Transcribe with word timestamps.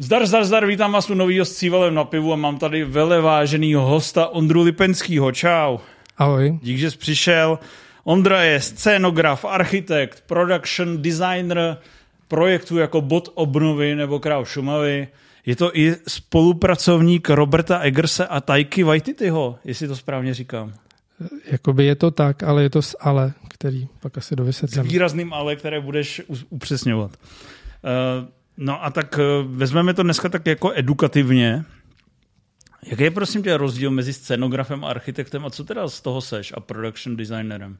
Zdar, 0.00 0.26
zdar, 0.26 0.44
zdar, 0.44 0.66
vítám 0.66 0.92
vás 0.92 1.10
u 1.10 1.14
novýho 1.14 1.44
s 1.44 1.52
Cívalem 1.52 1.94
na 1.94 2.04
pivu 2.04 2.32
a 2.32 2.36
mám 2.36 2.58
tady 2.58 2.84
veleváženýho 2.84 3.86
hosta 3.86 4.28
Ondru 4.28 4.62
Lipenskýho. 4.62 5.32
Čau. 5.32 5.78
Ahoj. 6.18 6.58
Dík, 6.62 6.78
že 6.78 6.90
jsi 6.90 6.98
přišel. 6.98 7.58
Ondra 8.04 8.42
je 8.42 8.60
scénograf, 8.60 9.44
architekt, 9.44 10.22
production 10.26 11.02
designer 11.02 11.76
projektů 12.28 12.78
jako 12.78 13.00
Bot 13.00 13.28
obnovy 13.34 13.94
nebo 13.94 14.20
Král 14.20 14.44
Šumavy. 14.44 15.08
Je 15.46 15.56
to 15.56 15.78
i 15.78 15.96
spolupracovník 16.08 17.30
Roberta 17.30 17.78
Eggerse 17.78 18.26
a 18.26 18.40
Tajky 18.40 18.82
Waititiho, 18.82 19.58
jestli 19.64 19.88
to 19.88 19.96
správně 19.96 20.34
říkám. 20.34 20.74
Jakoby 21.50 21.84
je 21.84 21.94
to 21.94 22.10
tak, 22.10 22.42
ale 22.42 22.62
je 22.62 22.70
to 22.70 22.82
s 22.82 22.96
ale, 23.00 23.32
který 23.48 23.88
pak 24.00 24.18
asi 24.18 24.36
dovysvětlím. 24.36 24.84
S 24.84 24.88
výrazným 24.88 25.32
ale, 25.32 25.56
které 25.56 25.80
budeš 25.80 26.22
upřesňovat. 26.50 27.10
Uh, 27.10 28.28
no 28.58 28.84
a 28.84 28.90
tak 28.90 29.18
uh, 29.18 29.56
vezmeme 29.56 29.94
to 29.94 30.02
dneska 30.02 30.28
tak 30.28 30.46
jako 30.46 30.72
edukativně. 30.74 31.64
Jaký 32.82 33.02
je 33.02 33.10
prosím 33.10 33.42
tě 33.42 33.56
rozdíl 33.56 33.90
mezi 33.90 34.12
scenografem 34.12 34.84
a 34.84 34.88
architektem 34.88 35.46
a 35.46 35.50
co 35.50 35.64
teda 35.64 35.88
z 35.88 36.00
toho 36.00 36.20
seš 36.20 36.52
a 36.56 36.60
production 36.60 37.16
designerem? 37.16 37.78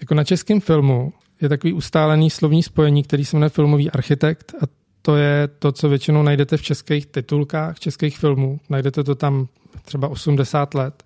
Jako 0.00 0.14
na 0.14 0.24
českém 0.24 0.60
filmu 0.60 1.12
je 1.40 1.48
takový 1.48 1.72
ustálený 1.72 2.30
slovní 2.30 2.62
spojení, 2.62 3.02
který 3.02 3.24
se 3.24 3.36
jmenuje 3.36 3.50
filmový 3.50 3.90
architekt 3.90 4.54
a 4.62 4.66
to 5.02 5.16
je 5.16 5.48
to, 5.48 5.72
co 5.72 5.88
většinou 5.88 6.22
najdete 6.22 6.56
v 6.56 6.62
českých 6.62 7.06
titulkách, 7.06 7.78
českých 7.78 8.18
filmů. 8.18 8.60
Najdete 8.70 9.04
to 9.04 9.14
tam 9.14 9.48
třeba 9.84 10.08
80 10.08 10.74
let. 10.74 11.04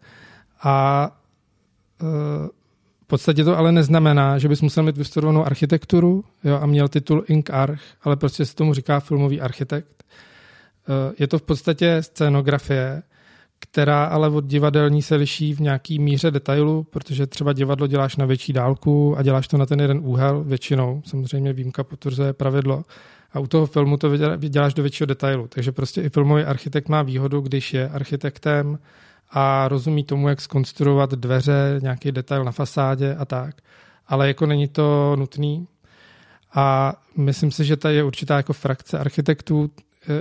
A 0.62 1.10
v 2.00 2.50
podstatě 3.08 3.44
to 3.44 3.58
ale 3.58 3.72
neznamená, 3.72 4.38
že 4.38 4.48
bys 4.48 4.62
musel 4.62 4.82
mít 4.82 4.96
vystudovanou 4.96 5.44
architekturu 5.44 6.24
jo, 6.44 6.58
a 6.62 6.66
měl 6.66 6.88
titul 6.88 7.24
Ink 7.28 7.50
Arch, 7.50 7.80
ale 8.02 8.16
prostě 8.16 8.46
se 8.46 8.54
tomu 8.54 8.74
říká 8.74 9.00
filmový 9.00 9.40
architekt. 9.40 10.04
E, 10.88 11.12
je 11.18 11.26
to 11.28 11.38
v 11.38 11.42
podstatě 11.42 12.02
scénografie, 12.02 13.02
která 13.58 14.04
ale 14.04 14.28
od 14.28 14.44
divadelní 14.44 15.02
se 15.02 15.14
liší 15.14 15.54
v 15.54 15.60
nějaký 15.60 15.98
míře 15.98 16.30
detailu, 16.30 16.86
protože 16.90 17.26
třeba 17.26 17.52
divadlo 17.52 17.86
děláš 17.86 18.16
na 18.16 18.26
větší 18.26 18.52
dálku 18.52 19.16
a 19.18 19.22
děláš 19.22 19.48
to 19.48 19.58
na 19.58 19.66
ten 19.66 19.80
jeden 19.80 20.00
úhel 20.02 20.44
většinou. 20.44 21.02
Samozřejmě 21.04 21.52
výjimka 21.52 21.84
potvrzuje 21.84 22.32
pravidlo. 22.32 22.84
A 23.32 23.40
u 23.40 23.46
toho 23.46 23.66
filmu 23.66 23.96
to 23.96 24.16
děláš 24.36 24.74
do 24.74 24.82
většího 24.82 25.06
detailu. 25.06 25.46
Takže 25.48 25.72
prostě 25.72 26.02
i 26.02 26.08
filmový 26.08 26.42
architekt 26.42 26.88
má 26.88 27.02
výhodu, 27.02 27.40
když 27.40 27.74
je 27.74 27.88
architektem 27.88 28.78
a 29.30 29.68
rozumí 29.68 30.04
tomu, 30.04 30.28
jak 30.28 30.40
skonstruovat 30.40 31.10
dveře, 31.10 31.78
nějaký 31.82 32.12
detail 32.12 32.44
na 32.44 32.52
fasádě 32.52 33.14
a 33.14 33.24
tak. 33.24 33.56
Ale 34.06 34.28
jako 34.28 34.46
není 34.46 34.68
to 34.68 35.16
nutný. 35.16 35.68
A 36.54 36.94
myslím 37.16 37.50
si, 37.50 37.64
že 37.64 37.76
tady 37.76 37.94
je 37.96 38.04
určitá 38.04 38.36
jako 38.36 38.52
frakce 38.52 38.98
architektů, 38.98 39.70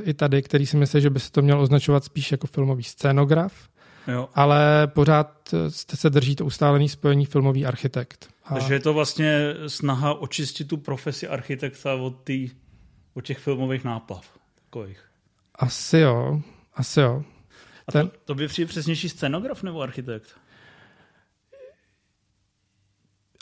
i 0.04 0.14
tady, 0.14 0.42
který 0.42 0.66
si 0.66 0.78
myslí, 0.78 1.02
že 1.02 1.10
by 1.10 1.20
se 1.20 1.32
to 1.32 1.42
měl 1.42 1.62
označovat 1.62 2.04
spíš 2.04 2.32
jako 2.32 2.48
filmový 2.48 2.84
scénograf, 2.84 3.54
jo. 4.08 4.30
ale 4.36 4.88
pořád 4.88 5.54
se 5.70 6.10
drží 6.10 6.36
to 6.36 6.46
ustálený 6.46 6.90
spojení 6.90 7.26
filmový 7.26 7.66
architekt. 7.66 8.30
A... 8.46 8.54
Takže 8.54 8.74
je 8.74 8.80
to 8.80 8.94
vlastně 8.94 9.54
snaha 9.68 10.14
očistit 10.14 10.68
tu 10.68 10.78
profesi 10.78 11.28
architekta 11.28 11.94
od, 11.94 12.16
tý, 12.24 12.50
od 13.14 13.22
těch 13.22 13.38
filmových 13.38 13.84
náplav. 13.84 14.26
Takových. 14.66 15.00
Asi 15.56 15.98
jo, 15.98 16.42
asi 16.76 17.00
jo. 17.00 17.24
A 17.88 17.92
Ten... 17.92 18.10
to, 18.10 18.18
to 18.26 18.36
by 18.36 18.48
přijde 18.48 18.68
přesnější 18.68 19.10
scénograf 19.10 19.64
nebo 19.64 19.82
architekt? 19.82 20.40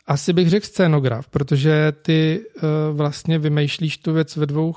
Asi 0.07 0.33
bych 0.33 0.49
řekl 0.49 0.65
scénograf, 0.65 1.27
protože 1.27 1.91
ty 2.01 2.45
uh, 2.55 2.61
vlastně 2.97 3.39
vymýšlíš 3.39 3.97
tu 3.97 4.13
věc 4.13 4.35
ve 4.35 4.45
dvou 4.45 4.75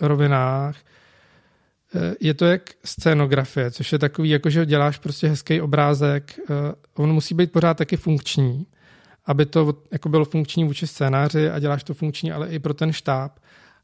rovinách. 0.00 0.76
Eh, 1.94 2.14
je 2.20 2.34
to 2.34 2.44
jak 2.44 2.70
scénografie, 2.84 3.70
což 3.70 3.92
je 3.92 3.98
takový, 3.98 4.30
jako 4.30 4.50
že 4.50 4.66
děláš 4.66 4.98
prostě 4.98 5.28
hezký 5.28 5.60
obrázek. 5.60 6.38
Eh, 6.50 6.54
on 6.94 7.12
musí 7.12 7.34
být 7.34 7.52
pořád 7.52 7.76
taky 7.76 7.96
funkční, 7.96 8.66
aby 9.26 9.46
to 9.46 9.74
jako 9.90 10.08
bylo 10.08 10.24
funkční 10.24 10.64
vůči 10.64 10.86
scénáři 10.86 11.50
a 11.50 11.58
děláš 11.58 11.84
to 11.84 11.94
funkční, 11.94 12.32
ale 12.32 12.48
i 12.48 12.58
pro 12.58 12.74
ten 12.74 12.92
štáb. 12.92 13.38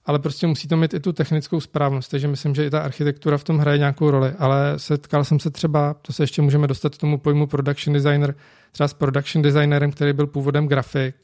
Ale 0.06 0.18
prostě 0.18 0.46
musí 0.46 0.68
to 0.68 0.76
mít 0.76 0.94
i 0.94 1.00
tu 1.00 1.12
technickou 1.12 1.60
správnost, 1.60 2.10
takže 2.10 2.28
myslím, 2.28 2.54
že 2.54 2.66
i 2.66 2.70
ta 2.70 2.80
architektura 2.80 3.38
v 3.38 3.44
tom 3.44 3.58
hraje 3.58 3.78
nějakou 3.78 4.10
roli. 4.10 4.32
Ale 4.38 4.74
setkal 4.76 5.24
jsem 5.24 5.40
se 5.40 5.50
třeba, 5.50 5.94
to 5.94 6.12
se 6.12 6.22
ještě 6.22 6.42
můžeme 6.42 6.66
dostat 6.66 6.94
k 6.94 6.98
tomu 6.98 7.18
pojmu 7.18 7.46
production 7.46 7.94
designer, 7.94 8.34
třeba 8.72 8.88
s 8.88 8.94
production 8.94 9.42
designerem, 9.42 9.92
který 9.92 10.12
byl 10.12 10.26
původem 10.26 10.66
grafik 10.66 11.14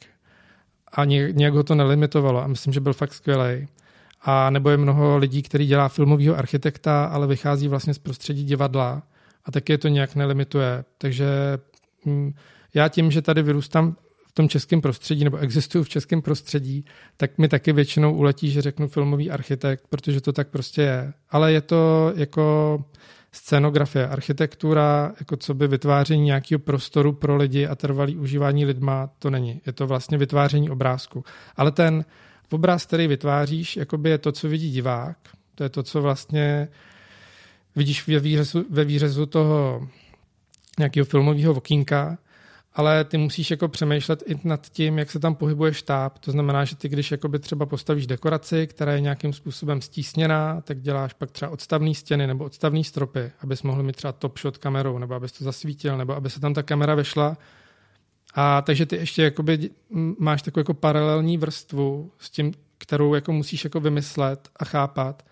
a 0.92 1.04
nějak 1.04 1.54
ho 1.54 1.62
to 1.62 1.74
nelimitovalo 1.74 2.42
a 2.42 2.46
myslím, 2.46 2.72
že 2.72 2.80
byl 2.80 2.92
fakt 2.92 3.14
skvělý 3.14 3.68
a 4.22 4.50
nebo 4.50 4.70
je 4.70 4.76
mnoho 4.76 5.16
lidí, 5.18 5.42
který 5.42 5.66
dělá 5.66 5.88
filmového 5.88 6.36
architekta, 6.36 7.04
ale 7.04 7.26
vychází 7.26 7.68
vlastně 7.68 7.94
z 7.94 7.98
prostředí 7.98 8.44
divadla 8.44 9.02
a 9.44 9.52
taky 9.52 9.72
je 9.72 9.78
to 9.78 9.88
nějak 9.88 10.14
nelimituje. 10.14 10.84
Takže 10.98 11.26
hm, 12.06 12.32
já 12.74 12.88
tím, 12.88 13.10
že 13.10 13.22
tady 13.22 13.42
vyrůstám 13.42 13.96
tom 14.36 14.48
českém 14.48 14.80
prostředí 14.80 15.24
nebo 15.24 15.36
existuju 15.36 15.84
v 15.84 15.88
českém 15.88 16.22
prostředí, 16.22 16.84
tak 17.16 17.38
mi 17.38 17.48
taky 17.48 17.72
většinou 17.72 18.14
uletí, 18.14 18.50
že 18.50 18.62
řeknu 18.62 18.88
filmový 18.88 19.30
architekt, 19.30 19.84
protože 19.88 20.20
to 20.20 20.32
tak 20.32 20.48
prostě 20.48 20.82
je. 20.82 21.12
Ale 21.30 21.52
je 21.52 21.60
to 21.60 22.12
jako 22.16 22.84
scénografie, 23.32 24.08
architektura, 24.08 25.12
jako 25.20 25.36
co 25.36 25.54
by 25.54 25.68
vytváření 25.68 26.24
nějakého 26.24 26.58
prostoru 26.58 27.12
pro 27.12 27.36
lidi 27.36 27.66
a 27.66 27.74
trvalý 27.74 28.16
užívání 28.16 28.64
lidma, 28.64 29.10
to 29.18 29.30
není. 29.30 29.60
Je 29.66 29.72
to 29.72 29.86
vlastně 29.86 30.18
vytváření 30.18 30.70
obrázku. 30.70 31.24
Ale 31.56 31.70
ten 31.72 32.04
obraz, 32.50 32.86
který 32.86 33.06
vytváříš, 33.06 33.76
jakoby 33.76 34.10
je 34.10 34.18
to, 34.18 34.32
co 34.32 34.48
vidí 34.48 34.70
divák. 34.70 35.16
To 35.54 35.62
je 35.62 35.68
to, 35.68 35.82
co 35.82 36.02
vlastně 36.02 36.68
vidíš 37.76 38.08
ve 38.08 38.20
výřezu, 38.20 38.64
ve 38.70 38.84
výřezu 38.84 39.26
toho 39.26 39.88
nějakého 40.78 41.04
filmového 41.04 41.54
okýnka, 41.54 42.18
ale 42.76 43.04
ty 43.04 43.18
musíš 43.18 43.50
jako 43.50 43.68
přemýšlet 43.68 44.22
i 44.26 44.40
nad 44.44 44.68
tím, 44.68 44.98
jak 44.98 45.10
se 45.10 45.18
tam 45.18 45.34
pohybuje 45.34 45.74
štáb. 45.74 46.18
To 46.18 46.30
znamená, 46.30 46.64
že 46.64 46.76
ty, 46.76 46.88
když 46.88 47.10
jakoby 47.10 47.38
třeba 47.38 47.66
postavíš 47.66 48.06
dekoraci, 48.06 48.66
která 48.66 48.92
je 48.92 49.00
nějakým 49.00 49.32
způsobem 49.32 49.80
stísněná, 49.80 50.60
tak 50.60 50.80
děláš 50.80 51.12
pak 51.12 51.30
třeba 51.30 51.50
odstavné 51.50 51.94
stěny 51.94 52.26
nebo 52.26 52.44
odstavné 52.44 52.84
stropy, 52.84 53.32
abys 53.40 53.62
mohl 53.62 53.82
mít 53.82 53.96
třeba 53.96 54.12
top 54.12 54.38
shot 54.38 54.58
kamerou, 54.58 54.98
nebo 54.98 55.14
abys 55.14 55.32
to 55.32 55.44
zasvítil, 55.44 55.98
nebo 55.98 56.16
aby 56.16 56.30
se 56.30 56.40
tam 56.40 56.54
ta 56.54 56.62
kamera 56.62 56.94
vešla 56.94 57.36
a 58.34 58.62
takže 58.62 58.86
ty 58.86 58.96
ještě 58.96 59.22
jakoby 59.22 59.70
máš 60.18 60.42
takovou 60.42 60.60
jako 60.60 60.74
paralelní 60.74 61.38
vrstvu 61.38 62.12
s 62.18 62.30
tím, 62.30 62.52
kterou 62.78 63.14
jako 63.14 63.32
musíš 63.32 63.64
jako 63.64 63.80
vymyslet 63.80 64.48
a 64.56 64.64
chápat 64.64 65.22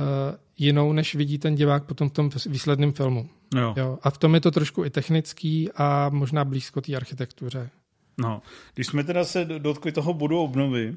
uh, 0.00 0.06
jinou, 0.62 0.92
než 0.92 1.14
vidí 1.14 1.38
ten 1.38 1.54
divák 1.54 1.84
potom 1.84 2.08
v 2.08 2.12
tom 2.12 2.30
výsledném 2.46 2.92
filmu. 2.92 3.28
Jo. 3.54 3.74
Jo. 3.76 3.98
A 4.02 4.10
v 4.10 4.18
tom 4.18 4.34
je 4.34 4.40
to 4.40 4.50
trošku 4.50 4.84
i 4.84 4.90
technický 4.90 5.70
a 5.76 6.08
možná 6.08 6.44
blízko 6.44 6.80
té 6.80 6.96
architektuře. 6.96 7.70
No, 8.18 8.42
když 8.74 8.86
jsme 8.86 9.04
teda 9.04 9.24
se 9.24 9.44
dotkli 9.44 9.92
toho 9.92 10.14
budu 10.14 10.38
obnovy, 10.38 10.96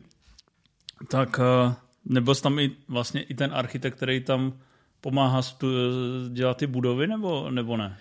tak 1.10 1.40
uh, 1.40 1.74
nebyl 2.06 2.36
tam 2.36 2.60
i 2.60 2.72
vlastně 2.88 3.24
i 3.24 3.34
ten 3.34 3.54
architekt, 3.54 3.96
který 3.96 4.22
tam 4.22 4.54
pomáhá 5.02 5.42
stu, 5.42 5.68
dělat 6.30 6.58
ty 6.58 6.68
budovy, 6.68 7.08
nebo, 7.08 7.52
nebo 7.52 7.78
ne? 7.78 7.98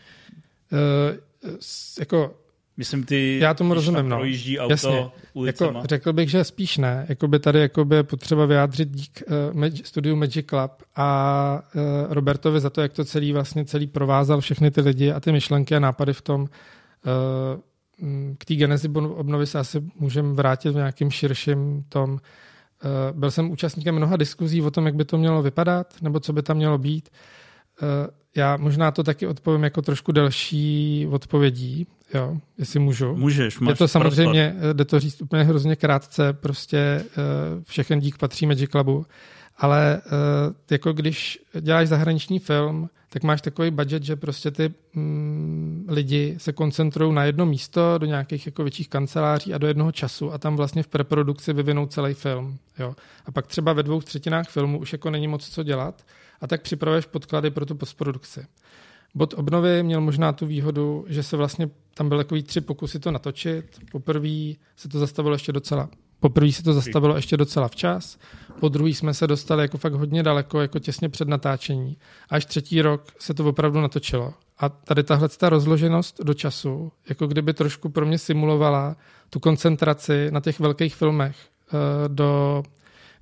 Uh, 0.73 1.59
jako 1.99 2.37
Myslím, 2.77 3.05
ty 3.05 3.39
Já 3.43 3.55
tomu 3.55 3.75
rozumím, 3.75 4.09
no. 4.09 4.17
projíždí 4.17 4.59
auto 4.59 4.73
Jasně. 4.73 5.11
Jako, 5.47 5.73
řekl 5.85 6.13
bych, 6.13 6.31
že 6.31 6.45
spíš 6.45 6.79
ne. 6.79 7.07
Jakoby 7.09 7.39
tady 7.39 7.61
jakoby 7.61 7.97
je 7.97 8.03
potřeba 8.03 8.47
vyjádřit 8.47 8.91
dík 8.91 9.23
uh, 9.55 9.69
studiu 9.85 10.17
Magic 10.17 10.47
Club 10.47 10.71
a 10.97 11.63
uh, 11.75 11.83
Robertovi 12.13 12.61
za 12.61 12.71
to, 12.71 12.81
jak 12.81 12.93
to 12.93 13.05
celý 13.05 13.33
vlastně 13.33 13.65
celý 13.65 13.87
provázal 13.87 14.41
všechny 14.41 14.71
ty 14.71 14.81
lidi 14.81 15.13
a 15.13 15.21
ty 15.21 15.33
myšlenky 15.33 15.77
a 15.77 15.79
nápady 15.79 16.13
v 16.13 16.23
tom. 16.23 16.41
Uh, 16.41 16.49
k 18.39 18.45
té 18.45 18.55
genezi 18.55 18.89
obnovy 18.89 19.47
se 19.47 19.59
asi 19.59 19.83
můžeme 19.99 20.35
vrátit 20.35 20.71
v 20.71 20.77
nějakým 20.77 21.11
širším 21.11 21.85
tom. 21.89 22.11
Uh, 22.13 22.19
byl 23.19 23.31
jsem 23.31 23.51
účastníkem 23.51 23.95
mnoha 23.95 24.17
diskuzí 24.17 24.63
o 24.63 24.71
tom, 24.71 24.87
jak 24.87 24.95
by 24.95 25.05
to 25.05 25.19
mělo 25.19 25.43
vypadat, 25.43 25.95
nebo 26.03 26.21
co 26.21 26.33
by 26.33 26.43
tam 26.43 26.57
mělo 26.57 26.79
být. 26.79 27.09
Uh, 27.83 27.89
já 28.37 28.57
možná 28.57 28.91
to 28.91 29.03
taky 29.03 29.27
odpovím 29.27 29.65
jako 29.65 29.83
trošku 29.83 30.13
delší 30.13 31.07
odpovědí, 31.11 31.87
jo, 32.15 32.37
jestli 32.59 32.81
můžu. 32.81 33.17
Můžeš, 33.17 33.61
máš 33.61 33.71
Je 33.71 33.77
to 33.77 33.89
samozřejmě, 33.89 34.51
prostor. 34.51 34.77
jde 34.77 34.85
to 34.85 35.01
říct 35.01 35.23
úplně 35.23 35.43
hrozně 35.43 35.77
krátce, 35.77 36.33
prostě 36.33 37.05
uh, 37.05 37.63
všechen 37.63 38.01
dík 38.01 38.19
patří 38.19 38.47
Magic 38.47 38.71
Clubu, 38.71 39.07
ale 39.57 40.01
uh, 40.07 40.55
jako 40.71 40.93
když 40.93 41.39
děláš 41.61 41.89
zahraniční 41.89 42.39
film, 42.39 42.89
tak 43.15 43.23
máš 43.23 43.41
takový 43.41 43.71
budget, 43.71 44.03
že 44.03 44.17
prostě 44.17 44.51
ty 44.51 44.75
mm, 44.95 45.87
lidi 45.89 46.35
se 46.39 46.53
koncentrují 46.53 47.15
na 47.15 47.25
jedno 47.25 47.47
místo, 47.47 47.99
do 47.99 48.07
nějakých 48.07 48.47
jako 48.47 48.63
větších 48.63 48.89
kanceláří 48.89 49.55
a 49.55 49.59
do 49.59 49.67
jednoho 49.67 49.93
času 49.93 50.33
a 50.33 50.39
tam 50.39 50.57
vlastně 50.57 50.83
v 50.83 50.89
preprodukci 50.89 51.53
vyvinou 51.53 51.87
celý 51.87 52.15
film. 52.15 52.59
Jo. 52.79 52.97
A 53.27 53.33
pak 53.33 53.47
třeba 53.47 53.73
ve 53.73 53.83
dvou 53.83 54.01
třetinách 54.01 54.49
filmu 54.49 54.79
už 54.79 54.93
jako 54.93 55.11
není 55.11 55.29
moc 55.29 55.49
co 55.49 55.63
dělat 55.63 56.03
a 56.41 56.47
tak 56.47 56.63
připravuješ 56.63 57.07
podklady 57.07 57.51
pro 57.51 57.67
tu 57.67 57.75
postprodukci. 57.75 58.47
Bod 59.15 59.35
obnovy 59.35 59.83
měl 59.83 60.01
možná 60.01 60.33
tu 60.33 60.47
výhodu, 60.47 61.05
že 61.09 61.23
se 61.23 61.37
vlastně 61.37 61.71
tam 61.95 62.09
byly 62.09 62.25
takový 62.25 62.43
tři 62.43 62.61
pokusy 62.61 62.99
to 62.99 63.11
natočit. 63.11 63.65
Poprvé 63.93 64.53
se 64.77 64.89
to 64.89 64.99
zastavilo 64.99 65.35
ještě 65.35 65.53
docela 65.53 65.89
poprvé 66.25 66.53
se 66.53 66.63
to 66.63 66.73
zastavilo 66.73 67.17
ještě 67.17 67.37
docela 67.37 67.69
včas, 67.69 68.19
po 68.61 68.69
druhý 68.69 68.95
jsme 68.95 69.15
se 69.15 69.27
dostali 69.27 69.63
jako 69.63 69.79
fakt 69.79 69.93
hodně 69.93 70.23
daleko, 70.23 70.61
jako 70.61 70.79
těsně 70.79 71.09
před 71.09 71.29
natáčení. 71.29 71.97
Až 72.31 72.45
třetí 72.45 72.83
rok 72.83 73.13
se 73.19 73.35
to 73.35 73.45
opravdu 73.45 73.81
natočilo. 73.81 74.35
A 74.59 74.69
tady 74.69 75.03
tahle 75.03 75.29
ta 75.29 75.49
rozloženost 75.49 76.21
do 76.25 76.35
času, 76.35 76.93
jako 77.09 77.27
kdyby 77.27 77.55
trošku 77.55 77.89
pro 77.89 78.07
mě 78.07 78.19
simulovala 78.19 78.97
tu 79.31 79.41
koncentraci 79.41 80.29
na 80.31 80.41
těch 80.41 80.61
velkých 80.61 80.95
filmech, 80.95 81.37
eh, 81.39 82.09
do, 82.09 82.63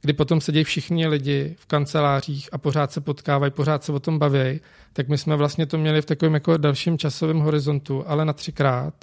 kdy 0.02 0.12
potom 0.12 0.40
sedí 0.40 0.64
všichni 0.64 1.06
lidi 1.06 1.56
v 1.58 1.66
kancelářích 1.66 2.48
a 2.52 2.58
pořád 2.58 2.92
se 2.92 3.00
potkávají, 3.00 3.52
pořád 3.52 3.84
se 3.84 3.92
o 3.92 4.00
tom 4.00 4.18
baví, 4.18 4.60
tak 4.92 5.08
my 5.08 5.18
jsme 5.18 5.36
vlastně 5.36 5.66
to 5.66 5.78
měli 5.78 6.02
v 6.02 6.06
takovém 6.06 6.34
jako 6.34 6.56
dalším 6.56 6.98
časovém 6.98 7.38
horizontu, 7.38 8.04
ale 8.06 8.24
na 8.24 8.32
třikrát. 8.32 8.94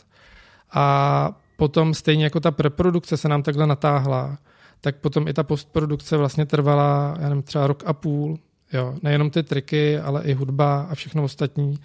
A 0.72 1.32
potom 1.58 1.94
stejně 1.94 2.24
jako 2.24 2.40
ta 2.40 2.52
preprodukce 2.52 3.18
se 3.18 3.30
nám 3.30 3.44
takhle 3.44 3.68
natáhla, 3.68 4.38
tak 4.82 4.96
potom 4.96 5.28
i 5.28 5.34
ta 5.34 5.44
postprodukce 5.44 6.18
vlastně 6.18 6.46
trvala, 6.46 7.16
já 7.20 7.30
nevím, 7.30 7.44
třeba 7.44 7.68
rok 7.68 7.84
a 7.86 7.94
půl. 7.94 8.40
Jo, 8.74 8.96
nejenom 9.04 9.30
ty 9.30 9.44
triky, 9.44 10.00
ale 10.00 10.24
i 10.24 10.34
hudba 10.34 10.88
a 10.90 10.96
všechno 10.96 11.24
ostatní. 11.24 11.80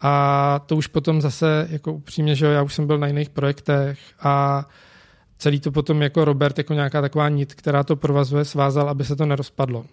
A 0.00 0.60
to 0.66 0.76
už 0.76 0.86
potom 0.86 1.20
zase, 1.20 1.68
jako 1.70 1.92
upřímně, 1.92 2.34
že 2.34 2.46
jo, 2.46 2.52
já 2.52 2.62
už 2.62 2.74
jsem 2.74 2.86
byl 2.86 2.98
na 2.98 3.06
jiných 3.06 3.30
projektech 3.30 3.98
a 4.20 4.64
celý 5.38 5.60
to 5.60 5.72
potom 5.72 6.02
jako 6.02 6.24
Robert, 6.24 6.58
jako 6.58 6.74
nějaká 6.74 7.00
taková 7.00 7.28
nit, 7.28 7.54
která 7.54 7.84
to 7.84 7.96
provazuje, 7.96 8.44
svázal, 8.44 8.88
aby 8.88 9.04
se 9.04 9.16
to 9.16 9.26
nerozpadlo. 9.26 9.84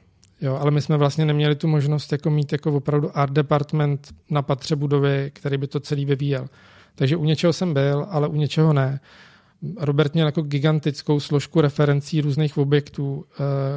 Jo, 0.41 0.55
ale 0.55 0.71
my 0.71 0.81
jsme 0.81 0.97
vlastně 0.97 1.25
neměli 1.25 1.55
tu 1.55 1.67
možnost 1.67 2.11
jako 2.11 2.29
mít 2.29 2.51
jako 2.51 2.73
opravdu 2.73 3.17
art 3.17 3.33
department 3.33 4.07
na 4.29 4.41
patře 4.41 4.75
budovy, 4.75 5.31
který 5.33 5.57
by 5.57 5.67
to 5.67 5.79
celý 5.79 6.05
vyvíjel. 6.05 6.47
Takže 6.95 7.15
u 7.15 7.25
něčeho 7.25 7.53
jsem 7.53 7.73
byl, 7.73 8.05
ale 8.09 8.27
u 8.27 8.35
něčeho 8.35 8.73
ne. 8.73 8.99
Robert 9.77 10.13
měl 10.13 10.25
jako 10.25 10.41
gigantickou 10.41 11.19
složku 11.19 11.61
referencí 11.61 12.21
různých 12.21 12.57
objektů, 12.57 13.25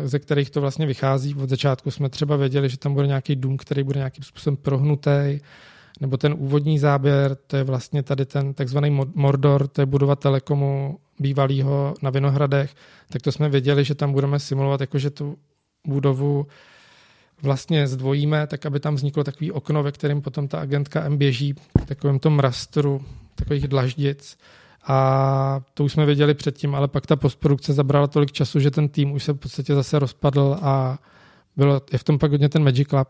eh, 0.02 0.08
ze 0.08 0.18
kterých 0.18 0.50
to 0.50 0.60
vlastně 0.60 0.86
vychází. 0.86 1.34
Od 1.34 1.50
začátku 1.50 1.90
jsme 1.90 2.08
třeba 2.08 2.36
věděli, 2.36 2.68
že 2.68 2.78
tam 2.78 2.94
bude 2.94 3.06
nějaký 3.06 3.36
dům, 3.36 3.56
který 3.56 3.82
bude 3.82 3.98
nějakým 3.98 4.24
způsobem 4.24 4.56
prohnutý, 4.56 5.40
nebo 6.00 6.16
ten 6.16 6.34
úvodní 6.38 6.78
záběr, 6.78 7.36
to 7.46 7.56
je 7.56 7.64
vlastně 7.64 8.02
tady 8.02 8.26
ten 8.26 8.54
takzvaný 8.54 9.00
Mordor, 9.14 9.68
to 9.68 9.82
je 9.82 9.86
budova 9.86 10.16
Telekomu 10.16 10.98
bývalého 11.18 11.94
na 12.02 12.10
Vinohradech, 12.10 12.74
tak 13.08 13.22
to 13.22 13.32
jsme 13.32 13.48
věděli, 13.48 13.84
že 13.84 13.94
tam 13.94 14.12
budeme 14.12 14.38
simulovat, 14.38 14.80
jakože 14.80 15.10
tu 15.10 15.38
budovu 15.86 16.46
vlastně 17.42 17.86
zdvojíme, 17.86 18.46
tak 18.46 18.66
aby 18.66 18.80
tam 18.80 18.94
vzniklo 18.94 19.24
takový 19.24 19.52
okno, 19.52 19.82
ve 19.82 19.92
kterém 19.92 20.22
potom 20.22 20.48
ta 20.48 20.60
agentka 20.60 21.04
M 21.04 21.18
běží 21.18 21.54
v 21.82 21.86
takovém 21.86 22.18
tom 22.18 22.38
rastru 22.38 23.04
takových 23.34 23.68
dlaždic. 23.68 24.38
A 24.86 25.60
to 25.74 25.84
už 25.84 25.92
jsme 25.92 26.06
věděli 26.06 26.34
předtím, 26.34 26.74
ale 26.74 26.88
pak 26.88 27.06
ta 27.06 27.16
postprodukce 27.16 27.72
zabrala 27.72 28.06
tolik 28.06 28.32
času, 28.32 28.60
že 28.60 28.70
ten 28.70 28.88
tým 28.88 29.12
už 29.12 29.24
se 29.24 29.32
v 29.32 29.36
podstatě 29.36 29.74
zase 29.74 29.98
rozpadl 29.98 30.56
a 30.62 30.98
bylo, 31.56 31.80
je 31.92 31.98
v 31.98 32.04
tom 32.04 32.18
pak 32.18 32.30
hodně 32.30 32.48
ten 32.48 32.64
Magic 32.64 32.88
Club 32.88 33.08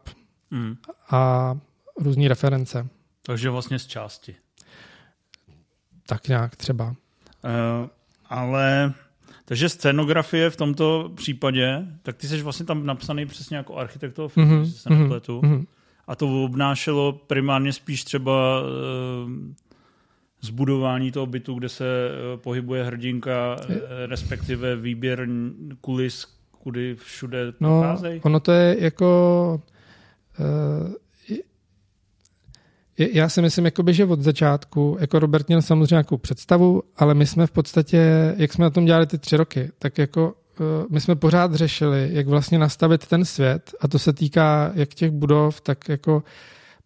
mm. 0.51 0.77
a 1.11 1.55
různé 2.01 2.29
reference. 2.29 2.89
Takže 3.23 3.51
vlastně 3.51 3.79
z 3.79 3.87
části. 3.87 4.35
Tak 6.06 6.29
nějak 6.29 6.56
třeba. 6.56 6.95
Uh, 7.44 7.88
ale 8.29 8.93
takže 9.44 9.69
scénografie 9.69 10.50
v 10.50 10.56
tomto 10.56 11.12
případě, 11.14 11.87
tak 12.02 12.17
ty 12.17 12.29
jsi 12.29 12.43
vlastně 12.43 12.67
tam 12.67 12.87
napsaný 12.87 13.26
přesně 13.26 13.56
jako 13.56 13.76
architekt 13.76 14.14
toho 14.14 14.29
filmu, 14.29 14.62
mm-hmm, 14.62 14.73
se 14.73 14.91
nepletu. 14.91 15.41
Mm-hmm. 15.41 15.67
A 16.06 16.17
to 16.17 16.44
obnášelo 16.44 17.12
primárně 17.12 17.73
spíš 17.73 18.05
třeba 18.05 18.61
uh, 18.61 18.69
zbudování 20.41 21.12
toho 21.12 21.26
bytu, 21.26 21.55
kde 21.55 21.69
se 21.69 21.85
uh, 21.85 22.41
pohybuje 22.41 22.85
hrdinka, 22.85 23.56
uh, 23.56 23.76
respektive 24.06 24.76
výběr 24.76 25.29
kulis, 25.81 26.26
kudy 26.58 26.94
všude 26.94 27.52
no, 27.61 27.81
procházejí. 27.81 28.20
Ono 28.20 28.41
to 28.41 28.52
je 28.52 28.85
jako... 28.85 29.62
Uh, 30.38 30.93
já 32.99 33.29
si 33.29 33.43
myslím, 33.43 33.64
jakoby, 33.64 33.94
že 33.94 34.05
od 34.05 34.20
začátku, 34.20 34.96
jako 35.00 35.19
Robert 35.19 35.49
měl 35.49 35.62
samozřejmě 35.62 35.94
nějakou 35.94 36.17
představu, 36.17 36.82
ale 36.96 37.14
my 37.14 37.26
jsme 37.26 37.46
v 37.46 37.50
podstatě, 37.50 38.35
jak 38.37 38.52
jsme 38.52 38.62
na 38.62 38.70
tom 38.70 38.85
dělali 38.85 39.06
ty 39.06 39.19
tři 39.19 39.37
roky, 39.37 39.70
tak 39.79 39.99
jako 39.99 40.35
eh, 40.61 40.85
my 40.91 41.00
jsme 41.00 41.17
pořád 41.17 41.55
řešili, 41.55 42.08
jak 42.12 42.29
vlastně 42.29 42.58
nastavit 42.58 43.06
ten 43.06 43.25
svět 43.25 43.75
a 43.81 43.88
to 43.88 43.99
se 43.99 44.12
týká 44.12 44.73
jak 44.75 44.94
těch 44.94 45.11
budov, 45.11 45.61
tak 45.61 45.88
jako 45.88 46.23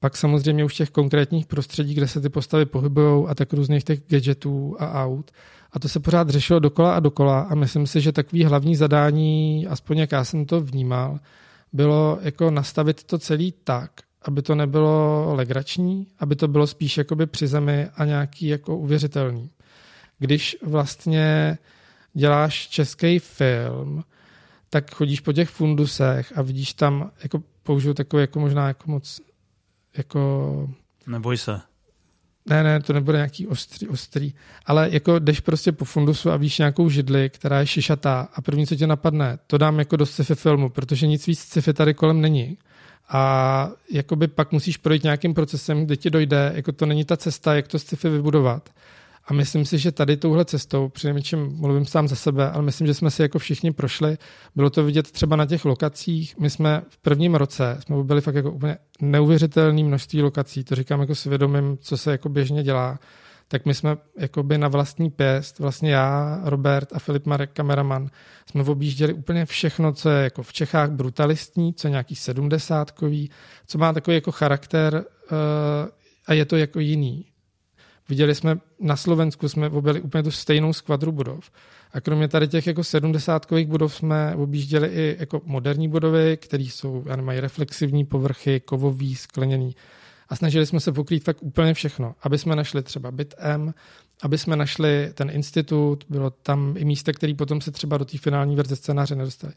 pak 0.00 0.16
samozřejmě 0.16 0.64
už 0.64 0.74
těch 0.74 0.90
konkrétních 0.90 1.46
prostředí, 1.46 1.94
kde 1.94 2.08
se 2.08 2.20
ty 2.20 2.28
postavy 2.28 2.66
pohybují 2.66 3.26
a 3.28 3.34
tak 3.34 3.52
různých 3.52 3.84
těch 3.84 4.00
gadgetů 4.08 4.76
a 4.78 5.04
aut. 5.04 5.30
A 5.72 5.78
to 5.78 5.88
se 5.88 6.00
pořád 6.00 6.30
řešilo 6.30 6.58
dokola 6.58 6.94
a 6.94 7.00
dokola 7.00 7.40
a 7.40 7.54
myslím 7.54 7.86
si, 7.86 8.00
že 8.00 8.12
takový 8.12 8.44
hlavní 8.44 8.76
zadání, 8.76 9.66
aspoň 9.66 9.98
jak 9.98 10.12
já 10.12 10.24
jsem 10.24 10.46
to 10.46 10.60
vnímal, 10.60 11.18
bylo 11.72 12.18
jako 12.22 12.50
nastavit 12.50 13.04
to 13.04 13.18
celý 13.18 13.54
tak, 13.64 13.90
aby 14.28 14.42
to 14.42 14.54
nebylo 14.54 15.24
legrační, 15.34 16.06
aby 16.18 16.36
to 16.36 16.48
bylo 16.48 16.66
spíš 16.66 16.98
jakoby 16.98 17.26
při 17.26 17.46
zemi 17.46 17.88
a 17.94 18.04
nějaký 18.04 18.46
jako 18.46 18.76
uvěřitelný. 18.76 19.50
Když 20.18 20.56
vlastně 20.62 21.58
děláš 22.14 22.68
český 22.68 23.18
film, 23.18 24.04
tak 24.70 24.94
chodíš 24.94 25.20
po 25.20 25.32
těch 25.32 25.48
fundusech 25.48 26.32
a 26.36 26.42
vidíš 26.42 26.72
tam, 26.74 27.10
jako 27.22 27.42
použiju 27.62 27.94
takový 27.94 28.20
jako 28.20 28.40
možná 28.40 28.68
jako 28.68 28.90
moc 28.90 29.20
jako... 29.96 30.70
Neboj 31.06 31.38
se. 31.38 31.60
Ne, 32.46 32.62
ne, 32.62 32.80
to 32.80 32.92
nebude 32.92 33.18
nějaký 33.18 33.46
ostrý, 33.46 33.88
ostrý. 33.88 34.34
Ale 34.66 34.88
jako 34.92 35.18
jdeš 35.18 35.40
prostě 35.40 35.72
po 35.72 35.84
fundusu 35.84 36.30
a 36.30 36.36
víš 36.36 36.58
nějakou 36.58 36.88
židli, 36.88 37.30
která 37.30 37.60
je 37.60 37.66
šišatá 37.66 38.28
a 38.34 38.42
první, 38.42 38.66
co 38.66 38.76
tě 38.76 38.86
napadne, 38.86 39.38
to 39.46 39.58
dám 39.58 39.78
jako 39.78 39.96
do 39.96 40.06
sci-fi 40.06 40.34
filmu, 40.34 40.68
protože 40.68 41.06
nic 41.06 41.26
víc 41.26 41.40
sci-fi 41.40 41.72
tady 41.72 41.94
kolem 41.94 42.20
není 42.20 42.58
a 43.08 43.70
jakoby 43.90 44.28
pak 44.28 44.52
musíš 44.52 44.76
projít 44.76 45.02
nějakým 45.02 45.34
procesem, 45.34 45.84
kde 45.86 45.96
ti 45.96 46.10
dojde, 46.10 46.52
jako 46.54 46.72
to 46.72 46.86
není 46.86 47.04
ta 47.04 47.16
cesta, 47.16 47.54
jak 47.54 47.68
to 47.68 47.78
sci-fi 47.78 48.08
vybudovat. 48.08 48.70
A 49.26 49.32
myslím 49.32 49.64
si, 49.64 49.78
že 49.78 49.92
tady 49.92 50.16
touhle 50.16 50.44
cestou, 50.44 50.88
přinejmenším 50.88 51.56
mluvím 51.60 51.86
sám 51.86 52.08
za 52.08 52.16
sebe, 52.16 52.50
ale 52.50 52.62
myslím, 52.62 52.86
že 52.86 52.94
jsme 52.94 53.10
si 53.10 53.22
jako 53.22 53.38
všichni 53.38 53.72
prošli. 53.72 54.18
Bylo 54.56 54.70
to 54.70 54.84
vidět 54.84 55.10
třeba 55.10 55.36
na 55.36 55.46
těch 55.46 55.64
lokacích. 55.64 56.38
My 56.38 56.50
jsme 56.50 56.82
v 56.88 56.98
prvním 56.98 57.34
roce, 57.34 57.78
jsme 57.80 58.04
byli 58.04 58.20
fakt 58.20 58.34
jako 58.34 58.50
úplně 58.50 58.78
neuvěřitelné 59.00 59.82
množství 59.82 60.22
lokací, 60.22 60.64
to 60.64 60.74
říkám 60.74 61.00
jako 61.00 61.14
svědomím, 61.14 61.78
co 61.80 61.96
se 61.96 62.10
jako 62.10 62.28
běžně 62.28 62.62
dělá 62.62 62.98
tak 63.48 63.66
my 63.66 63.74
jsme 63.74 63.96
jakoby 64.18 64.58
na 64.58 64.68
vlastní 64.68 65.10
pěst, 65.10 65.58
vlastně 65.58 65.92
já, 65.92 66.40
Robert 66.44 66.92
a 66.92 66.98
Filip 66.98 67.26
Marek, 67.26 67.50
kameraman, 67.52 68.10
jsme 68.50 68.62
objížděli 68.62 69.12
úplně 69.12 69.46
všechno, 69.46 69.92
co 69.92 70.10
je 70.10 70.24
jako 70.24 70.42
v 70.42 70.52
Čechách 70.52 70.90
brutalistní, 70.90 71.74
co 71.74 71.86
je 71.86 71.90
nějaký 71.90 72.14
sedmdesátkový, 72.14 73.30
co 73.66 73.78
má 73.78 73.92
takový 73.92 74.14
jako 74.14 74.32
charakter 74.32 74.94
uh, 74.94 75.38
a 76.26 76.32
je 76.32 76.44
to 76.44 76.56
jako 76.56 76.80
jiný. 76.80 77.24
Viděli 78.08 78.34
jsme 78.34 78.58
na 78.80 78.96
Slovensku, 78.96 79.48
jsme 79.48 79.68
objeli 79.70 80.00
úplně 80.00 80.22
tu 80.22 80.30
stejnou 80.30 80.72
skvadru 80.72 81.12
budov. 81.12 81.50
A 81.92 82.00
kromě 82.00 82.28
tady 82.28 82.48
těch 82.48 82.66
jako 82.66 82.84
sedmdesátkových 82.84 83.66
budov 83.66 83.94
jsme 83.94 84.34
objížděli 84.36 84.88
i 84.88 85.16
jako 85.18 85.40
moderní 85.44 85.88
budovy, 85.88 86.36
které 86.36 86.62
jsou, 86.62 87.04
mají 87.20 87.40
reflexivní 87.40 88.04
povrchy, 88.04 88.60
kovový, 88.60 89.16
skleněný 89.16 89.74
a 90.28 90.36
snažili 90.36 90.66
jsme 90.66 90.80
se 90.80 90.92
pokrýt 90.92 91.24
tak 91.24 91.36
úplně 91.42 91.74
všechno, 91.74 92.14
aby 92.22 92.38
jsme 92.38 92.56
našli 92.56 92.82
třeba 92.82 93.10
byt 93.10 93.34
M, 93.38 93.74
aby 94.22 94.38
jsme 94.38 94.56
našli 94.56 95.10
ten 95.14 95.30
institut, 95.30 96.04
bylo 96.08 96.30
tam 96.30 96.74
i 96.78 96.84
místa, 96.84 97.12
který 97.12 97.34
potom 97.34 97.60
se 97.60 97.70
třeba 97.70 97.98
do 97.98 98.04
té 98.04 98.18
finální 98.18 98.56
verze 98.56 98.76
scénáře 98.76 99.14
nedostali. 99.14 99.52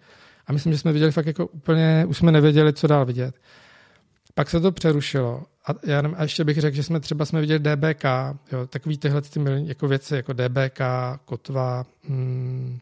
A 0.48 0.54
myslím, 0.54 0.74
že 0.74 0.80
jsme 0.80 0.94
viděli 0.94 1.12
fakt 1.12 1.26
jako 1.26 1.48
úplně, 1.48 2.06
už 2.08 2.18
jsme 2.18 2.32
nevěděli, 2.32 2.74
co 2.74 2.88
dál 2.88 3.06
vidět. 3.06 3.36
Pak 4.34 4.50
se 4.50 4.60
to 4.60 4.72
přerušilo 4.72 5.44
a, 5.68 5.72
já 5.84 6.02
nevím, 6.02 6.18
a 6.20 6.24
ještě 6.24 6.44
bych 6.44 6.62
řekl, 6.62 6.76
že 6.76 6.84
jsme 6.84 7.00
třeba 7.00 7.26
jsme 7.26 7.42
viděli 7.42 7.60
DBK, 7.60 8.04
jo, 8.52 8.68
takový 8.70 8.98
tyhle 8.98 9.22
ty 9.22 9.40
jako 9.66 9.88
věci 9.88 10.16
jako 10.16 10.34
DBK, 10.34 10.82
Kotva, 11.26 11.86
hmm, 12.08 12.80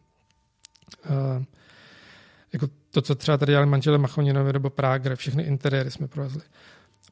uh, 1.09 1.43
jako 2.53 2.67
to, 2.91 3.01
co 3.01 3.15
třeba 3.15 3.37
tady 3.37 3.51
dělali 3.51 3.67
manžele 3.67 3.97
Machoninovi 3.97 4.53
nebo 4.53 4.69
Prager, 4.69 5.15
všechny 5.15 5.43
interiéry 5.43 5.91
jsme 5.91 6.07
provezli 6.07 6.41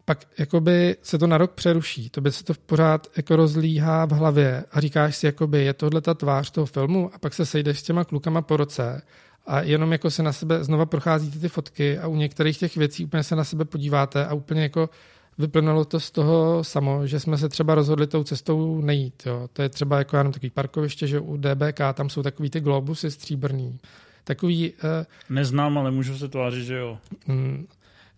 pak 0.08 0.26
jakoby 0.40 0.96
se 1.02 1.18
to 1.18 1.28
na 1.28 1.38
rok 1.38 1.52
přeruší, 1.52 2.10
to 2.10 2.22
by 2.22 2.32
se 2.32 2.44
to 2.44 2.54
pořád 2.66 3.08
jako 3.18 3.36
rozlíhá 3.36 4.06
v 4.06 4.12
hlavě 4.12 4.64
a 4.72 4.80
říkáš 4.80 5.16
si, 5.16 5.26
jakoby 5.26 5.66
je 5.66 5.74
tohle 5.74 6.02
ta 6.02 6.14
tvář 6.14 6.52
toho 6.52 6.66
filmu 6.66 7.12
a 7.14 7.20
pak 7.20 7.34
se 7.34 7.46
sejdeš 7.46 7.80
s 7.80 7.84
těma 7.84 8.04
klukama 8.04 8.42
po 8.42 8.58
roce 8.58 9.02
a 9.46 9.62
jenom 9.62 9.92
jako 9.92 10.12
se 10.12 10.24
na 10.24 10.34
sebe 10.34 10.64
znova 10.64 10.86
procházíte 10.86 11.40
ty 11.40 11.50
fotky 11.50 12.00
a 12.00 12.08
u 12.08 12.16
některých 12.16 12.58
těch 12.58 12.78
věcí 12.78 13.06
úplně 13.06 13.24
se 13.24 13.36
na 13.36 13.44
sebe 13.44 13.66
podíváte 13.66 14.26
a 14.26 14.34
úplně 14.34 14.62
jako 14.62 14.90
vyplnulo 15.38 15.86
to 15.86 16.00
z 16.00 16.12
toho 16.12 16.64
samo, 16.64 17.08
že 17.08 17.20
jsme 17.20 17.38
se 17.38 17.50
třeba 17.50 17.76
rozhodli 17.76 18.08
tou 18.08 18.24
cestou 18.24 18.82
nejít. 18.82 19.24
Jo. 19.26 19.50
To 19.54 19.62
je 19.62 19.70
třeba 19.70 19.98
jako 19.98 20.18
jenom 20.18 20.34
takový 20.34 20.50
parkoviště, 20.50 21.08
že 21.08 21.20
u 21.20 21.38
DBK 21.38 21.80
tam 21.94 22.10
jsou 22.10 22.24
takový 22.24 22.50
ty 22.50 22.60
globusy 22.60 23.12
stříbrný. 23.12 23.80
Takový... 24.24 24.74
Uh, 24.74 25.36
Neznám, 25.36 25.78
ale 25.78 25.92
můžu 25.92 26.18
se 26.18 26.28
tvářit, 26.28 26.66
že 26.66 26.78
jo. 26.78 26.98
Mm, 27.28 27.68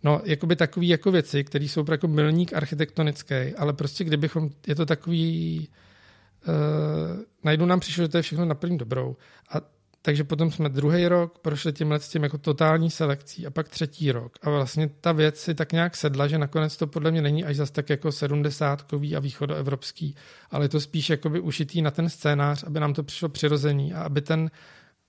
No, 0.04 0.22
jakoby 0.24 0.56
takový 0.56 0.88
jako 0.88 1.12
věci, 1.12 1.44
které 1.44 1.66
jsou 1.66 1.86
jako 1.92 2.08
milník 2.08 2.54
architektonický, 2.54 3.36
ale 3.58 3.74
prostě 3.74 4.04
kdybychom, 4.04 4.50
je 4.68 4.76
to 4.76 4.86
takový, 4.86 5.68
uh, 6.48 7.20
najdu 7.44 7.66
nám 7.66 7.80
přišlo, 7.80 8.04
že 8.04 8.08
to 8.08 8.18
je 8.18 8.22
všechno 8.22 8.46
na 8.46 8.56
první 8.56 8.78
dobrou. 8.78 9.16
A 9.50 9.62
takže 10.02 10.24
potom 10.24 10.52
jsme 10.52 10.70
druhý 10.70 11.08
rok 11.08 11.40
prošli 11.40 11.74
tímhle 11.74 12.00
s 12.00 12.10
tím 12.10 12.24
jako 12.24 12.38
totální 12.38 12.90
selekcí 12.92 13.48
a 13.48 13.52
pak 13.52 13.70
třetí 13.70 14.12
rok. 14.12 14.38
A 14.42 14.50
vlastně 14.50 14.90
ta 15.02 15.12
věc 15.12 15.40
si 15.40 15.56
tak 15.56 15.72
nějak 15.72 15.96
sedla, 15.96 16.28
že 16.28 16.38
nakonec 16.38 16.78
to 16.78 16.88
podle 16.88 17.12
mě 17.12 17.22
není 17.22 17.46
až 17.46 17.56
zas 17.56 17.72
tak 17.72 17.90
jako 17.90 18.12
sedmdesátkový 18.12 19.16
a 19.16 19.20
východoevropský, 19.20 20.16
ale 20.52 20.66
je 20.66 20.70
to 20.70 20.80
spíš 20.80 21.10
jakoby 21.10 21.40
ušitý 21.40 21.82
na 21.82 21.92
ten 21.92 22.10
scénář, 22.10 22.64
aby 22.64 22.80
nám 22.80 22.94
to 22.94 23.04
přišlo 23.04 23.30
přirozený 23.30 23.94
a 23.94 24.02
aby 24.02 24.22
ten 24.22 24.52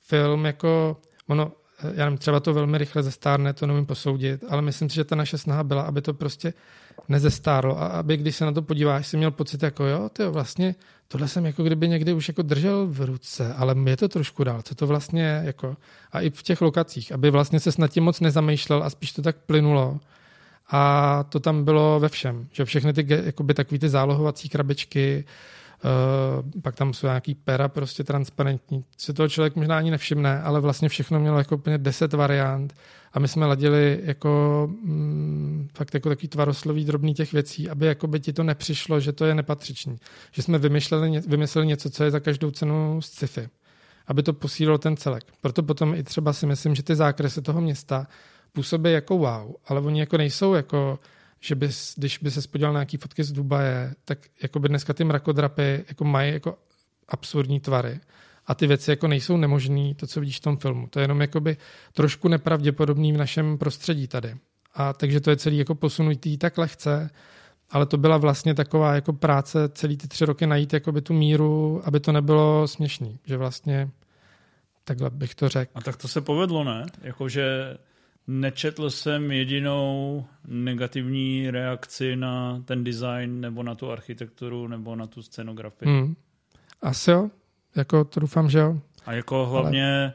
film 0.00 0.44
jako, 0.44 1.00
ono, 1.26 1.52
já 1.94 2.04
nevím, 2.04 2.18
třeba 2.18 2.40
to 2.40 2.54
velmi 2.54 2.78
rychle 2.78 3.02
zestárne, 3.02 3.52
to 3.52 3.66
nevím 3.66 3.87
posoudit, 3.87 4.44
ale 4.49 4.62
myslím 4.62 4.88
si, 4.88 4.94
že 4.94 5.04
ta 5.04 5.16
naše 5.16 5.38
snaha 5.38 5.64
byla, 5.64 5.82
aby 5.82 6.02
to 6.02 6.14
prostě 6.14 6.52
nezestárlo. 7.08 7.82
A 7.82 7.87
aby 7.87 8.16
když 8.16 8.37
se 8.37 8.44
na 8.44 8.52
to 8.52 8.62
podíváš, 8.62 9.06
si 9.06 9.16
měl 9.16 9.30
pocit 9.30 9.62
jako 9.62 9.84
jo, 9.84 10.10
to 10.12 10.32
vlastně 10.32 10.75
tohle 11.08 11.28
jsem 11.28 11.46
jako 11.46 11.62
kdyby 11.62 11.88
někdy 11.88 12.12
už 12.12 12.28
jako 12.28 12.42
držel 12.42 12.87
v 12.87 13.00
ruce, 13.00 13.54
ale 13.54 13.75
je 13.87 13.96
to 13.96 14.08
trošku 14.08 14.44
dál, 14.44 14.62
co 14.62 14.75
to 14.75 14.87
vlastně 14.87 15.42
jako, 15.44 15.76
a 16.12 16.20
i 16.20 16.30
v 16.30 16.42
těch 16.42 16.60
lokacích, 16.60 17.12
aby 17.12 17.30
vlastně 17.30 17.60
se 17.60 17.70
nad 17.78 17.88
tím 17.88 18.04
moc 18.04 18.20
nezamýšlel 18.20 18.82
a 18.82 18.90
spíš 18.90 19.12
to 19.12 19.22
tak 19.22 19.37
plynulo. 19.37 20.00
A 20.70 21.25
to 21.28 21.40
tam 21.40 21.64
bylo 21.64 22.00
ve 22.00 22.08
všem, 22.08 22.49
že 22.52 22.64
všechny 22.64 22.92
ty 22.92 23.06
jakoby 23.25 23.54
takový 23.54 23.78
ty 23.78 23.88
zálohovací 23.88 24.49
krabičky, 24.49 25.25
Uh, 25.84 26.60
pak 26.62 26.76
tam 26.76 26.94
jsou 26.94 27.06
nějaký 27.06 27.34
pera 27.34 27.68
prostě 27.68 28.04
transparentní. 28.04 28.84
Si 28.99 29.12
toho 29.12 29.28
člověk 29.28 29.56
možná 29.56 29.78
ani 29.78 29.90
nevšimne, 29.90 30.42
ale 30.42 30.60
vlastně 30.60 30.88
všechno 30.88 31.20
mělo 31.20 31.38
jako 31.38 31.54
úplně 31.54 31.78
deset 31.78 32.12
variant 32.12 32.75
a 33.12 33.18
my 33.18 33.28
jsme 33.28 33.46
ladili 33.46 34.00
jako 34.02 34.68
mm, 34.82 35.68
fakt 35.75 35.94
jako 35.94 36.08
takový 36.08 36.28
tvaroslový 36.28 36.84
drobný 36.84 37.14
těch 37.14 37.32
věcí, 37.32 37.70
aby 37.70 37.87
jako 37.87 38.06
by 38.06 38.20
ti 38.20 38.32
to 38.32 38.42
nepřišlo, 38.42 39.00
že 39.00 39.12
to 39.12 39.25
je 39.25 39.34
nepatřičný. 39.34 39.96
Že 40.32 40.42
jsme 40.42 40.58
vymysleli, 40.58 41.20
vymysleli 41.20 41.66
něco, 41.66 41.90
co 41.90 42.04
je 42.04 42.10
za 42.10 42.20
každou 42.20 42.50
cenu 42.50 43.02
z 43.02 43.06
sci-fi. 43.06 43.49
Aby 44.06 44.22
to 44.22 44.32
posílilo 44.32 44.78
ten 44.78 44.96
celek. 44.96 45.25
Proto 45.40 45.62
potom 45.62 45.94
i 45.94 46.02
třeba 46.02 46.32
si 46.32 46.46
myslím, 46.46 46.75
že 46.75 46.82
ty 46.82 46.94
zákresy 46.94 47.42
toho 47.42 47.60
města 47.60 48.06
působí 48.52 48.92
jako 48.92 49.18
wow, 49.18 49.52
ale 49.66 49.80
oni 49.80 50.00
jako 50.00 50.16
nejsou 50.16 50.54
jako 50.54 50.99
že 51.40 51.54
bys, 51.54 51.94
když 51.97 52.18
by 52.18 52.30
se 52.30 52.49
podíval 52.49 52.73
na 52.73 52.80
nějaký 52.80 52.97
fotky 52.97 53.25
z 53.25 53.32
Dubaje, 53.32 53.94
tak 54.04 54.18
jako 54.42 54.59
by 54.59 54.68
dneska 54.68 54.92
ty 54.92 55.04
mrakodrapy 55.04 55.85
jako 55.88 56.04
mají 56.04 56.32
jako 56.32 56.59
absurdní 57.09 57.61
tvary 57.61 58.00
a 58.47 58.54
ty 58.54 58.66
věci 58.66 58.90
jako 58.90 59.09
nejsou 59.09 59.37
nemožné, 59.37 59.94
to, 59.94 60.06
co 60.06 60.20
vidíš 60.20 60.37
v 60.37 60.42
tom 60.42 60.56
filmu. 60.56 60.87
To 60.87 60.99
je 60.99 61.04
jenom 61.04 61.20
jakoby 61.20 61.56
trošku 61.92 62.28
nepravděpodobný 62.28 63.12
v 63.12 63.16
našem 63.16 63.59
prostředí 63.59 64.09
tady. 64.09 64.37
A 64.75 64.92
takže 64.92 65.20
to 65.20 65.30
je 65.30 65.37
celý 65.37 65.59
jako 65.59 65.75
posunutý 65.75 66.38
tak 66.38 66.59
lehce, 66.59 67.11
ale 67.70 67.87
to 67.87 67.97
byla 67.97 68.16
vlastně 68.16 68.54
taková 68.54 68.94
jako 68.94 69.12
práce 69.12 69.68
celý 69.68 69.97
ty 69.97 70.09
tři 70.09 70.25
roky 70.25 70.47
najít 70.47 70.73
jakoby 70.73 71.02
tu 71.02 71.14
míru, 71.14 71.82
aby 71.85 72.00
to 72.00 72.12
nebylo 72.12 72.68
směšný, 72.68 73.18
že 73.25 73.37
vlastně 73.37 73.90
takhle 74.85 75.11
bych 75.11 75.35
to 75.35 75.49
řekl. 75.49 75.73
A 75.75 75.80
tak 75.80 75.97
to 75.97 76.09
se 76.09 76.20
povedlo, 76.20 76.64
ne? 76.64 76.87
Jakože 77.02 77.76
nečetl 78.30 78.90
jsem 78.90 79.32
jedinou 79.32 80.25
negativní 80.46 81.50
reakci 81.50 82.16
na 82.16 82.62
ten 82.64 82.84
design 82.84 83.40
nebo 83.40 83.62
na 83.62 83.75
tu 83.75 83.90
architekturu 83.90 84.68
nebo 84.68 84.96
na 84.96 85.06
tu 85.06 85.22
scenografii. 85.22 86.00
Hmm. 86.00 86.16
Asi 86.82 87.10
jo, 87.10 87.30
jako 87.76 88.04
to 88.04 88.20
doufám, 88.20 88.50
že 88.50 88.58
jo. 88.58 88.80
A 89.06 89.12
jako 89.12 89.46
hlavně 89.46 90.02
Ale... 90.02 90.14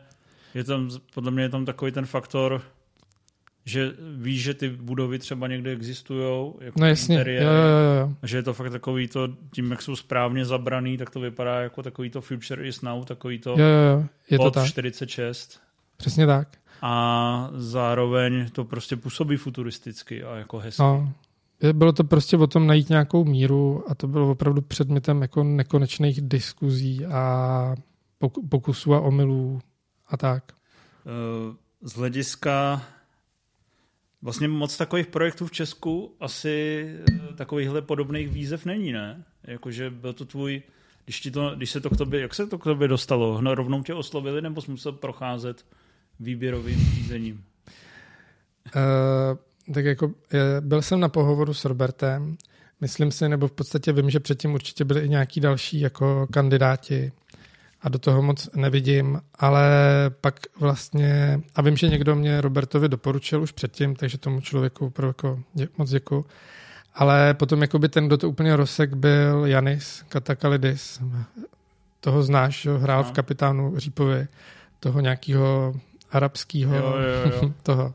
je 0.54 0.64
tam, 0.64 0.90
podle 1.14 1.32
mě 1.32 1.44
je 1.44 1.50
tam 1.50 1.66
takový 1.66 1.92
ten 1.92 2.06
faktor, 2.06 2.62
že 3.66 3.92
víš, 4.18 4.44
že 4.44 4.54
ty 4.54 4.70
budovy 4.70 5.20
třeba 5.20 5.48
někde 5.48 5.72
existují, 5.72 6.54
jako 6.62 6.80
no 6.80 6.88
jasně, 6.88 7.16
interiér, 7.16 7.44
jo, 7.44 7.52
jo, 7.52 8.00
jo. 8.00 8.14
že 8.24 8.38
je 8.38 8.44
to 8.44 8.54
fakt 8.54 8.72
takový 8.72 9.08
to, 9.08 9.30
tím, 9.52 9.72
jak 9.72 9.82
jsou 9.82 9.96
správně 9.96 10.46
zabraný, 10.46 10.98
tak 10.98 11.10
to 11.10 11.20
vypadá 11.20 11.62
jako 11.62 11.84
takový 11.84 12.10
to 12.10 12.22
Future 12.22 12.68
is 12.68 12.82
Now, 12.82 13.06
takový 13.06 13.40
to, 13.40 13.50
jo, 13.50 13.58
jo, 13.58 13.98
jo. 13.98 14.06
Je 14.30 14.40
to 14.40 14.52
tak. 14.52 14.68
46. 14.68 15.60
Přesně 15.98 16.26
tak. 16.26 16.48
A 16.88 17.50
zároveň 17.54 18.50
to 18.50 18.66
prostě 18.66 18.96
působí 18.96 19.38
futuristicky 19.38 20.24
a 20.24 20.36
jako 20.36 20.60
hezky. 20.60 20.82
No, 20.82 21.14
bylo 21.74 21.94
to 21.94 22.04
prostě 22.04 22.38
o 22.38 22.48
tom 22.48 22.68
najít 22.68 22.90
nějakou 22.90 23.26
míru 23.26 23.84
a 23.88 23.96
to 23.96 24.08
bylo 24.08 24.32
opravdu 24.32 24.62
předmětem 24.62 25.22
jako 25.22 25.44
nekonečných 25.44 26.22
diskuzí 26.22 27.06
a 27.06 27.76
pokusů 28.50 28.94
a 28.94 29.00
omylů 29.00 29.60
a 30.08 30.18
tak. 30.18 30.44
Eh, 30.52 31.56
z 31.82 31.94
hlediska 31.94 32.82
vlastně 34.22 34.48
moc 34.48 34.78
takových 34.78 35.08
projektů 35.08 35.48
v 35.48 35.52
Česku 35.52 36.16
asi 36.20 36.86
eh, 37.10 37.34
takovýchhle 37.34 37.82
podobných 37.82 38.30
výzev 38.30 38.66
není, 38.66 38.92
ne? 38.92 39.24
Jakože 39.44 39.90
byl 39.90 40.14
to 40.14 40.26
tvůj, 40.26 40.62
když, 41.06 41.20
ti 41.20 41.32
to, 41.32 41.56
když 41.56 41.70
se 41.70 41.82
to 41.82 41.90
k 41.90 41.98
tobě, 41.98 42.22
jak 42.22 42.36
se 42.36 42.48
to 42.48 42.58
k 42.58 42.64
tobě 42.64 42.88
dostalo? 42.88 43.56
Rovnou 43.56 43.84
tě 43.84 43.94
oslovili 43.94 44.42
nebo 44.42 44.62
jsi 44.62 44.72
musel 44.72 44.92
procházet 44.92 45.66
výběrovým 46.20 46.80
řízením? 46.80 47.44
Uh, 48.76 49.74
tak 49.74 49.86
jako 49.86 50.12
byl 50.60 50.82
jsem 50.82 51.00
na 51.00 51.10
pohovoru 51.10 51.54
s 51.54 51.66
Robertem, 51.66 52.38
myslím 52.82 53.12
si, 53.12 53.30
nebo 53.30 53.48
v 53.48 53.52
podstatě 53.52 53.94
vím, 53.94 54.10
že 54.10 54.20
předtím 54.20 54.54
určitě 54.54 54.86
byli 54.86 55.02
i 55.02 55.10
nějaký 55.10 55.40
další 55.40 55.80
jako 55.80 56.28
kandidáti 56.34 57.12
a 57.82 57.90
do 57.90 58.00
toho 58.00 58.22
moc 58.22 58.50
nevidím, 58.56 59.22
ale 59.36 59.70
pak 60.22 60.40
vlastně, 60.60 61.42
a 61.56 61.62
vím, 61.62 61.78
že 61.78 61.88
někdo 61.88 62.16
mě 62.16 62.42
Robertovi 62.42 62.90
doporučil 62.90 63.42
už 63.42 63.52
předtím, 63.52 63.96
takže 63.96 64.18
tomu 64.18 64.42
člověku 64.42 64.86
opravdu 64.86 65.10
jako 65.10 65.40
dě, 65.54 65.68
moc 65.78 65.90
děkuji. 65.90 66.26
Ale 66.94 67.34
potom 67.34 67.62
jakoby 67.62 67.90
ten, 67.90 68.08
kdo 68.08 68.18
to 68.18 68.30
úplně 68.30 68.56
rozsek, 68.56 68.94
byl 68.94 69.46
Janis 69.46 70.04
Katakalidis. 70.10 71.02
Toho 72.00 72.24
znáš, 72.24 72.68
hrál 72.78 73.04
no. 73.04 73.10
v 73.10 73.12
kapitánu 73.12 73.74
Řípovi, 73.78 74.28
toho 74.80 75.00
nějakého 75.00 75.74
arabského 76.16 76.94
toho. 77.64 77.94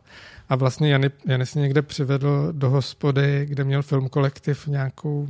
A 0.48 0.56
vlastně 0.56 0.92
Jany, 0.92 1.10
Jany 1.26 1.46
si 1.46 1.58
někde 1.58 1.82
přivedl 1.82 2.48
do 2.52 2.70
hospody, 2.70 3.46
kde 3.48 3.64
měl 3.64 3.82
film 3.82 4.08
kolektiv 4.08 4.66
nějakou 4.66 5.28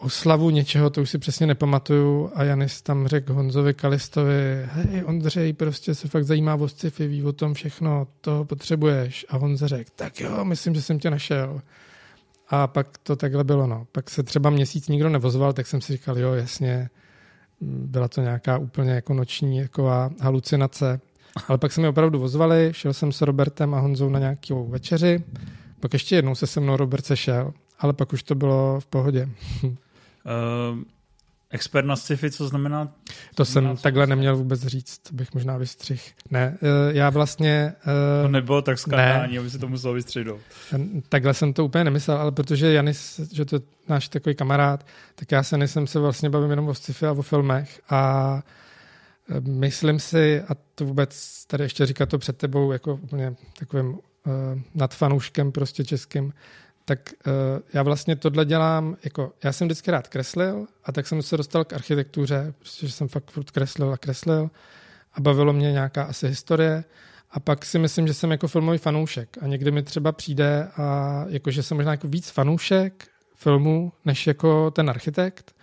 oslavu 0.00 0.50
něčeho, 0.50 0.90
to 0.90 1.02
už 1.02 1.10
si 1.10 1.18
přesně 1.18 1.46
nepamatuju 1.46 2.32
a 2.34 2.44
Janis 2.44 2.82
tam 2.82 3.06
řekl 3.06 3.34
Honzovi 3.34 3.74
Kalistovi, 3.74 4.68
hej 4.72 5.04
Ondřej, 5.04 5.52
prostě 5.52 5.94
se 5.94 6.08
fakt 6.08 6.24
zajímá 6.24 6.54
o 6.54 6.68
sci-fi, 6.68 7.06
ví 7.06 7.24
o 7.24 7.32
tom 7.32 7.54
všechno, 7.54 8.06
to 8.20 8.44
potřebuješ. 8.44 9.26
A 9.28 9.36
Honza 9.36 9.66
řekl, 9.66 9.90
tak 9.96 10.20
jo, 10.20 10.44
myslím, 10.44 10.74
že 10.74 10.82
jsem 10.82 10.98
tě 10.98 11.10
našel. 11.10 11.60
A 12.48 12.66
pak 12.66 12.98
to 12.98 13.16
takhle 13.16 13.44
bylo, 13.44 13.66
no. 13.66 13.86
Pak 13.92 14.10
se 14.10 14.22
třeba 14.22 14.50
měsíc 14.50 14.88
nikdo 14.88 15.08
nevozval, 15.08 15.52
tak 15.52 15.66
jsem 15.66 15.80
si 15.80 15.92
říkal, 15.92 16.18
jo, 16.18 16.34
jasně, 16.34 16.90
byla 17.60 18.08
to 18.08 18.20
nějaká 18.20 18.58
úplně 18.58 18.92
jako 18.92 19.14
noční 19.14 19.58
jako 19.58 20.10
halucinace. 20.20 21.00
Ale 21.48 21.58
pak 21.58 21.72
se 21.72 21.80
mi 21.80 21.88
opravdu 21.88 22.18
vozvali, 22.18 22.68
šel 22.72 22.92
jsem 22.92 23.12
s 23.12 23.20
Robertem 23.20 23.74
a 23.74 23.80
Honzou 23.80 24.08
na 24.08 24.18
nějakou 24.18 24.66
večeři, 24.68 25.24
pak 25.80 25.92
ještě 25.92 26.16
jednou 26.16 26.34
se 26.34 26.46
se 26.46 26.60
mnou 26.60 26.76
Robert 26.76 27.06
sešel, 27.06 27.52
ale 27.78 27.92
pak 27.92 28.12
už 28.12 28.22
to 28.22 28.34
bylo 28.34 28.80
v 28.80 28.86
pohodě. 28.86 29.28
Uh, 29.62 29.70
expert 31.50 31.86
na 31.86 31.96
sci-fi, 31.96 32.30
co 32.30 32.48
znamená? 32.48 32.88
To 33.34 33.44
jsem 33.44 33.76
co 33.76 33.82
takhle 33.82 34.06
neměl 34.06 34.36
vůbec 34.36 34.66
říct, 34.66 35.00
bych 35.12 35.34
možná 35.34 35.56
vystřihl. 35.56 36.02
Ne, 36.30 36.58
uh, 36.62 36.96
já 36.96 37.10
vlastně... 37.10 37.72
Uh, 37.86 38.26
to 38.26 38.28
nebylo 38.28 38.62
tak 38.62 38.78
skandální, 38.78 39.38
aby 39.38 39.50
si 39.50 39.58
to 39.58 39.68
musel 39.68 39.92
vystřihnout. 39.92 40.40
Takhle 41.08 41.34
jsem 41.34 41.52
to 41.52 41.64
úplně 41.64 41.84
nemyslel, 41.84 42.16
ale 42.16 42.32
protože 42.32 42.72
Janis, 42.72 43.20
že 43.32 43.44
to 43.44 43.56
je 43.56 43.60
náš 43.88 44.08
takový 44.08 44.34
kamarád, 44.34 44.86
tak 45.14 45.32
já 45.32 45.42
se 45.42 45.58
nejsem 45.58 45.86
se 45.86 45.98
vlastně 45.98 46.30
bavím 46.30 46.50
jenom 46.50 46.68
o 46.68 46.74
sci-fi 46.74 47.06
a 47.06 47.12
o 47.12 47.22
filmech 47.22 47.80
a 47.90 48.42
Myslím 49.40 50.00
si, 50.00 50.42
a 50.48 50.56
to 50.74 50.84
vůbec 50.84 51.44
tady 51.46 51.64
ještě 51.64 51.86
říkat 51.86 52.08
to 52.08 52.18
před 52.18 52.36
tebou 52.36 52.72
jako 52.72 52.94
úplně 52.94 53.34
takovým 53.58 53.88
uh, 53.88 53.98
nadfanouškem 54.74 55.52
prostě 55.52 55.84
českým, 55.84 56.32
tak 56.84 56.98
uh, 57.26 57.32
já 57.74 57.82
vlastně 57.82 58.16
tohle 58.16 58.44
dělám, 58.44 58.96
jako 59.04 59.32
já 59.44 59.52
jsem 59.52 59.68
vždycky 59.68 59.90
rád 59.90 60.08
kreslil 60.08 60.66
a 60.84 60.92
tak 60.92 61.06
jsem 61.06 61.22
se 61.22 61.36
dostal 61.36 61.64
k 61.64 61.72
architektuře, 61.72 62.54
protože 62.58 62.92
jsem 62.92 63.08
fakt 63.08 63.30
furt 63.30 63.50
kreslil 63.50 63.92
a 63.92 63.96
kreslil 63.96 64.50
a 65.14 65.20
bavilo 65.20 65.52
mě 65.52 65.72
nějaká 65.72 66.02
asi 66.02 66.28
historie. 66.28 66.84
A 67.30 67.40
pak 67.40 67.64
si 67.64 67.78
myslím, 67.78 68.06
že 68.06 68.14
jsem 68.14 68.30
jako 68.30 68.48
filmový 68.48 68.78
fanoušek 68.78 69.36
a 69.42 69.46
někdy 69.46 69.70
mi 69.70 69.82
třeba 69.82 70.12
přijde 70.12 70.68
a 70.76 71.24
jako, 71.28 71.50
že 71.50 71.62
jsem 71.62 71.76
možná 71.76 71.92
jako 71.92 72.08
víc 72.08 72.30
fanoušek 72.30 73.08
filmu, 73.34 73.92
než 74.04 74.26
jako 74.26 74.70
ten 74.70 74.90
architekt 74.90 75.54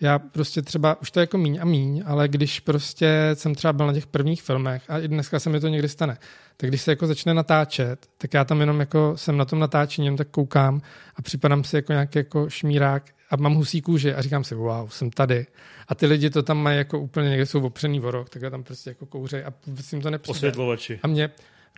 já 0.00 0.18
prostě 0.18 0.62
třeba, 0.62 1.00
už 1.00 1.10
to 1.10 1.20
je 1.20 1.22
jako 1.22 1.38
míň 1.38 1.58
a 1.62 1.64
míň, 1.64 2.02
ale 2.06 2.28
když 2.28 2.60
prostě 2.60 3.30
jsem 3.34 3.54
třeba 3.54 3.72
byl 3.72 3.86
na 3.86 3.92
těch 3.92 4.06
prvních 4.06 4.42
filmech 4.42 4.90
a 4.90 4.98
i 4.98 5.08
dneska 5.08 5.40
se 5.40 5.50
mi 5.50 5.60
to 5.60 5.68
někdy 5.68 5.88
stane, 5.88 6.18
tak 6.56 6.70
když 6.70 6.82
se 6.82 6.92
jako 6.92 7.06
začne 7.06 7.34
natáčet, 7.34 8.06
tak 8.18 8.34
já 8.34 8.44
tam 8.44 8.60
jenom 8.60 8.80
jako 8.80 9.12
jsem 9.16 9.36
na 9.36 9.44
tom 9.44 9.58
natáčení, 9.58 10.06
jenom 10.06 10.16
tak 10.16 10.28
koukám 10.28 10.80
a 11.16 11.22
připadám 11.22 11.64
si 11.64 11.76
jako 11.76 11.92
nějaký 11.92 12.18
jako 12.18 12.50
šmírák 12.50 13.02
a 13.30 13.36
mám 13.36 13.54
husí 13.54 13.82
kůži 13.82 14.14
a 14.14 14.22
říkám 14.22 14.44
si, 14.44 14.54
wow, 14.54 14.88
jsem 14.88 15.10
tady. 15.10 15.46
A 15.88 15.94
ty 15.94 16.06
lidi 16.06 16.30
to 16.30 16.42
tam 16.42 16.58
mají 16.58 16.78
jako 16.78 16.98
úplně, 16.98 17.28
někde 17.28 17.46
jsou 17.46 17.66
opřený 17.66 18.00
o 18.00 18.10
rok, 18.10 18.28
tak 18.28 18.42
tam 18.50 18.62
prostě 18.62 18.90
jako 18.90 19.06
kouřej 19.06 19.44
a 19.44 19.52
vůbec 19.66 19.92
jim 19.92 20.02
to 20.02 20.10
nepřijde. 20.10 20.36
Osvětlovači. 20.38 21.00
A 21.02 21.06
mě, 21.06 21.30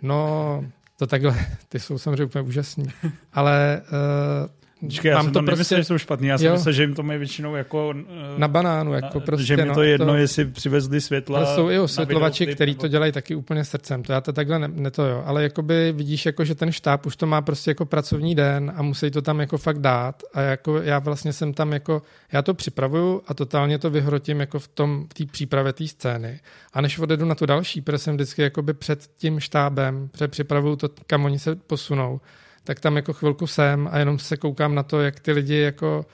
no, 0.03 0.63
to 0.97 1.07
takhle, 1.07 1.35
ty 1.69 1.79
jsou 1.79 1.97
samozřejmě 1.97 2.25
úplně 2.25 2.41
úžasní. 2.41 2.85
Ale 3.33 3.81
uh, 3.81 4.49
Počkej, 4.79 5.09
já 5.09 5.15
mám 5.15 5.25
jsem 5.25 5.33
to 5.33 5.39
to 5.39 5.41
nemyslel, 5.41 5.57
prostě- 5.57 5.75
že 5.75 5.83
jsou 5.83 5.97
špatný, 5.97 6.27
já 6.27 6.37
jsem 6.37 6.47
Jo. 6.47 6.53
myslel, 6.53 6.73
že 6.73 6.83
jim 6.83 6.93
to 6.93 7.03
mají 7.03 7.19
většinou 7.19 7.55
jako... 7.55 7.93
eh, 7.97 8.39
na 8.39 8.47
banánu, 8.47 8.93
jako 8.93 9.19
na, 9.19 9.25
prostě. 9.25 9.45
že 9.45 9.57
mi 9.57 9.65
no, 9.65 9.73
to 9.73 9.81
je 9.83 9.89
jedno, 9.89 10.05
to- 10.07 10.15
jestli 10.15 10.45
přivezli 10.45 11.01
světla 11.01 11.39
Ale 11.39 11.55
jsou 11.55 11.69
i 11.69 11.79
osvětlovači, 11.79 12.47
který 12.47 12.71
nebo- 12.71 12.81
to 12.81 12.87
dělají 12.87 13.11
taky 13.11 13.35
úplně 13.35 13.65
srdcem. 13.65 14.03
To 14.03 14.11
já 14.13 14.21
to 14.21 14.33
takhle 14.33 14.59
ne, 14.59 14.67
ne 14.67 14.91
to 14.91 15.05
jo. 15.05 15.23
Ale 15.25 15.43
jakoby 15.43 15.91
vidíš, 15.91 16.25
jako, 16.25 16.45
že 16.45 16.55
ten 16.55 16.71
štáb 16.71 17.05
už 17.05 17.15
to 17.15 17.25
má 17.25 17.41
prostě 17.41 17.71
jako 17.71 17.85
pracovní 17.85 18.35
den 18.35 18.71
a 18.75 18.81
musí 18.81 19.11
to 19.11 19.21
tam 19.21 19.39
jako 19.39 19.57
fakt 19.57 19.79
dát. 19.79 20.23
A 20.33 20.41
jako 20.41 20.81
já 20.81 20.99
vlastně 20.99 21.33
jsem 21.33 21.53
tam 21.53 21.71
jako, 21.73 22.01
já 22.31 22.41
to 22.41 22.53
připravuju 22.53 23.21
a 23.27 23.33
totálně 23.33 23.77
to 23.79 23.89
vyhrotím 23.89 24.39
jako 24.39 24.59
v 24.59 24.67
tom, 24.67 25.05
v 25.09 25.13
té 25.13 25.25
přípravě 25.31 25.73
té 25.73 25.87
scény. 25.87 26.39
A 26.73 26.81
než 26.81 26.99
odjedu 26.99 27.25
na 27.25 27.35
tu 27.35 27.45
další, 27.45 27.81
protože 27.81 27.97
jsem 27.97 28.15
vždycky 28.15 28.41
jakoby 28.41 28.73
před 28.73 29.07
tím 29.17 29.39
štábem, 29.39 30.09
před 30.11 30.31
připravuju 30.31 30.75
to, 30.75 30.89
kam 31.07 31.25
oni 31.25 31.39
se 31.39 31.55
posunou, 31.55 32.21
tak 32.69 32.79
tam 32.79 32.95
jako 32.95 33.13
chvilku 33.13 33.47
jsem 33.47 33.89
a 33.91 33.97
jenom 33.97 34.19
se 34.19 34.37
koukám 34.37 34.75
na 34.75 34.83
to, 34.83 35.01
jak 35.01 35.19
ty 35.19 35.31
lidi 35.31 35.55
jako 35.55 36.05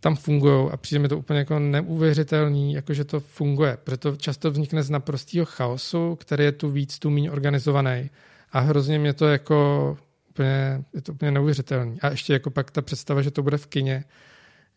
tam 0.00 0.16
fungují 0.16 0.70
a 0.70 0.76
přijde 0.76 0.98
mi 0.98 1.08
to 1.08 1.18
úplně 1.18 1.38
jako 1.38 1.58
neuvěřitelný, 1.58 2.72
jako 2.72 2.94
že 2.94 3.04
to 3.04 3.20
funguje. 3.20 3.78
Proto 3.84 4.16
často 4.16 4.50
vznikne 4.50 4.82
z 4.82 4.90
naprostého 4.90 5.46
chaosu, 5.46 6.16
který 6.16 6.44
je 6.44 6.52
tu 6.52 6.70
víc, 6.70 6.98
tu 6.98 7.10
míň 7.10 7.28
organizovaný. 7.28 8.10
A 8.52 8.60
hrozně 8.60 8.98
mě 8.98 9.12
to 9.12 9.28
jako 9.28 9.98
úplně, 10.30 10.84
je 10.94 11.02
to 11.02 11.12
úplně 11.12 11.30
neuvěřitelný. 11.30 12.00
A 12.00 12.10
ještě 12.10 12.32
jako 12.32 12.50
pak 12.50 12.70
ta 12.70 12.82
představa, 12.82 13.22
že 13.22 13.30
to 13.30 13.42
bude 13.42 13.58
v 13.58 13.66
kině, 13.66 14.04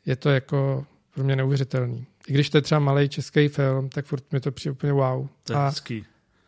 je 0.05 0.15
to 0.15 0.29
jako 0.29 0.85
pro 1.13 1.23
mě 1.23 1.35
neuvěřitelný. 1.35 2.05
I 2.27 2.33
když 2.33 2.49
to 2.49 2.57
je 2.57 2.61
třeba 2.61 2.79
malý 2.79 3.09
český 3.09 3.47
film, 3.47 3.89
tak 3.89 4.05
furt 4.05 4.33
mi 4.33 4.39
to 4.39 4.51
přijde 4.51 4.71
úplně 4.71 4.93
wow. 4.93 5.27
To 5.43 5.53
je 5.53 5.57
A 5.57 5.71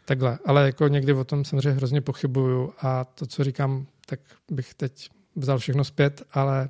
takhle. 0.06 0.40
Ale 0.46 0.66
jako 0.66 0.88
někdy 0.88 1.14
o 1.14 1.24
tom 1.24 1.46
samozřejmě 1.46 1.72
hrozně 1.72 2.02
pochybuju 2.02 2.74
a 2.82 3.04
to, 3.04 3.26
co 3.26 3.44
říkám, 3.44 3.86
tak 4.10 4.20
bych 4.52 4.74
teď 4.74 5.10
vzal 5.36 5.58
všechno 5.58 5.84
zpět, 5.84 6.24
ale 6.32 6.70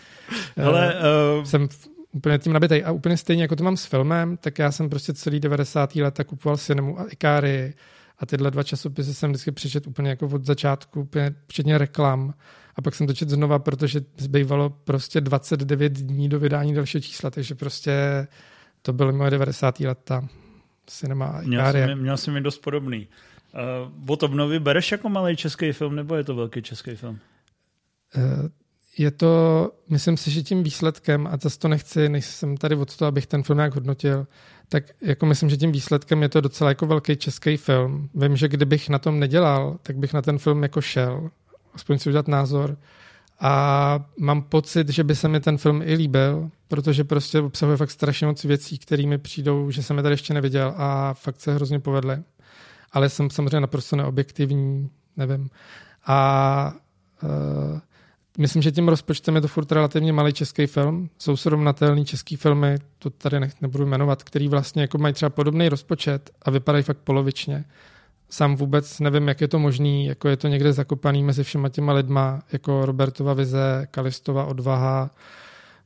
eh, 0.56 1.38
uh, 1.38 1.44
jsem 1.44 1.68
úplně 2.12 2.38
tím 2.38 2.52
nabitej. 2.52 2.84
A 2.86 2.92
úplně 2.92 3.16
stejně, 3.16 3.42
jako 3.42 3.56
to 3.56 3.64
mám 3.64 3.76
s 3.76 3.84
filmem, 3.84 4.36
tak 4.36 4.58
já 4.58 4.72
jsem 4.72 4.90
prostě 4.90 5.14
celý 5.14 5.40
90. 5.40 5.96
leta 5.96 6.24
kupoval 6.24 6.56
Cinemu 6.56 7.00
a 7.00 7.04
Ikáry 7.10 7.74
a 8.18 8.26
tyhle 8.26 8.50
dva 8.50 8.62
časopisy 8.62 9.14
jsem 9.14 9.30
vždycky 9.30 9.52
přečet 9.52 9.86
úplně 9.86 10.10
jako 10.10 10.26
od 10.26 10.44
začátku, 10.44 11.00
úplně 11.00 11.34
včetně 11.46 11.78
reklam. 11.78 12.34
A 12.76 12.82
pak 12.82 12.94
jsem 12.94 13.06
to 13.06 13.14
čet 13.14 13.30
znova, 13.30 13.58
protože 13.58 14.00
zbývalo 14.16 14.70
prostě 14.70 15.20
29 15.20 15.92
dní 15.92 16.28
do 16.28 16.38
vydání 16.38 16.74
dalšího 16.74 17.00
čísla, 17.00 17.30
takže 17.30 17.54
prostě 17.54 18.26
to 18.82 18.92
byly 18.92 19.12
moje 19.12 19.30
90. 19.30 19.80
leta. 19.80 20.28
Cinema 20.86 21.26
a 21.26 21.40
měl, 21.40 21.72
jsem, 21.72 21.98
měl 21.98 22.16
jsem 22.16 22.34
mi 22.34 22.40
dost 22.40 22.58
podobný. 22.58 23.08
Uh, 23.56 24.10
od 24.10 24.22
obnovy 24.22 24.60
bereš 24.60 24.92
jako 24.92 25.08
malý 25.08 25.36
český 25.36 25.72
film, 25.72 25.96
nebo 25.96 26.14
je 26.14 26.24
to 26.24 26.34
velký 26.34 26.62
český 26.62 26.96
film? 26.96 27.18
Eh, 28.16 28.48
Je 28.98 29.10
to, 29.10 29.70
myslím 29.88 30.16
si, 30.16 30.30
že 30.30 30.42
tím 30.42 30.62
výsledkem, 30.62 31.26
a 31.26 31.36
zase 31.36 31.58
to 31.58 31.68
nechci, 31.68 32.08
než 32.08 32.24
jsem 32.26 32.56
tady 32.56 32.74
od 32.76 32.96
toho, 32.96 33.08
abych 33.08 33.26
ten 33.26 33.42
film 33.42 33.56
nějak 33.56 33.74
hodnotil, 33.74 34.26
tak 34.68 34.84
jako 35.00 35.26
myslím, 35.26 35.50
že 35.50 35.56
tím 35.56 35.72
výsledkem 35.72 36.22
je 36.22 36.28
to 36.28 36.40
docela 36.40 36.70
jako 36.70 36.86
velký 36.86 37.16
český 37.16 37.56
film. 37.56 38.08
Vím, 38.14 38.36
že 38.36 38.48
kdybych 38.48 38.88
na 38.88 38.98
tom 38.98 39.20
nedělal, 39.20 39.78
tak 39.82 39.96
bych 39.96 40.12
na 40.12 40.22
ten 40.22 40.38
film 40.38 40.62
jako 40.62 40.80
šel, 40.80 41.30
aspoň 41.74 41.98
si 41.98 42.08
udělat 42.08 42.28
názor. 42.28 42.76
A 43.40 44.04
mám 44.18 44.42
pocit, 44.42 44.88
že 44.88 45.04
by 45.04 45.14
se 45.16 45.28
mi 45.28 45.40
ten 45.40 45.58
film 45.58 45.82
i 45.82 45.94
líbil, 45.94 46.50
protože 46.68 47.04
prostě 47.04 47.40
obsahuje 47.40 47.76
fakt 47.76 47.90
strašně 47.90 48.26
moc 48.26 48.44
věcí, 48.44 48.78
které 48.78 49.06
mi 49.06 49.18
přijdou, 49.18 49.70
že 49.70 49.82
jsem 49.82 49.96
je 49.96 50.02
tady 50.02 50.12
ještě 50.12 50.34
neviděl 50.34 50.74
a 50.76 51.14
fakt 51.14 51.40
se 51.40 51.54
hrozně 51.54 51.80
povedly. 51.80 52.22
Ale 52.92 53.08
jsem 53.08 53.30
samozřejmě 53.30 53.60
naprosto 53.60 53.96
neobjektivní, 53.96 54.90
nevím. 55.16 55.50
A 56.06 56.72
uh, 57.22 57.78
myslím, 58.38 58.62
že 58.62 58.72
tím 58.72 58.88
rozpočtem 58.88 59.34
je 59.34 59.40
to 59.40 59.48
furt 59.48 59.72
relativně 59.72 60.12
malý 60.12 60.32
český 60.32 60.66
film. 60.66 61.10
Jsou 61.18 61.36
srovnatelný 61.36 62.04
český 62.04 62.36
filmy, 62.36 62.78
to 62.98 63.10
tady 63.10 63.40
nech, 63.40 63.60
nebudu 63.60 63.86
jmenovat, 63.86 64.22
který 64.22 64.48
vlastně 64.48 64.82
jako 64.82 64.98
mají 64.98 65.14
třeba 65.14 65.30
podobný 65.30 65.68
rozpočet 65.68 66.30
a 66.42 66.50
vypadají 66.50 66.84
fakt 66.84 66.98
polovičně. 66.98 67.64
Sám 68.30 68.56
vůbec 68.56 69.00
nevím, 69.00 69.28
jak 69.28 69.40
je 69.40 69.48
to 69.48 69.58
možný, 69.58 70.06
jako 70.06 70.28
je 70.28 70.36
to 70.36 70.48
někde 70.48 70.72
zakopaný 70.72 71.22
mezi 71.22 71.44
všema 71.44 71.68
těma 71.68 71.92
lidma, 71.92 72.42
jako 72.52 72.86
Robertova 72.86 73.34
vize, 73.34 73.86
Kalistova 73.90 74.44
odvaha, 74.44 75.10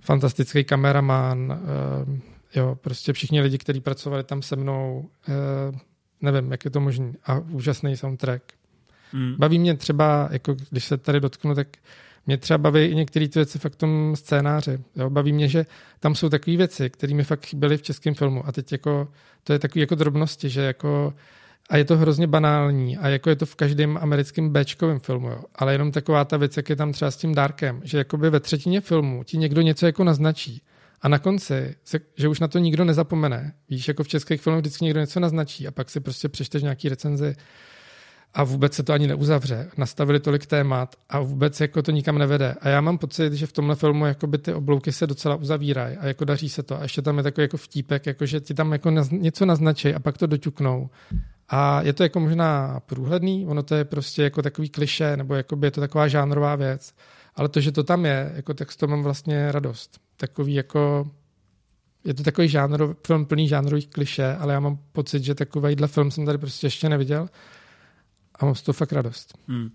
fantastický 0.01 0.65
kameraman, 0.65 1.61
uh, 2.09 2.19
jo, 2.55 2.79
prostě 2.81 3.13
všichni 3.13 3.41
lidi, 3.41 3.59
kteří 3.59 3.81
pracovali 3.81 4.25
tam 4.25 4.43
se 4.43 4.57
mnou, 4.57 5.09
uh, 5.29 5.79
nevím, 6.23 6.51
jak 6.51 6.65
je 6.65 6.71
to 6.71 6.81
možný. 6.81 7.13
A 7.25 7.39
úžasný 7.39 7.97
soundtrack. 7.97 8.43
Mm. 9.13 9.35
Baví 9.39 9.59
mě 9.59 9.77
třeba, 9.77 10.29
jako 10.33 10.57
když 10.71 10.85
se 10.85 10.97
tady 10.97 11.21
dotknu, 11.21 11.55
tak 11.55 11.69
mě 12.27 12.37
třeba 12.37 12.59
baví 12.59 12.85
i 12.85 12.95
některé 12.95 13.29
ty 13.29 13.39
věci 13.39 13.59
fakt 13.59 13.73
v 13.73 13.77
tom 13.77 14.17
scénáři. 14.17 14.81
Jo? 14.97 15.11
Baví 15.11 15.33
mě, 15.33 15.49
že 15.49 15.67
tam 16.01 16.15
jsou 16.15 16.29
takové 16.29 16.57
věci, 16.57 16.91
které 16.91 17.15
mi 17.15 17.25
fakt 17.25 17.47
chyběly 17.47 17.77
v 17.77 17.83
českém 17.83 18.15
filmu. 18.15 18.47
A 18.47 18.53
teď 18.53 18.73
jako, 18.73 19.09
to 19.45 19.53
je 19.53 19.59
takové 19.59 19.81
jako 19.81 19.95
drobnosti, 19.95 20.49
že 20.49 20.61
jako 20.61 21.15
a 21.71 21.77
je 21.77 21.85
to 21.85 21.97
hrozně 21.97 22.27
banální 22.27 22.97
a 22.97 23.09
jako 23.09 23.31
je 23.31 23.37
to 23.37 23.47
v 23.47 23.55
každém 23.55 23.99
americkém 24.01 24.51
Bčkovém 24.53 24.99
filmu, 24.99 25.29
jo. 25.29 25.43
ale 25.55 25.73
jenom 25.75 25.93
taková 25.93 26.25
ta 26.25 26.37
věc, 26.37 26.57
jak 26.57 26.69
je 26.69 26.77
tam 26.77 26.93
třeba 26.93 27.11
s 27.11 27.17
tím 27.17 27.35
Darkem, 27.35 27.81
že 27.85 27.99
jakoby 27.99 28.31
ve 28.31 28.41
třetině 28.41 28.81
filmu 28.81 29.25
ti 29.25 29.39
někdo 29.39 29.61
něco 29.61 29.87
jako 29.87 30.05
naznačí 30.05 30.63
a 31.03 31.09
na 31.09 31.19
konci, 31.19 31.75
se, 31.85 31.99
že 32.17 32.29
už 32.29 32.41
na 32.41 32.49
to 32.49 32.59
nikdo 32.59 32.85
nezapomene. 32.85 33.53
Víš, 33.69 33.89
jako 33.89 34.03
v 34.05 34.09
českých 34.09 34.41
filmech 34.41 34.61
vždycky 34.61 34.85
někdo 34.85 35.01
něco 35.01 35.21
naznačí 35.21 35.69
a 35.69 35.71
pak 35.71 35.91
si 35.91 36.01
prostě 36.01 36.29
přečteš 36.29 36.63
nějaký 36.63 36.89
recenzi 36.89 37.35
a 38.35 38.45
vůbec 38.45 38.75
se 38.75 38.83
to 38.83 38.93
ani 38.93 39.07
neuzavře. 39.07 39.71
Nastavili 39.77 40.21
tolik 40.21 40.47
témat 40.47 40.97
a 41.09 41.21
vůbec 41.21 41.61
jako 41.61 41.83
to 41.83 41.91
nikam 41.91 42.19
nevede. 42.19 42.55
A 42.61 42.69
já 42.69 42.81
mám 42.81 42.99
pocit, 42.99 43.33
že 43.33 43.47
v 43.47 43.53
tomhle 43.53 43.77
filmu 43.77 44.07
jakoby 44.07 44.39
ty 44.39 44.55
oblouky 44.55 44.93
se 44.93 45.07
docela 45.07 45.37
uzavírají 45.37 45.97
a 45.97 46.07
jako 46.07 46.25
daří 46.25 46.49
se 46.49 46.63
to. 46.63 46.79
A 46.79 46.83
ještě 46.83 47.03
tam 47.03 47.17
je 47.17 47.23
takový 47.23 47.43
jako 47.43 47.57
vtípek, 47.57 48.07
jako 48.07 48.27
že 48.27 48.41
ti 48.41 48.55
tam 48.55 48.73
jako 48.73 48.91
něco 49.11 49.47
naznačí 49.47 49.95
a 49.95 50.01
pak 50.01 50.19
to 50.19 50.27
doťuknou. 50.27 50.91
A 51.49 51.83
je 51.83 51.93
to 51.93 52.03
jako 52.03 52.21
možná 52.21 52.81
průhledný, 52.87 53.47
ono 53.47 53.63
to 53.63 53.75
je 53.75 53.85
prostě 53.85 54.23
jako 54.23 54.43
takový 54.43 54.69
kliše, 54.69 55.17
nebo 55.17 55.35
jakoby 55.35 55.67
je 55.67 55.71
to 55.71 55.81
taková 55.81 56.09
žánrová 56.09 56.57
věc. 56.57 56.95
Ale 57.35 57.49
to, 57.49 57.61
že 57.61 57.73
to 57.73 57.85
tam 57.85 58.05
je, 58.05 58.33
jako 58.35 58.55
tak 58.55 58.73
z 58.73 58.77
toho 58.77 58.91
mám 58.91 59.03
vlastně 59.03 59.53
radost. 59.53 60.01
Takový 60.21 60.55
jako 60.55 61.11
je 62.05 62.15
to 62.15 62.23
takový 62.23 62.49
žánro, 62.49 62.95
film 63.07 63.27
plný 63.27 63.49
žánrových 63.49 63.89
kliše, 63.89 64.37
ale 64.37 64.53
já 64.55 64.61
mám 64.61 64.79
pocit, 64.93 65.25
že 65.25 65.35
takovýhle 65.35 65.89
film 65.89 66.11
jsem 66.11 66.27
tady 66.27 66.39
prostě 66.39 66.67
ještě 66.67 66.89
neviděl 66.89 67.29
a 68.35 68.45
mám 68.45 68.55
z 68.55 68.63
toho 68.63 68.75
fakt 68.75 68.93
radost. 68.93 69.39
Hmm. 69.49 69.71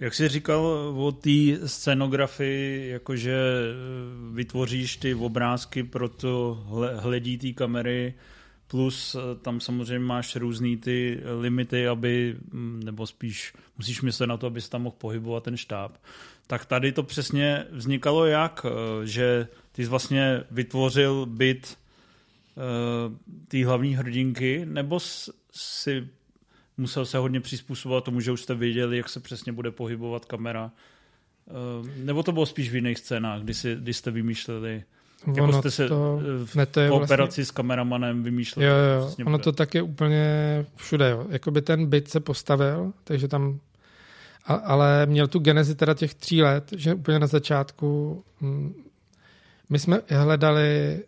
Jak 0.00 0.14
jsi 0.14 0.28
říkal 0.28 0.64
o 0.96 1.12
té 1.12 1.68
scenografii, 1.68 2.90
jakože 2.90 3.32
eh, 3.32 4.34
vytvoříš 4.34 4.96
ty 4.96 5.14
obrázky 5.14 5.82
pro 5.82 6.08
to 6.08 6.64
hledí 6.96 7.38
té 7.38 7.52
kamery, 7.52 8.14
plus 8.66 9.14
eh, 9.14 9.36
tam 9.42 9.60
samozřejmě 9.60 10.06
máš 10.06 10.36
různý 10.36 10.76
ty 10.76 11.20
limity, 11.40 11.88
aby, 11.88 12.36
hm, 12.52 12.80
nebo 12.84 13.06
spíš 13.06 13.52
musíš 13.78 14.02
myslet 14.02 14.26
na 14.26 14.36
to, 14.36 14.46
abys 14.46 14.68
tam 14.68 14.82
mohl 14.82 14.96
pohybovat 14.98 15.44
ten 15.44 15.56
štáb. 15.56 15.92
Tak 16.50 16.66
tady 16.66 16.92
to 16.92 17.02
přesně 17.02 17.66
vznikalo 17.70 18.26
jak, 18.26 18.66
eh, 18.66 19.06
že 19.06 19.48
ty 19.72 19.84
jsi 19.84 19.90
vlastně 19.90 20.42
vytvořil 20.50 21.26
byt 21.26 21.78
té 23.48 23.64
hlavní 23.64 23.94
hrdinky, 23.94 24.66
nebo 24.66 25.00
si 25.52 26.08
musel 26.76 27.06
se 27.06 27.18
hodně 27.18 27.40
přizpůsobovat 27.40 28.04
tomu, 28.04 28.20
že 28.20 28.32
už 28.32 28.42
jste 28.42 28.54
věděli, 28.54 28.96
jak 28.96 29.08
se 29.08 29.20
přesně 29.20 29.52
bude 29.52 29.70
pohybovat 29.70 30.24
kamera. 30.24 30.70
Nebo 31.96 32.22
to 32.22 32.32
bylo 32.32 32.46
spíš 32.46 32.70
v 32.70 32.74
jiných 32.74 32.98
scénách, 32.98 33.42
kdy, 33.42 33.54
si, 33.54 33.74
kdy 33.74 33.94
jste 33.94 34.10
vymýšleli, 34.10 34.84
ono 35.26 35.36
jako 35.36 35.52
jste 35.52 35.70
se 35.70 35.88
to, 35.88 36.20
v 36.44 36.54
ne, 36.54 36.66
to 36.66 36.80
je 36.80 36.90
operaci 36.90 37.16
vlastně... 37.16 37.44
s 37.44 37.50
kameramanem 37.50 38.22
vymýšleli. 38.22 38.68
Jo, 38.68 38.74
jo, 38.74 39.14
ono 39.26 39.38
bude. 39.38 39.44
to 39.44 39.52
tak 39.52 39.74
je 39.74 39.82
úplně 39.82 40.26
všude. 40.76 41.10
Jo. 41.10 41.26
Jakoby 41.28 41.62
ten 41.62 41.86
byt 41.86 42.08
se 42.08 42.20
postavil, 42.20 42.92
takže 43.04 43.28
tam 43.28 43.60
a, 44.44 44.54
ale 44.54 45.06
měl 45.06 45.28
tu 45.28 45.38
genezi 45.38 45.74
teda 45.74 45.94
těch 45.94 46.14
tří 46.14 46.42
let, 46.42 46.72
že 46.76 46.94
úplně 46.94 47.18
na 47.18 47.26
začátku 47.26 48.22
hm, 48.40 48.74
my 49.70 49.78
jsme 49.78 50.00
hledali 50.08 51.00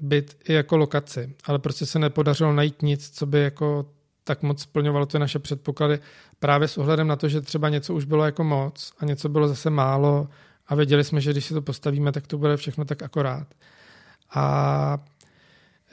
byt 0.00 0.36
i 0.48 0.52
jako 0.52 0.76
lokaci, 0.76 1.34
ale 1.44 1.58
prostě 1.58 1.86
se 1.86 1.98
nepodařilo 1.98 2.52
najít 2.52 2.82
nic, 2.82 3.10
co 3.10 3.26
by 3.26 3.40
jako 3.40 3.86
tak 4.24 4.42
moc 4.42 4.62
splňovalo 4.62 5.06
ty 5.06 5.18
naše 5.18 5.38
předpoklady 5.38 5.98
právě 6.38 6.68
s 6.68 6.78
ohledem 6.78 7.06
na 7.06 7.16
to, 7.16 7.28
že 7.28 7.40
třeba 7.40 7.68
něco 7.68 7.94
už 7.94 8.04
bylo 8.04 8.24
jako 8.24 8.44
moc 8.44 8.92
a 8.98 9.04
něco 9.04 9.28
bylo 9.28 9.48
zase 9.48 9.70
málo 9.70 10.28
a 10.66 10.74
věděli 10.74 11.04
jsme, 11.04 11.20
že 11.20 11.32
když 11.32 11.44
si 11.44 11.54
to 11.54 11.62
postavíme, 11.62 12.12
tak 12.12 12.26
to 12.26 12.38
bude 12.38 12.56
všechno 12.56 12.84
tak 12.84 13.02
akorát. 13.02 13.46
A 14.34 14.98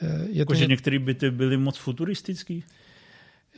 je 0.02 0.26
to... 0.26 0.38
Jako, 0.38 0.54
že 0.54 0.66
některé 0.66 0.98
byty 0.98 1.30
byly 1.30 1.56
moc 1.56 1.78
futuristický? 1.78 2.64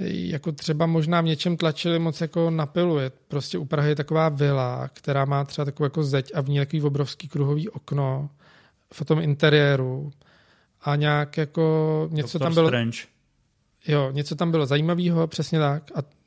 Jako 0.00 0.52
třeba 0.52 0.87
možná 0.87 1.20
v 1.20 1.24
něčem 1.24 1.56
tlačili 1.56 1.98
moc 1.98 2.20
jako 2.20 2.50
na 2.50 2.66
pilu. 2.66 2.98
Je 2.98 3.11
prostě 3.28 3.58
u 3.58 3.64
Prahy 3.64 3.88
je 3.88 3.96
taková 3.96 4.28
vila, 4.28 4.88
která 4.92 5.24
má 5.24 5.44
třeba 5.44 5.64
takovou 5.64 5.84
jako 5.84 6.02
zeď 6.02 6.32
a 6.34 6.40
v 6.40 6.48
ní 6.48 6.58
takový 6.58 6.82
obrovský 6.82 7.28
kruhový 7.28 7.68
okno 7.68 8.30
v 8.92 9.04
tom 9.04 9.20
interiéru 9.20 10.12
a 10.80 10.96
nějak 10.96 11.37
jako 11.37 12.08
něco 12.12 12.38
Doctor 12.38 12.40
tam 12.40 12.54
bylo... 12.54 12.68
Strange. 12.68 12.98
Jo, 13.88 14.11
něco 14.11 14.37
tam 14.37 14.50
bylo 14.50 14.66
zajímavého, 14.66 15.26
přesně 15.26 15.58
tak. 15.58 15.82
A 15.94 16.17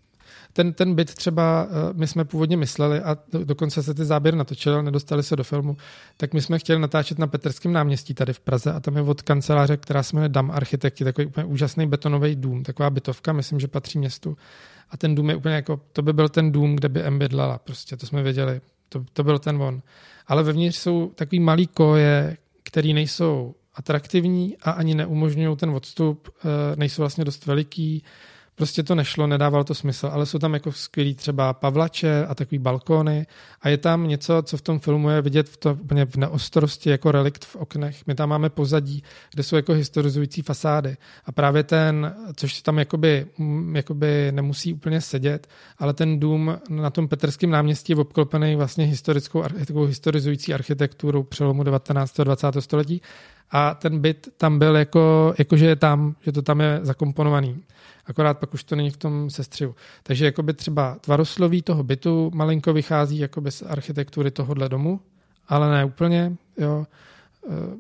ten, 0.54 0.74
ten 0.74 0.96
byt 0.96 1.16
třeba, 1.16 1.68
eh, 1.70 1.94
my 1.94 2.08
jsme 2.08 2.26
původně 2.26 2.58
mysleli 2.58 3.00
a 3.00 3.18
dokonce 3.44 3.84
se 3.84 3.94
ty 3.94 4.06
záběry 4.06 4.38
natočil, 4.38 4.84
nedostali 4.84 5.24
se 5.24 5.36
do 5.36 5.44
filmu, 5.44 5.78
tak 6.18 6.34
my 6.34 6.42
jsme 6.42 6.60
chtěli 6.60 6.80
natáčet 6.80 7.20
na 7.20 7.28
Petrském 7.28 7.74
náměstí 7.74 8.14
tady 8.14 8.34
v 8.34 8.40
Praze 8.40 8.74
a 8.74 8.80
tam 8.80 8.96
je 8.96 9.02
od 9.02 9.22
kanceláře, 9.22 9.78
která 9.78 10.04
se 10.04 10.16
jmenuje 10.16 10.30
Dam 10.30 10.52
Architekti, 10.52 11.04
takový 11.04 11.28
úplně 11.28 11.46
úžasný 11.46 11.88
betonový 11.88 12.36
dům, 12.36 12.64
taková 12.64 12.90
bytovka, 12.90 13.34
myslím, 13.34 13.60
že 13.60 13.68
patří 13.68 14.00
městu. 14.00 14.38
A 14.90 14.98
ten 14.98 15.16
dům 15.16 15.30
je 15.30 15.36
úplně 15.36 15.56
jako, 15.56 15.82
to 15.94 16.02
by 16.02 16.14
byl 16.14 16.30
ten 16.30 16.52
dům, 16.52 16.76
kde 16.76 16.90
by 16.90 17.02
M 17.02 17.20
bydlela, 17.20 17.58
prostě, 17.58 17.98
to 17.98 18.06
jsme 18.06 18.24
věděli, 18.24 18.62
to, 18.90 19.06
to 19.14 19.24
byl 19.24 19.40
ten 19.40 19.62
on. 19.62 19.82
Ale 20.28 20.44
vevnitř 20.44 20.78
jsou 20.78 21.12
takový 21.16 21.40
malý 21.40 21.68
koje, 21.68 22.38
který 22.64 22.94
nejsou 22.94 23.56
atraktivní 23.76 24.58
a 24.62 24.72
ani 24.72 24.96
neumožňují 24.96 25.58
ten 25.58 25.70
odstup, 25.70 26.30
eh, 26.30 26.76
nejsou 26.76 27.02
vlastně 27.02 27.26
dost 27.26 27.46
veliký, 27.46 28.04
Prostě 28.62 28.84
to 28.84 28.96
nešlo, 28.96 29.28
nedával 29.28 29.64
to 29.64 29.76
smysl, 29.76 30.10
ale 30.14 30.26
jsou 30.26 30.40
tam 30.40 30.54
jako 30.54 30.72
skvělý 30.72 31.16
třeba 31.16 31.54
pavlače 31.54 32.26
a 32.26 32.36
takový 32.36 32.60
balkóny 32.60 33.28
a 33.62 33.70
je 33.70 33.78
tam 33.78 34.08
něco, 34.08 34.42
co 34.42 34.58
v 34.58 34.62
tom 34.62 34.80
filmu 34.80 35.10
je 35.10 35.22
vidět 35.22 35.50
v 35.50 35.58
to 35.58 35.78
v 36.06 36.16
neostrosti 36.16 36.90
jako 36.90 37.12
relikt 37.12 37.46
v 37.46 37.56
oknech. 37.56 38.08
My 38.08 38.16
tam 38.16 38.30
máme 38.30 38.50
pozadí, 38.50 39.04
kde 39.34 39.44
jsou 39.44 39.56
jako 39.56 39.74
historizující 39.74 40.42
fasády 40.42 40.98
a 41.26 41.32
právě 41.32 41.64
ten, 41.64 42.16
což 42.36 42.62
tam 42.62 42.80
jakoby, 42.80 43.26
mm, 43.38 43.76
jakoby 43.76 44.32
nemusí 44.32 44.74
úplně 44.74 45.02
sedět, 45.02 45.48
ale 45.78 45.94
ten 45.94 46.20
dům 46.20 46.58
na 46.70 46.90
tom 46.90 47.08
Petrském 47.08 47.50
náměstí 47.50 47.94
je 47.94 47.98
obklopený 47.98 48.56
vlastně 48.56 48.86
historickou, 48.86 49.44
takovou 49.44 49.86
historizující 49.86 50.54
architekturou 50.54 51.24
přelomu 51.24 51.64
19. 51.64 52.20
a 52.20 52.24
20. 52.24 52.62
století 52.62 53.02
a 53.52 53.74
ten 53.74 54.00
byt 54.00 54.28
tam 54.38 54.60
byl 54.60 54.76
jako, 54.76 55.34
jako 55.38 55.58
že 55.58 55.66
je 55.66 55.76
tam, 55.76 56.16
že 56.22 56.32
to 56.32 56.42
tam 56.42 56.62
je 56.62 56.80
zakomponovaný 56.82 57.64
akorát 58.06 58.40
pak 58.40 58.54
už 58.54 58.64
to 58.64 58.76
není 58.76 58.90
v 58.90 58.98
tom 58.98 59.30
sestřihu. 59.30 59.76
Takže 60.04 60.26
jakoby 60.26 60.54
třeba 60.54 60.98
tvarosloví 61.02 61.62
toho 61.62 61.84
bytu 61.84 62.32
malinko 62.34 62.74
vychází 62.74 63.20
jakoby 63.20 63.52
z 63.52 63.62
architektury 63.62 64.32
tohohle 64.32 64.70
domu, 64.70 65.00
ale 65.48 65.72
ne 65.72 65.86
úplně, 65.86 66.34
jo. 66.58 66.86
Eh, 67.50 67.78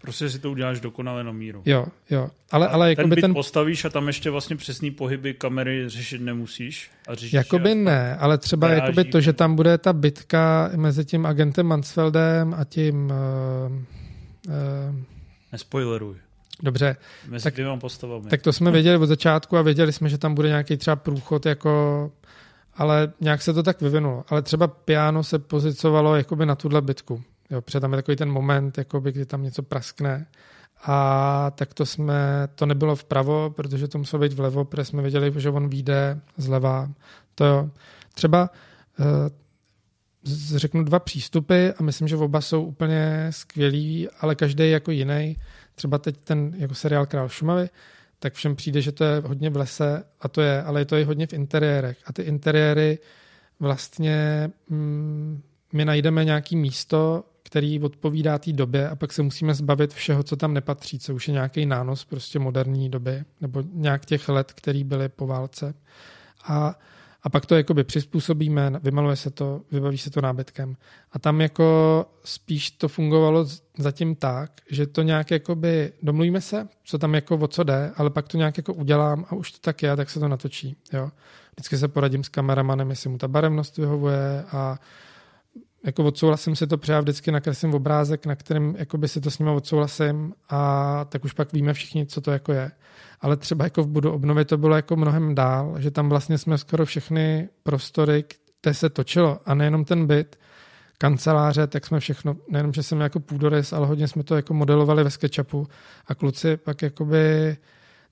prostě 0.00 0.30
si 0.30 0.38
to 0.38 0.50
uděláš 0.50 0.80
dokonale 0.80 1.24
na 1.24 1.32
míru. 1.32 1.62
Jo, 1.66 1.86
jo. 2.10 2.28
Ale, 2.50 2.68
ale 2.68 2.96
ten 2.96 3.10
byt 3.10 3.20
ten... 3.20 3.34
postavíš 3.34 3.84
a 3.84 3.90
tam 3.90 4.06
ještě 4.06 4.30
vlastně 4.30 4.56
přesný 4.56 4.90
pohyby 4.90 5.34
kamery 5.34 5.88
řešit 5.88 6.20
nemusíš. 6.20 6.90
A 7.08 7.14
řešíš 7.14 7.32
jakoby 7.32 7.74
ne, 7.74 8.16
ale 8.16 8.38
třeba 8.38 8.68
jakoby 8.68 9.04
to, 9.04 9.20
že 9.20 9.32
tam 9.32 9.56
bude 9.56 9.78
ta 9.78 9.92
bitka 9.92 10.70
mezi 10.76 11.04
tím 11.04 11.26
agentem 11.26 11.66
Mansfeldem 11.66 12.54
a 12.54 12.64
tím... 12.64 13.12
Uh, 13.70 13.94
uh, 14.48 14.54
Nespoileruj. 15.52 16.16
Dobře. 16.62 16.96
Mezi 17.28 17.44
tak, 17.44 17.54
dvěma 17.54 17.76
postavami. 17.76 18.30
Tak 18.30 18.42
to 18.42 18.52
jsme 18.52 18.70
věděli 18.70 18.96
od 18.96 19.06
začátku 19.06 19.56
a 19.56 19.62
věděli 19.62 19.92
jsme, 19.92 20.08
že 20.08 20.18
tam 20.18 20.34
bude 20.34 20.48
nějaký 20.48 20.76
třeba 20.76 20.96
průchod, 20.96 21.46
jako, 21.46 22.12
ale 22.74 23.12
nějak 23.20 23.42
se 23.42 23.52
to 23.52 23.62
tak 23.62 23.80
vyvinulo. 23.80 24.24
Ale 24.28 24.42
třeba 24.42 24.66
piano 24.66 25.24
se 25.24 25.38
pozicovalo 25.38 26.16
jakoby 26.16 26.46
na 26.46 26.54
tuhle 26.54 26.82
bitku. 26.82 27.22
Jo, 27.50 27.60
protože 27.60 27.80
tam 27.80 27.92
je 27.92 27.96
takový 27.96 28.16
ten 28.16 28.30
moment, 28.30 28.78
jakoby, 28.78 29.12
kdy 29.12 29.26
tam 29.26 29.42
něco 29.42 29.62
praskne. 29.62 30.26
A 30.84 31.52
tak 31.54 31.74
to 31.74 31.86
jsme, 31.86 32.48
to 32.54 32.66
nebylo 32.66 32.96
vpravo, 32.96 33.50
protože 33.50 33.88
to 33.88 33.98
muselo 33.98 34.20
být 34.20 34.32
vlevo, 34.32 34.64
protože 34.64 34.84
jsme 34.84 35.02
věděli, 35.02 35.32
že 35.36 35.50
on 35.50 35.68
vyjde 35.68 36.20
zleva. 36.36 36.90
To 37.34 37.44
jo. 37.44 37.70
Třeba 38.14 38.50
eh, 39.00 39.04
řeknu 40.56 40.84
dva 40.84 40.98
přístupy 40.98 41.68
a 41.78 41.82
myslím, 41.82 42.08
že 42.08 42.16
oba 42.16 42.40
jsou 42.40 42.64
úplně 42.64 43.26
skvělí, 43.30 44.08
ale 44.20 44.34
každý 44.34 44.70
jako 44.70 44.90
jiný 44.90 45.36
třeba 45.74 45.98
teď 45.98 46.16
ten 46.24 46.52
jako 46.56 46.74
seriál 46.74 47.06
Král 47.06 47.28
Šumavy, 47.28 47.68
tak 48.18 48.34
všem 48.34 48.56
přijde, 48.56 48.80
že 48.80 48.92
to 48.92 49.04
je 49.04 49.22
hodně 49.26 49.50
v 49.50 49.56
lese 49.56 50.04
a 50.20 50.28
to 50.28 50.40
je, 50.40 50.62
ale 50.62 50.80
je 50.80 50.84
to 50.84 50.96
i 50.96 51.04
hodně 51.04 51.26
v 51.26 51.32
interiérech. 51.32 51.98
A 52.06 52.12
ty 52.12 52.22
interiéry 52.22 52.98
vlastně 53.60 54.50
mm, 54.68 55.42
my 55.72 55.84
najdeme 55.84 56.24
nějaký 56.24 56.56
místo, 56.56 57.24
který 57.42 57.80
odpovídá 57.80 58.38
té 58.38 58.52
době 58.52 58.88
a 58.88 58.96
pak 58.96 59.12
se 59.12 59.22
musíme 59.22 59.54
zbavit 59.54 59.94
všeho, 59.94 60.22
co 60.22 60.36
tam 60.36 60.54
nepatří, 60.54 60.98
co 60.98 61.14
už 61.14 61.28
je 61.28 61.32
nějaký 61.34 61.66
nános 61.66 62.04
prostě 62.04 62.38
moderní 62.38 62.90
doby 62.90 63.24
nebo 63.40 63.62
nějak 63.72 64.06
těch 64.06 64.28
let, 64.28 64.52
který 64.52 64.84
byly 64.84 65.08
po 65.08 65.26
válce. 65.26 65.74
A 66.44 66.78
a 67.24 67.30
pak 67.30 67.46
to 67.46 67.54
jakoby 67.54 67.84
přizpůsobíme, 67.84 68.72
vymaluje 68.82 69.16
se 69.16 69.30
to, 69.30 69.60
vybaví 69.72 69.98
se 69.98 70.10
to 70.10 70.20
nábytkem. 70.20 70.76
A 71.12 71.18
tam 71.18 71.40
jako 71.40 72.06
spíš 72.24 72.70
to 72.70 72.88
fungovalo 72.88 73.46
zatím 73.78 74.14
tak, 74.14 74.50
že 74.70 74.86
to 74.86 75.02
nějak 75.02 75.30
jakoby 75.30 75.92
domluvíme 76.02 76.40
se, 76.40 76.68
co 76.84 76.98
tam 76.98 77.14
jako 77.14 77.36
o 77.36 77.48
co 77.48 77.62
jde, 77.62 77.92
ale 77.96 78.10
pak 78.10 78.28
to 78.28 78.36
nějak 78.36 78.56
jako 78.56 78.74
udělám 78.74 79.24
a 79.28 79.34
už 79.34 79.52
to 79.52 79.58
tak 79.60 79.82
je, 79.82 79.96
tak 79.96 80.10
se 80.10 80.20
to 80.20 80.28
natočí. 80.28 80.76
Jo. 80.92 81.10
Vždycky 81.52 81.78
se 81.78 81.88
poradím 81.88 82.24
s 82.24 82.28
kameramanem, 82.28 82.90
jestli 82.90 83.10
mu 83.10 83.18
ta 83.18 83.28
barevnost 83.28 83.76
vyhovuje 83.76 84.44
a 84.52 84.78
jako 85.84 86.04
odsouhlasím 86.04 86.56
si 86.56 86.66
to, 86.66 86.78
protože 86.78 86.92
já 86.92 87.00
vždycky 87.00 87.30
nakreslím 87.30 87.74
obrázek, 87.74 88.26
na 88.26 88.36
kterém 88.36 88.74
jakoby 88.78 89.08
si 89.08 89.20
to 89.20 89.30
s 89.30 89.38
ním 89.38 89.48
odsouhlasím 89.48 90.34
a 90.48 91.04
tak 91.04 91.24
už 91.24 91.32
pak 91.32 91.52
víme 91.52 91.72
všichni, 91.72 92.06
co 92.06 92.20
to 92.20 92.30
jako 92.30 92.52
je. 92.52 92.70
Ale 93.20 93.36
třeba 93.36 93.64
jako 93.64 93.82
v 93.82 93.88
budu 93.88 94.12
obnovy 94.12 94.44
to 94.44 94.58
bylo 94.58 94.76
jako 94.76 94.96
mnohem 94.96 95.34
dál, 95.34 95.74
že 95.78 95.90
tam 95.90 96.08
vlastně 96.08 96.38
jsme 96.38 96.58
skoro 96.58 96.86
všechny 96.86 97.48
prostory, 97.62 98.24
kde 98.62 98.74
se 98.74 98.90
točilo. 98.90 99.40
A 99.46 99.54
nejenom 99.54 99.84
ten 99.84 100.06
byt, 100.06 100.38
kanceláře, 100.98 101.66
tak 101.66 101.86
jsme 101.86 102.00
všechno, 102.00 102.36
nejenom, 102.48 102.72
že 102.72 102.82
jsem 102.82 103.00
jako 103.00 103.20
půdorys, 103.20 103.72
ale 103.72 103.86
hodně 103.86 104.08
jsme 104.08 104.22
to 104.22 104.36
jako 104.36 104.54
modelovali 104.54 105.04
ve 105.04 105.10
SketchUpu. 105.10 105.68
A 106.06 106.14
kluci 106.14 106.56
pak 106.56 106.82
jakoby 106.82 107.56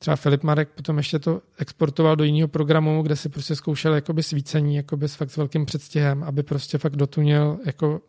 třeba 0.02 0.16
Filip 0.16 0.42
Marek 0.42 0.68
potom 0.68 0.96
ještě 0.96 1.18
to 1.18 1.40
exportoval 1.58 2.16
do 2.16 2.24
jiného 2.24 2.48
programu, 2.48 3.02
kde 3.02 3.16
si 3.16 3.28
prostě 3.28 3.56
zkoušel 3.56 3.94
jakoby 3.94 4.22
svícení 4.22 4.76
jakoby 4.76 5.08
s 5.08 5.14
fakt 5.14 5.30
s 5.30 5.36
velkým 5.36 5.66
předstihem, 5.66 6.22
aby 6.22 6.42
prostě 6.42 6.78
fakt 6.78 6.96
dotunil 6.96 7.58
jako 7.66 8.00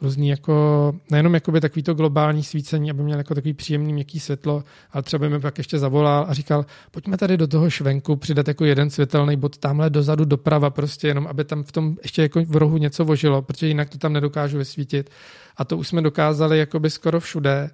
různý 0.00 0.28
jako, 0.28 0.94
nejenom 1.10 1.34
jakoby 1.34 1.60
takový 1.60 1.82
to 1.82 1.94
globální 1.94 2.42
svícení, 2.42 2.90
aby 2.90 3.02
měl 3.02 3.18
jako 3.18 3.34
takový 3.34 3.54
příjemný 3.54 3.92
měkký 3.92 4.20
světlo, 4.20 4.64
ale 4.92 5.02
třeba 5.02 5.28
mi 5.28 5.40
pak 5.40 5.58
ještě 5.58 5.78
zavolal 5.78 6.26
a 6.28 6.34
říkal, 6.34 6.66
pojďme 6.90 7.16
tady 7.16 7.36
do 7.36 7.46
toho 7.46 7.70
švenku 7.70 8.16
přidat 8.16 8.48
jako 8.48 8.64
jeden 8.64 8.90
světelný 8.90 9.36
bod 9.36 9.58
tamhle 9.58 9.90
dozadu 9.90 10.24
doprava 10.24 10.70
prostě 10.70 11.08
jenom, 11.08 11.26
aby 11.26 11.44
tam 11.44 11.62
v 11.62 11.72
tom 11.72 11.96
ještě 12.02 12.22
jako 12.22 12.44
v 12.44 12.56
rohu 12.56 12.78
něco 12.78 13.04
vožilo, 13.04 13.42
protože 13.42 13.68
jinak 13.68 13.90
to 13.90 13.98
tam 13.98 14.12
nedokážu 14.12 14.58
vysvítit. 14.58 15.10
A 15.56 15.64
to 15.64 15.76
už 15.76 15.88
jsme 15.88 16.02
dokázali 16.02 16.58
jakoby 16.58 16.90
skoro 16.90 17.20
všude, 17.20 17.70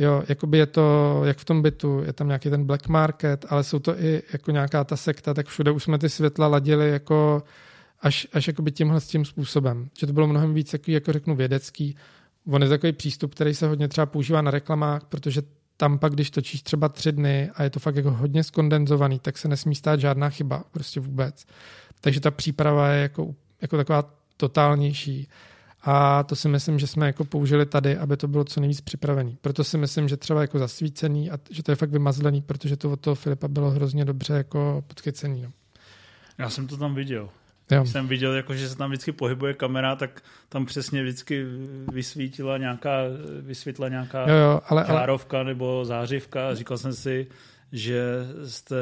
Jo, 0.00 0.22
jakoby 0.28 0.58
je 0.58 0.66
to, 0.66 1.20
jak 1.24 1.38
v 1.38 1.44
tom 1.44 1.62
bytu, 1.62 2.02
je 2.06 2.12
tam 2.12 2.26
nějaký 2.26 2.50
ten 2.50 2.64
black 2.64 2.88
market, 2.88 3.46
ale 3.48 3.64
jsou 3.64 3.78
to 3.78 4.00
i 4.00 4.22
jako 4.32 4.50
nějaká 4.50 4.84
ta 4.84 4.96
sekta, 4.96 5.34
tak 5.34 5.46
všude 5.46 5.70
už 5.70 5.82
jsme 5.84 5.98
ty 5.98 6.08
světla 6.08 6.46
ladili 6.46 6.90
jako 6.90 7.42
až, 8.00 8.26
až 8.32 8.46
jakoby 8.46 8.72
tímhle 8.72 9.00
s 9.00 9.06
tím 9.06 9.24
způsobem. 9.24 9.88
Že 9.98 10.06
to 10.06 10.12
bylo 10.12 10.26
mnohem 10.26 10.54
víc 10.54 10.70
takový, 10.70 10.92
jako 10.92 11.12
řeknu, 11.12 11.36
vědecký. 11.36 11.96
On 12.46 12.62
je 12.62 12.68
takový 12.68 12.92
přístup, 12.92 13.34
který 13.34 13.54
se 13.54 13.66
hodně 13.66 13.88
třeba 13.88 14.06
používá 14.06 14.42
na 14.42 14.50
reklamách, 14.50 15.04
protože 15.04 15.42
tam 15.76 15.98
pak, 15.98 16.12
když 16.12 16.30
točíš 16.30 16.62
třeba 16.62 16.88
tři 16.88 17.12
dny 17.12 17.50
a 17.54 17.62
je 17.62 17.70
to 17.70 17.80
fakt 17.80 17.96
jako 17.96 18.10
hodně 18.10 18.44
skondenzovaný, 18.44 19.18
tak 19.18 19.38
se 19.38 19.48
nesmí 19.48 19.74
stát 19.74 20.00
žádná 20.00 20.30
chyba, 20.30 20.64
prostě 20.70 21.00
vůbec. 21.00 21.46
Takže 22.00 22.20
ta 22.20 22.30
příprava 22.30 22.88
je 22.88 23.02
jako, 23.02 23.34
jako 23.62 23.76
taková 23.76 24.14
totálnější. 24.36 25.28
A 25.82 26.22
to 26.22 26.36
si 26.36 26.48
myslím, 26.48 26.78
že 26.78 26.86
jsme 26.86 27.06
jako 27.06 27.24
použili 27.24 27.66
tady, 27.66 27.96
aby 27.96 28.16
to 28.16 28.28
bylo 28.28 28.44
co 28.44 28.60
nejvíc 28.60 28.80
připravený. 28.80 29.38
Proto 29.40 29.64
si 29.64 29.78
myslím, 29.78 30.08
že 30.08 30.16
třeba 30.16 30.40
jako 30.40 30.58
zasvícený 30.58 31.30
a 31.30 31.38
že 31.50 31.62
to 31.62 31.72
je 31.72 31.76
fakt 31.76 31.90
vymazlený, 31.90 32.42
protože 32.42 32.76
to 32.76 32.92
od 32.92 33.00
toho 33.00 33.14
Filipa 33.14 33.48
bylo 33.48 33.70
hrozně 33.70 34.04
dobře 34.04 34.32
jako 34.32 34.84
podchycený. 34.86 35.42
No. 35.42 35.50
Já 36.38 36.50
jsem 36.50 36.66
to 36.66 36.76
tam 36.76 36.94
viděl. 36.94 37.28
Jo. 37.70 37.86
Jsem 37.86 38.08
viděl, 38.08 38.32
jako, 38.32 38.54
že 38.54 38.68
se 38.68 38.76
tam 38.76 38.90
vždycky 38.90 39.12
pohybuje 39.12 39.54
kamera, 39.54 39.96
tak 39.96 40.22
tam 40.48 40.66
přesně 40.66 41.02
vždycky 41.02 41.44
vysvítila 41.92 42.58
nějaká, 42.58 42.98
vysvětla 43.40 43.88
nějaká 43.88 44.28
jo, 44.28 44.36
jo, 44.36 44.60
ale, 44.68 44.84
ale... 44.84 45.44
nebo 45.44 45.84
zářivka. 45.84 46.54
Říkal 46.54 46.78
jsem 46.78 46.92
si, 46.92 47.26
že 47.72 48.26
jste 48.46 48.76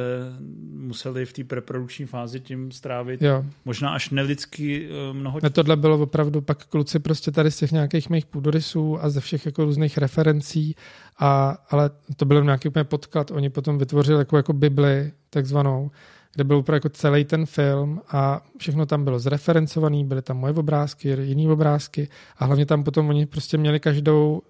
museli 0.73 1.27
v 1.27 1.33
té 1.33 1.45
preprodukční 1.45 2.07
fázi 2.07 2.41
tím 2.41 2.73
strávit 2.73 3.23
jo. 3.23 3.45
možná 3.65 3.91
až 3.91 4.11
nelidsky 4.11 4.89
eh, 4.91 5.13
mnoho 5.13 5.41
času. 5.41 5.53
Tohle 5.53 5.77
bylo 5.77 5.99
opravdu 5.99 6.41
pak 6.41 6.65
kluci 6.65 6.99
prostě 6.99 7.31
tady 7.31 7.51
z 7.51 7.57
těch 7.57 7.73
nějakých 7.73 8.11
mých 8.11 8.27
půdorysů 8.27 8.99
a 9.05 9.11
ze 9.11 9.21
všech 9.21 9.47
jako 9.47 9.65
různých 9.65 9.99
referencí, 9.99 10.75
a, 11.19 11.59
ale 11.71 11.91
to 12.17 12.25
byl 12.25 12.45
nějaký 12.45 12.69
úplně 12.69 12.85
podklad. 12.85 13.31
Oni 13.31 13.51
potom 13.51 13.79
vytvořili 13.79 14.19
jako, 14.19 14.37
jako 14.37 14.53
Bibli 14.53 15.13
takzvanou, 15.31 15.91
kde 16.35 16.45
byl 16.45 16.57
úplně 16.57 16.77
jako 16.77 16.89
celý 16.89 17.25
ten 17.25 17.47
film 17.47 18.01
a 18.09 18.47
všechno 18.59 18.87
tam 18.87 19.05
bylo 19.05 19.19
zreferencovaný, 19.19 20.05
byly 20.05 20.23
tam 20.23 20.37
moje 20.37 20.53
obrázky, 20.53 21.09
jiné 21.09 21.53
obrázky 21.53 22.09
a 22.39 22.45
hlavně 22.45 22.67
tam 22.67 22.85
potom 22.85 23.09
oni 23.09 23.27
prostě 23.27 23.59
měli 23.59 23.81
každou 23.81 24.43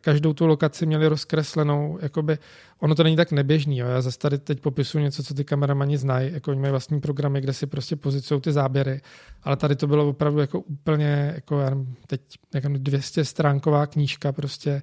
každou 0.00 0.32
tu 0.32 0.46
lokaci 0.46 0.86
měli 0.86 1.08
rozkreslenou, 1.08 1.98
jakoby, 2.02 2.38
ono 2.78 2.94
to 2.94 3.02
není 3.02 3.16
tak 3.16 3.32
neběžný, 3.32 3.78
jo. 3.78 3.86
já 3.86 4.00
zase 4.00 4.18
tady 4.18 4.38
teď 4.38 4.60
popisuju 4.60 5.04
něco, 5.04 5.22
co 5.22 5.34
ty 5.34 5.44
kameramani 5.44 5.98
znají, 5.98 6.32
jako 6.32 6.50
oni 6.50 6.60
mají 6.60 6.70
vlastní 6.70 7.00
programy, 7.00 7.40
kde 7.40 7.52
si 7.52 7.66
prostě 7.66 7.96
pozicují 7.96 8.40
ty 8.40 8.52
záběry, 8.52 9.00
ale 9.42 9.56
tady 9.56 9.76
to 9.76 9.86
bylo 9.86 10.08
opravdu 10.08 10.40
jako 10.40 10.60
úplně, 10.60 11.32
jako 11.34 11.60
já 11.60 11.70
nevím, 11.70 11.96
teď 12.06 12.20
jako 12.54 12.68
200 12.68 13.24
stránková 13.24 13.86
knížka 13.86 14.32
prostě, 14.32 14.82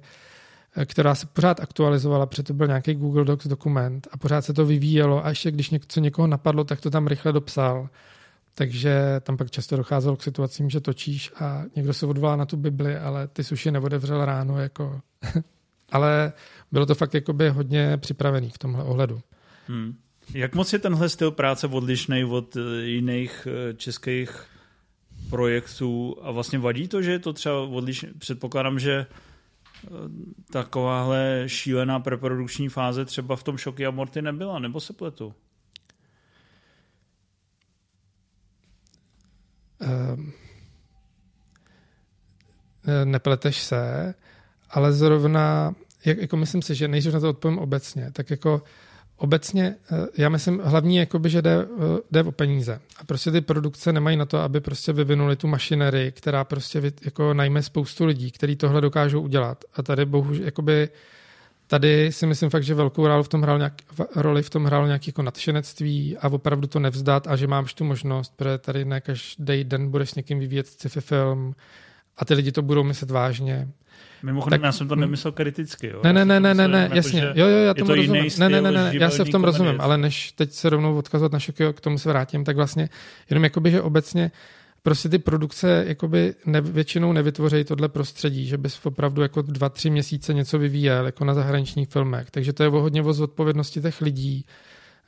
Eh, 0.76 0.86
která 0.86 1.14
se 1.14 1.26
pořád 1.26 1.60
aktualizovala, 1.60 2.26
protože 2.26 2.42
to 2.42 2.54
byl 2.54 2.66
nějaký 2.66 2.94
Google 2.94 3.24
Docs 3.24 3.46
dokument 3.46 4.08
a 4.10 4.16
pořád 4.16 4.42
se 4.42 4.52
to 4.52 4.66
vyvíjelo 4.66 5.26
a 5.26 5.28
ještě 5.28 5.50
když 5.50 5.70
něco 5.70 6.00
někoho 6.00 6.26
napadlo, 6.26 6.64
tak 6.64 6.80
to 6.80 6.90
tam 6.90 7.06
rychle 7.06 7.32
dopsal. 7.32 7.88
Takže 8.58 9.20
tam 9.20 9.36
pak 9.36 9.50
často 9.50 9.76
docházelo 9.76 10.16
k 10.16 10.22
situacím, 10.22 10.70
že 10.70 10.80
točíš 10.80 11.32
a 11.40 11.62
někdo 11.76 11.94
se 11.94 12.06
odvolá 12.06 12.36
na 12.36 12.46
tu 12.46 12.56
Bibli, 12.56 12.96
ale 12.96 13.28
ty 13.28 13.44
suši 13.44 13.70
neodevřel 13.70 14.24
ráno. 14.24 14.60
Jako. 14.60 15.00
ale 15.92 16.32
bylo 16.72 16.86
to 16.86 16.94
fakt 16.94 17.14
jakoby 17.14 17.48
hodně 17.48 17.96
připravený 17.96 18.50
v 18.50 18.58
tomhle 18.58 18.84
ohledu. 18.84 19.20
Hmm. 19.66 19.94
Jak 20.34 20.54
moc 20.54 20.72
je 20.72 20.78
tenhle 20.78 21.08
styl 21.08 21.30
práce 21.30 21.66
odlišný 21.66 22.24
od 22.24 22.56
eh, 22.56 22.60
jiných 22.82 23.48
eh, 23.50 23.74
českých 23.74 24.44
projektů 25.30 26.16
a 26.22 26.30
vlastně 26.30 26.58
vadí 26.58 26.88
to, 26.88 27.02
že 27.02 27.12
je 27.12 27.18
to 27.18 27.32
třeba 27.32 27.60
odlišný? 27.60 28.08
Předpokládám, 28.18 28.78
že 28.78 29.06
eh, 29.06 29.88
takováhle 30.52 31.44
šílená 31.46 32.00
preprodukční 32.00 32.68
fáze 32.68 33.04
třeba 33.04 33.36
v 33.36 33.42
tom 33.42 33.56
Šoky 33.56 33.86
a 33.86 33.90
Morty 33.90 34.22
nebyla, 34.22 34.58
nebo 34.58 34.80
se 34.80 34.92
pletu? 34.92 35.34
Nepleteš 43.04 43.62
se, 43.62 44.14
ale 44.70 44.92
zrovna, 44.92 45.74
jak, 46.04 46.18
jako 46.18 46.36
myslím 46.36 46.62
si, 46.62 46.74
že 46.74 46.88
než 46.88 47.06
na 47.06 47.20
to 47.20 47.30
odpovím 47.30 47.58
obecně, 47.58 48.10
tak 48.12 48.30
jako 48.30 48.62
obecně, 49.18 49.76
eh, 49.92 50.06
já 50.18 50.28
myslím, 50.28 50.60
hlavní 50.64 50.96
jakoby, 50.96 51.30
že 51.30 51.42
jde, 51.42 51.56
eh, 51.56 52.00
jde 52.10 52.22
o 52.22 52.32
peníze. 52.32 52.80
A 53.00 53.04
prostě 53.04 53.30
ty 53.30 53.40
produkce 53.40 53.92
nemají 53.92 54.16
na 54.16 54.26
to, 54.26 54.38
aby 54.38 54.60
prostě 54.60 54.92
vyvinuli 54.92 55.36
tu 55.36 55.48
mašinerii, 55.48 56.12
která 56.12 56.44
prostě 56.44 56.82
jako 57.04 57.34
najme 57.34 57.62
spoustu 57.62 58.04
lidí, 58.04 58.30
kteří 58.30 58.56
tohle 58.56 58.80
dokážou 58.80 59.20
udělat. 59.20 59.64
A 59.74 59.82
tady 59.82 60.04
bohužel, 60.04 60.44
jakoby, 60.44 60.88
tady 61.68 62.12
si 62.12 62.26
myslím 62.26 62.50
fakt, 62.50 62.62
že 62.62 62.74
velkou 62.74 63.06
roli 63.06 63.24
v 63.24 63.28
tom 63.28 63.42
hrál 63.42 63.58
nějak, 63.58 63.74
roli 64.16 64.42
v 64.42 64.50
tom 64.50 64.64
hrál 64.64 64.86
nějaký 64.86 65.08
jako 65.08 65.22
nadšenectví 65.22 66.16
a 66.16 66.28
opravdu 66.28 66.66
to 66.66 66.78
nevzdat 66.78 67.26
a 67.26 67.36
že 67.36 67.46
máš 67.46 67.74
tu 67.74 67.84
možnost, 67.84 68.32
protože 68.36 68.58
tady 68.58 68.84
ne 68.84 69.00
každý 69.00 69.64
den 69.64 69.90
budeš 69.90 70.10
s 70.10 70.14
někým 70.14 70.38
vyvíjet 70.38 70.66
sci-fi 70.66 71.00
film 71.00 71.54
a 72.16 72.24
ty 72.24 72.34
lidi 72.34 72.52
to 72.52 72.62
budou 72.62 72.84
myslet 72.84 73.10
vážně. 73.10 73.68
Mimochodem, 74.22 74.60
tak, 74.60 74.66
já 74.66 74.72
jsem 74.72 74.88
to 74.88 74.96
nemyslel 74.96 75.32
kriticky. 75.32 75.86
Jo? 75.86 76.00
Ne, 76.04 76.12
ne, 76.12 76.24
ne, 76.24 76.40
ne, 76.40 76.54
ne, 76.54 76.68
ne, 76.68 76.80
jako, 76.82 76.96
jasně. 76.96 77.20
Jo, 77.34 77.46
jo, 77.46 77.58
já 77.58 77.74
tomu 77.74 77.94
rozumím. 77.94 78.30
Ne, 78.38 78.48
ne, 78.48 78.60
ne, 78.62 78.72
ne, 78.72 78.92
já 78.94 79.10
se 79.10 79.24
v 79.24 79.28
tom 79.28 79.44
rozumím, 79.44 79.80
ale 79.80 79.98
než 79.98 80.32
teď 80.32 80.52
se 80.52 80.70
rovnou 80.70 80.98
odkazovat 80.98 81.32
na 81.32 81.38
šoky, 81.38 81.64
k 81.72 81.80
tomu 81.80 81.98
se 81.98 82.08
vrátím, 82.08 82.44
tak 82.44 82.56
vlastně 82.56 82.88
jenom 83.30 83.44
jakoby, 83.44 83.70
že 83.70 83.82
obecně 83.82 84.30
prostě 84.82 85.08
ty 85.08 85.18
produkce 85.18 85.84
jakoby 85.88 86.34
ne, 86.46 86.60
většinou 86.60 87.12
nevytvořejí 87.12 87.64
tohle 87.64 87.88
prostředí, 87.88 88.46
že 88.46 88.58
bys 88.58 88.86
opravdu 88.86 89.22
jako 89.22 89.42
dva, 89.42 89.68
tři 89.68 89.90
měsíce 89.90 90.34
něco 90.34 90.58
vyvíjel, 90.58 91.06
jako 91.06 91.24
na 91.24 91.34
zahraničních 91.34 91.88
filmech. 91.88 92.30
Takže 92.30 92.52
to 92.52 92.62
je 92.62 92.68
hodně 92.68 93.02
o 93.02 93.12
zodpovědnosti 93.12 93.80
těch 93.80 94.00
lidí. 94.00 94.46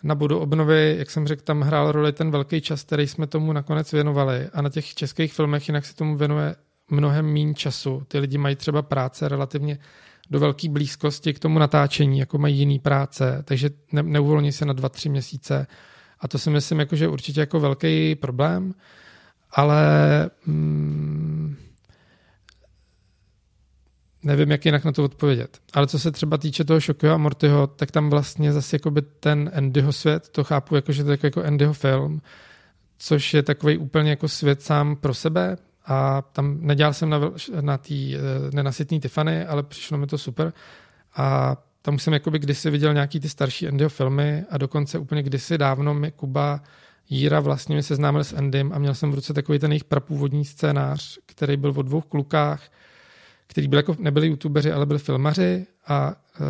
Na 0.02 0.14
budu 0.14 0.38
obnovy, 0.38 0.96
jak 0.98 1.11
jsem 1.11 1.26
řekl, 1.26 1.42
tam 1.42 1.61
hrál 1.61 1.92
roli 1.92 2.12
ten 2.12 2.30
velký 2.30 2.61
čas, 2.61 2.83
který 2.83 3.06
jsme 3.06 3.26
tomu 3.26 3.52
nakonec 3.52 3.92
věnovali. 3.92 4.48
A 4.52 4.62
na 4.62 4.68
těch 4.68 4.94
českých 4.94 5.33
filmech 5.33 5.68
jinak 5.68 5.87
se 5.87 5.94
tomu 5.94 6.16
věnuje 6.16 6.54
mnohem 6.90 7.33
méně 7.33 7.54
času. 7.54 8.02
Ty 8.09 8.18
lidi 8.18 8.38
mají 8.38 8.56
třeba 8.56 8.83
práce 8.83 9.28
relativně 9.28 9.78
do 10.30 10.40
velké 10.40 10.68
blízkosti 10.68 11.35
k 11.35 11.38
tomu 11.38 11.59
natáčení, 11.59 12.18
jako 12.18 12.38
mají 12.38 12.59
jiný 12.59 12.78
práce, 12.78 13.42
takže 13.44 13.70
ne, 13.92 14.02
neuvolní 14.02 14.52
se 14.52 14.64
na 14.64 14.72
dva, 14.72 14.88
tři 14.88 15.09
měsíce. 15.09 15.66
A 16.20 16.28
to 16.28 16.38
si 16.38 16.50
myslím, 16.50 16.78
jako, 16.78 16.96
že 16.96 17.09
určitě 17.09 17.40
jako 17.40 17.61
velký 17.61 18.14
problém, 18.14 18.74
ale 19.52 19.82
mm, 20.46 21.56
nevím, 24.22 24.50
jak 24.50 24.64
jinak 24.64 24.84
na 24.84 24.92
to 24.92 25.04
odpovědět. 25.04 25.58
Ale 25.72 25.86
co 25.86 25.98
se 25.98 26.10
třeba 26.10 26.38
týče 26.38 26.64
toho 26.64 26.80
Šokyho 26.80 27.14
a 27.14 27.18
Mortyho, 27.18 27.66
tak 27.66 27.90
tam 27.90 28.10
vlastně 28.10 28.52
zase 28.52 28.76
jakoby 28.76 29.02
ten 29.02 29.50
Andyho 29.54 29.92
svět, 29.92 30.28
to 30.28 30.44
chápu 30.44 30.74
jako, 30.74 30.92
že 30.92 31.04
to 31.04 31.10
je 31.10 31.18
jako 31.22 31.44
Andyho 31.44 31.72
film, 31.72 32.22
což 32.98 33.34
je 33.34 33.42
takový 33.42 33.78
úplně 33.78 34.10
jako 34.10 34.28
svět 34.28 34.62
sám 34.62 34.96
pro 34.96 35.14
sebe, 35.14 35.56
a 35.86 36.22
tam 36.22 36.58
nedělal 36.60 36.92
jsem 36.92 37.10
na, 37.10 37.20
na 37.60 37.78
tý 37.78 38.16
eh, 38.16 38.20
nenasytný 38.52 39.00
Tiffany, 39.00 39.46
ale 39.46 39.62
přišlo 39.62 39.98
mi 39.98 40.06
to 40.06 40.18
super. 40.18 40.52
A 41.16 41.56
tam 41.82 41.98
jsem 41.98 42.12
jakoby 42.12 42.38
kdysi 42.38 42.70
viděl 42.70 42.94
nějaký 42.94 43.20
ty 43.20 43.28
starší 43.28 43.68
Andyho 43.68 43.90
filmy 43.90 44.44
a 44.50 44.58
dokonce 44.58 44.98
úplně 44.98 45.22
kdysi 45.22 45.58
dávno 45.58 45.94
mi 45.94 46.12
Kuba 46.12 46.60
Jíra 47.11 47.40
vlastně 47.40 47.77
mi 47.77 47.83
seznámil 47.83 48.25
s 48.25 48.33
Endym 48.33 48.73
a 48.75 48.79
měl 48.79 48.94
jsem 48.94 49.11
v 49.11 49.14
ruce 49.14 49.35
takový 49.35 49.59
ten 49.59 49.73
jejich 49.73 49.85
prapůvodní 49.85 50.44
scénář, 50.44 51.18
který 51.27 51.57
byl 51.57 51.75
o 51.77 51.83
dvou 51.83 52.01
klukách, 52.01 52.62
který 53.46 53.68
byli 53.68 53.79
jako, 53.79 53.96
nebyli 53.99 54.27
youtubeři, 54.27 54.73
ale 54.73 54.87
byli 54.87 54.99
filmaři 54.99 55.66
a 55.87 56.09
uh, 56.40 56.46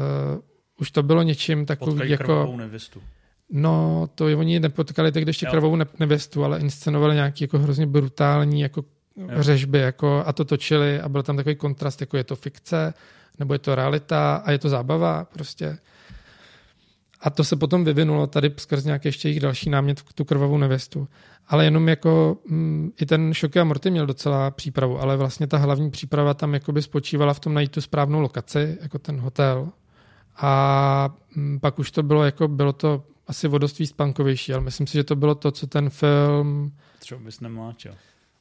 už 0.80 0.90
to 0.90 1.02
bylo 1.02 1.22
něčím 1.22 1.66
takový 1.66 1.90
Potkají 1.90 2.10
jako... 2.10 2.54
nevěstu. 2.56 3.02
No, 3.50 4.08
to 4.14 4.24
oni 4.24 4.60
nepotkali 4.60 5.12
teď 5.12 5.26
ještě 5.26 5.46
krvou 5.46 5.78
nevěstu, 5.98 6.44
ale 6.44 6.60
inscenovali 6.60 7.14
nějaký 7.14 7.44
jako 7.44 7.58
hrozně 7.58 7.86
brutální 7.86 8.60
jako 8.60 8.84
jo. 9.16 9.28
řežby 9.36 9.78
jako, 9.78 10.22
a 10.26 10.32
to 10.32 10.44
točili 10.44 11.00
a 11.00 11.08
byl 11.08 11.22
tam 11.22 11.36
takový 11.36 11.54
kontrast, 11.54 12.00
jako 12.00 12.16
je 12.16 12.24
to 12.24 12.36
fikce, 12.36 12.94
nebo 13.38 13.54
je 13.54 13.58
to 13.58 13.74
realita 13.74 14.42
a 14.44 14.50
je 14.50 14.58
to 14.58 14.68
zábava 14.68 15.24
prostě. 15.24 15.78
A 17.20 17.30
to 17.30 17.44
se 17.44 17.56
potom 17.56 17.84
vyvinulo 17.84 18.26
tady 18.26 18.52
skrz 18.56 18.84
nějaký 18.84 19.08
ještě 19.08 19.28
jejich 19.28 19.40
další 19.40 19.70
námět 19.70 20.02
tu 20.14 20.24
krvavou 20.24 20.58
nevěstu. 20.58 21.08
Ale 21.48 21.64
jenom 21.64 21.88
jako 21.88 22.38
mm, 22.48 22.92
i 23.00 23.06
ten 23.06 23.34
Šoky 23.34 23.60
a 23.60 23.64
Morty 23.64 23.90
měl 23.90 24.06
docela 24.06 24.50
přípravu, 24.50 25.00
ale 25.00 25.16
vlastně 25.16 25.46
ta 25.46 25.58
hlavní 25.58 25.90
příprava 25.90 26.34
tam 26.34 26.54
jakoby 26.54 26.82
spočívala 26.82 27.34
v 27.34 27.40
tom 27.40 27.54
najít 27.54 27.72
tu 27.72 27.80
správnou 27.80 28.20
lokaci, 28.20 28.78
jako 28.82 28.98
ten 28.98 29.20
hotel. 29.20 29.68
A 30.36 31.14
mm, 31.36 31.60
pak 31.60 31.78
už 31.78 31.90
to 31.90 32.02
bylo 32.02 32.24
jako, 32.24 32.48
bylo 32.48 32.72
to 32.72 33.04
asi 33.26 33.48
vodoství 33.48 33.86
spankovější, 33.86 34.52
ale 34.52 34.62
myslím 34.62 34.86
si, 34.86 34.92
že 34.92 35.04
to 35.04 35.16
bylo 35.16 35.34
to, 35.34 35.50
co 35.50 35.66
ten 35.66 35.90
film... 35.90 36.72
Třeba 36.98 37.20
bys 37.20 37.40
nemláčil. 37.40 37.94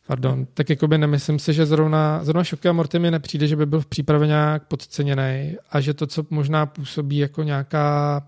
Pardon, 0.08 0.48
tak 0.54 0.70
jakoby 0.70 0.98
nemyslím 0.98 1.40
si, 1.40 1.54
že 1.54 1.66
zrovna, 1.66 2.24
zrovna 2.24 2.44
Šoky 2.44 2.70
a 2.70 2.74
Morty 2.74 3.00
mi 3.00 3.12
nepřijde, 3.12 3.48
že 3.48 3.56
by 3.56 3.66
byl 3.66 3.82
v 3.82 3.86
přípravě 3.86 4.28
nějak 4.28 4.68
podceněný 4.68 5.56
a 5.72 5.82
že 5.82 5.94
to, 5.94 6.08
co 6.08 6.26
možná 6.30 6.66
působí 6.66 7.18
jako 7.18 7.44
nějaká 7.44 8.22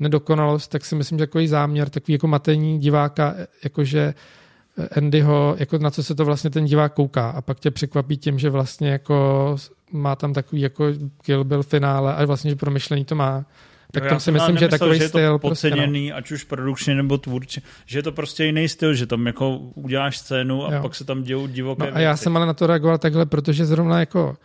nedokonalost, 0.00 0.70
tak 0.70 0.84
si 0.84 0.94
myslím, 0.94 1.18
že 1.18 1.26
takový 1.26 1.48
záměr, 1.48 1.90
takový 1.90 2.12
jako 2.12 2.26
matení 2.26 2.78
diváka, 2.78 3.34
jakože 3.64 4.14
Andyho, 4.96 5.56
jako 5.58 5.78
na 5.78 5.90
co 5.90 6.02
se 6.02 6.14
to 6.14 6.24
vlastně 6.24 6.50
ten 6.50 6.64
divák 6.64 6.94
kouká 6.94 7.30
a 7.30 7.40
pak 7.40 7.60
tě 7.60 7.70
překvapí 7.70 8.16
tím, 8.16 8.38
že 8.38 8.50
vlastně 8.50 8.90
jako 8.90 9.56
má 9.92 10.16
tam 10.16 10.32
takový 10.32 10.60
jako 10.60 10.86
Kill 11.22 11.44
Bill 11.44 11.62
finále 11.62 12.14
a 12.14 12.24
vlastně, 12.24 12.50
že 12.50 12.56
promyšlení 12.56 13.04
to 13.04 13.14
má. 13.14 13.44
Tak 13.92 14.02
no, 14.02 14.08
tam 14.08 14.20
si 14.20 14.32
myslím, 14.32 14.56
že 14.56 14.68
takový 14.68 14.98
že 14.98 15.04
je 15.04 15.08
to 15.08 15.38
podceněný, 15.38 16.08
prostě, 16.08 16.12
no. 16.12 16.16
ať 16.16 16.30
už 16.30 16.44
produkčně 16.44 16.94
nebo 16.94 17.18
tvůrčí, 17.18 17.62
že 17.86 17.98
je 17.98 18.02
to 18.02 18.12
prostě 18.12 18.44
jiný 18.44 18.68
styl, 18.68 18.94
že 18.94 19.06
tam 19.06 19.26
jako 19.26 19.58
uděláš 19.58 20.18
scénu 20.18 20.66
a 20.66 20.74
jo. 20.74 20.82
pak 20.82 20.94
se 20.94 21.04
tam 21.04 21.22
dějou 21.22 21.46
divoké 21.46 21.90
no, 21.90 21.96
A 21.96 22.00
já 22.00 22.16
jsem 22.16 22.36
ale 22.36 22.46
na 22.46 22.54
to 22.54 22.66
reagoval 22.66 22.98
takhle, 22.98 23.26
protože 23.26 23.66
zrovna 23.66 24.00
jako 24.00 24.36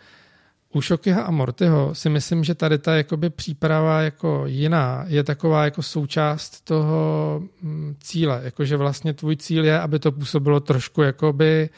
u 0.73 0.81
Šokyha 0.81 1.21
a 1.21 1.31
Mortyho 1.31 1.95
si 1.95 2.09
myslím, 2.09 2.43
že 2.43 2.55
tady 2.55 2.77
ta 2.77 2.95
jakoby 2.95 3.29
příprava 3.29 4.01
jako 4.01 4.43
jiná 4.45 5.05
je 5.07 5.23
taková 5.23 5.65
jako 5.65 5.83
součást 5.83 6.61
toho 6.61 7.41
mm, 7.61 7.95
cíle, 7.99 8.41
jakože 8.43 8.77
vlastně 8.77 9.13
tvůj 9.13 9.35
cíl 9.35 9.65
je, 9.65 9.79
aby 9.79 9.99
to 9.99 10.11
působilo 10.11 10.59
trošku 10.59 11.01
jakoby 11.01 11.69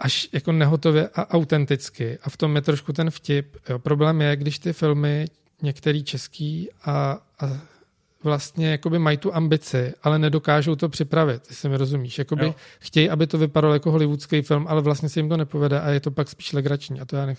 až 0.00 0.28
jako 0.32 0.52
nehotově 0.52 1.08
a 1.08 1.30
autenticky. 1.30 2.18
A 2.22 2.30
v 2.30 2.36
tom 2.36 2.56
je 2.56 2.62
trošku 2.62 2.92
ten 2.92 3.10
vtip. 3.10 3.56
Jo. 3.68 3.78
Problém 3.78 4.20
je, 4.20 4.36
když 4.36 4.58
ty 4.58 4.72
filmy 4.72 5.26
některý 5.62 6.04
český 6.04 6.68
a, 6.84 7.18
a 7.40 7.60
vlastně 8.24 8.70
jakoby 8.70 8.98
mají 8.98 9.16
tu 9.16 9.34
ambici, 9.34 9.94
ale 10.02 10.18
nedokážou 10.18 10.76
to 10.76 10.88
připravit, 10.88 11.42
jestli 11.48 11.68
mi 11.68 11.76
rozumíš. 11.76 12.18
Jakoby 12.18 12.46
jo. 12.46 12.54
chtějí, 12.78 13.10
aby 13.10 13.26
to 13.26 13.38
vypadalo 13.38 13.74
jako 13.74 13.90
hollywoodský 13.90 14.42
film, 14.42 14.66
ale 14.68 14.82
vlastně 14.82 15.08
se 15.08 15.20
jim 15.20 15.28
to 15.28 15.36
nepovede 15.36 15.80
a 15.80 15.88
je 15.90 16.00
to 16.00 16.10
pak 16.10 16.28
spíš 16.28 16.52
legrační. 16.52 17.00
A 17.00 17.04
to 17.04 17.16
já 17.16 17.26
nech, 17.26 17.38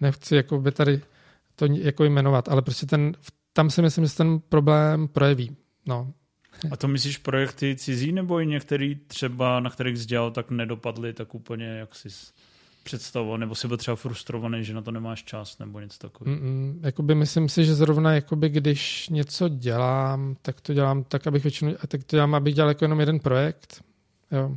nechci 0.00 0.36
jakoby 0.36 0.72
tady 0.72 1.00
to 1.56 1.66
jako 1.66 2.04
jmenovat, 2.04 2.48
ale 2.48 2.62
prostě 2.62 2.86
ten, 2.86 3.12
tam 3.52 3.70
si 3.70 3.82
myslím, 3.82 4.06
že 4.06 4.14
ten 4.14 4.40
problém 4.40 5.08
projeví. 5.08 5.56
No. 5.86 6.12
A 6.70 6.76
to 6.76 6.88
myslíš 6.88 7.18
projekty 7.18 7.76
cizí 7.76 8.12
nebo 8.12 8.40
i 8.40 8.46
některý 8.46 8.94
třeba, 8.94 9.60
na 9.60 9.70
kterých 9.70 9.98
jsi 9.98 10.06
dělal, 10.06 10.30
tak 10.30 10.50
nedopadly 10.50 11.12
tak 11.12 11.34
úplně, 11.34 11.66
jak 11.66 11.94
jsi 11.94 12.08
představoval, 12.82 13.38
nebo 13.38 13.54
jsi 13.54 13.68
byl 13.68 13.76
třeba 13.76 13.96
frustrovaný, 13.96 14.64
že 14.64 14.74
na 14.74 14.82
to 14.82 14.90
nemáš 14.90 15.24
čas, 15.24 15.58
nebo 15.58 15.80
něco 15.80 15.98
takového? 15.98 16.36
Mm, 16.40 16.80
jakoby 16.82 17.14
myslím 17.14 17.48
si, 17.48 17.64
že 17.64 17.74
zrovna 17.74 18.14
jakoby, 18.14 18.48
když 18.48 19.08
něco 19.08 19.48
dělám, 19.48 20.36
tak 20.42 20.60
to 20.60 20.74
dělám 20.74 21.04
tak, 21.04 21.26
abych 21.26 21.42
většinu, 21.42 21.74
tak 21.88 22.04
to 22.04 22.16
dělám, 22.16 22.34
abych 22.34 22.54
dělal 22.54 22.70
jako 22.70 22.84
jenom 22.84 23.00
jeden 23.00 23.18
projekt. 23.18 23.84
Jo. 24.32 24.56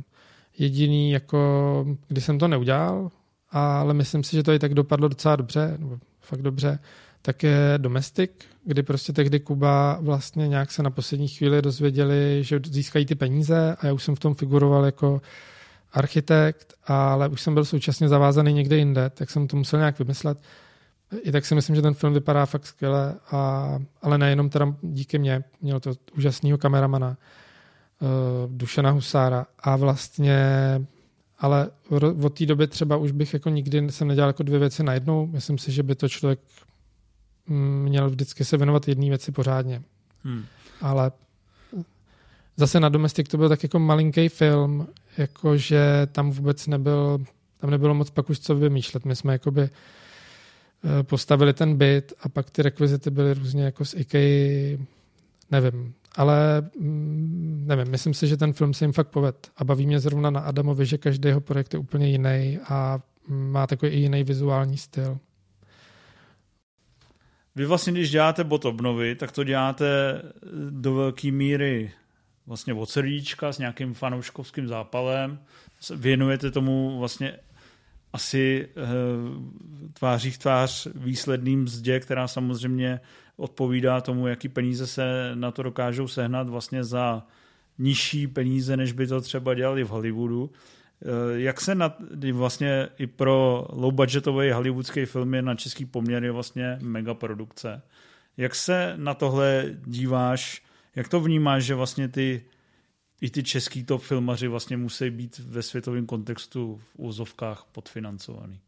Jediný, 0.58 1.10
jako, 1.10 1.96
když 2.08 2.24
jsem 2.24 2.38
to 2.38 2.48
neudělal, 2.48 3.10
ale 3.50 3.94
myslím 3.94 4.24
si, 4.24 4.36
že 4.36 4.42
to 4.42 4.52
i 4.52 4.58
tak 4.58 4.74
dopadlo 4.74 5.08
docela 5.08 5.36
dobře, 5.36 5.76
nebo 5.78 5.98
fakt 6.20 6.42
dobře, 6.42 6.78
tak 7.22 7.42
je 7.42 7.74
Domestic, 7.76 8.30
kdy 8.64 8.82
prostě 8.82 9.12
tehdy 9.12 9.40
Kuba 9.40 9.98
vlastně 10.00 10.48
nějak 10.48 10.72
se 10.72 10.82
na 10.82 10.90
poslední 10.90 11.28
chvíli 11.28 11.62
dozvěděli, 11.62 12.38
že 12.40 12.60
získají 12.66 13.06
ty 13.06 13.14
peníze 13.14 13.76
a 13.80 13.86
já 13.86 13.92
už 13.92 14.02
jsem 14.02 14.14
v 14.14 14.20
tom 14.20 14.34
figuroval 14.34 14.84
jako 14.84 15.20
architekt, 15.96 16.74
ale 16.86 17.28
už 17.28 17.40
jsem 17.40 17.54
byl 17.54 17.64
současně 17.64 18.08
zavázaný 18.08 18.52
někde 18.52 18.76
jinde, 18.76 19.10
tak 19.10 19.30
jsem 19.30 19.48
to 19.48 19.56
musel 19.56 19.78
nějak 19.78 19.98
vymyslet. 19.98 20.38
I 21.22 21.32
tak 21.32 21.46
si 21.46 21.54
myslím, 21.54 21.76
že 21.76 21.82
ten 21.82 21.94
film 21.94 22.12
vypadá 22.12 22.46
fakt 22.46 22.66
skvěle, 22.66 23.14
a, 23.30 23.78
ale 24.02 24.18
nejenom 24.18 24.50
teda 24.50 24.74
díky 24.82 25.18
mně, 25.18 25.44
měl 25.60 25.80
to 25.80 25.92
úžasného 26.16 26.58
kameramana. 26.58 27.16
Dušana 28.46 28.90
Husára 28.90 29.46
a 29.58 29.76
vlastně 29.76 30.46
ale 31.38 31.70
od 32.22 32.38
té 32.38 32.46
doby 32.46 32.66
třeba 32.66 32.96
už 32.96 33.12
bych 33.12 33.32
jako 33.32 33.48
nikdy 33.48 33.92
jsem 33.92 34.08
nedělal 34.08 34.28
jako 34.28 34.42
dvě 34.42 34.58
věci 34.58 34.82
najednou. 34.82 35.26
Myslím 35.26 35.58
si, 35.58 35.72
že 35.72 35.82
by 35.82 35.94
to 35.94 36.08
člověk 36.08 36.40
mm, 37.46 37.82
měl 37.82 38.10
vždycky 38.10 38.44
se 38.44 38.56
věnovat 38.56 38.88
jedné 38.88 39.08
věci 39.08 39.32
pořádně. 39.32 39.82
Hmm. 40.24 40.44
Ale 40.80 41.12
zase 42.56 42.80
na 42.80 42.88
Domestik 42.88 43.28
to 43.28 43.36
byl 43.36 43.48
tak 43.48 43.62
jako 43.62 43.78
malinký 43.78 44.28
film, 44.28 44.88
jakože 45.18 46.06
tam 46.12 46.30
vůbec 46.30 46.66
nebyl, 46.66 47.18
tam 47.56 47.70
nebylo 47.70 47.94
moc 47.94 48.10
pak 48.10 48.30
už 48.30 48.40
co 48.40 48.54
vymýšlet. 48.54 49.04
My 49.04 49.16
jsme 49.16 49.32
jakoby 49.32 49.62
eh, 49.62 51.02
postavili 51.02 51.52
ten 51.52 51.76
byt 51.76 52.12
a 52.22 52.28
pak 52.28 52.50
ty 52.50 52.62
rekvizity 52.62 53.10
byly 53.10 53.34
různě 53.34 53.64
jako 53.64 53.84
z 53.84 53.94
IKEA, 53.94 54.78
nevím, 55.50 55.94
ale 56.16 56.68
mm, 56.80 57.64
nevím, 57.66 57.90
myslím 57.90 58.14
si, 58.14 58.26
že 58.26 58.36
ten 58.36 58.52
film 58.52 58.74
se 58.74 58.84
jim 58.84 58.92
fakt 58.92 59.08
poved 59.08 59.50
a 59.56 59.64
baví 59.64 59.86
mě 59.86 60.00
zrovna 60.00 60.30
na 60.30 60.40
Adamovi, 60.40 60.86
že 60.86 60.98
každý 60.98 61.28
jeho 61.28 61.40
projekt 61.40 61.74
je 61.74 61.80
úplně 61.80 62.08
jiný 62.08 62.58
a 62.68 63.00
má 63.28 63.66
takový 63.66 63.92
i 63.92 63.98
jiný 63.98 64.24
vizuální 64.24 64.76
styl. 64.76 65.18
Vy 67.56 67.66
vlastně, 67.66 67.92
když 67.92 68.10
děláte 68.10 68.44
bot 68.44 68.64
obnovy, 68.64 69.14
tak 69.14 69.32
to 69.32 69.44
děláte 69.44 70.22
do 70.70 70.94
velké 70.94 71.32
míry 71.32 71.92
vlastně 72.46 72.74
od 72.74 72.90
srdíčka 72.90 73.52
s 73.52 73.58
nějakým 73.58 73.94
fanouškovským 73.94 74.68
zápalem. 74.68 75.38
Věnujete 75.96 76.50
tomu 76.50 76.98
vlastně 76.98 77.38
asi 78.12 78.68
e, 78.68 78.82
tváří 79.92 80.30
v 80.30 80.38
tvář 80.38 80.86
výsledným 80.94 81.62
mzdě, 81.62 82.00
která 82.00 82.28
samozřejmě 82.28 83.00
odpovídá 83.36 84.00
tomu, 84.00 84.26
jaký 84.26 84.48
peníze 84.48 84.86
se 84.86 85.30
na 85.34 85.50
to 85.50 85.62
dokážou 85.62 86.08
sehnat 86.08 86.48
vlastně 86.48 86.84
za 86.84 87.26
nižší 87.78 88.26
peníze, 88.26 88.76
než 88.76 88.92
by 88.92 89.06
to 89.06 89.20
třeba 89.20 89.54
dělali 89.54 89.84
v 89.84 89.88
Hollywoodu. 89.88 90.50
Eh, 91.02 91.40
jak 91.40 91.60
se 91.60 91.74
na, 91.74 91.96
vlastně 92.32 92.88
i 92.98 93.06
pro 93.06 93.66
low 93.72 93.92
budgetové 93.94 94.52
hollywoodské 94.52 95.06
filmy 95.06 95.42
na 95.42 95.54
český 95.54 95.84
poměr 95.84 96.24
je 96.24 96.32
vlastně 96.32 96.78
mega 96.80 97.14
produkce. 97.14 97.82
Jak 98.36 98.54
se 98.54 98.92
na 98.96 99.14
tohle 99.14 99.64
díváš, 99.86 100.62
jak 100.96 101.08
to 101.08 101.20
vnímáš, 101.20 101.64
že 101.64 101.74
vlastně 101.74 102.08
ty 102.08 102.44
i 103.20 103.30
ty 103.30 103.42
český 103.42 103.84
top 103.84 104.02
filmaři 104.02 104.48
vlastně 104.48 104.76
musí 104.76 105.10
být 105.10 105.38
ve 105.38 105.62
světovém 105.62 106.06
kontextu 106.06 106.76
v 106.76 106.98
úzovkách 106.98 107.64
podfinancovaný? 107.72 108.60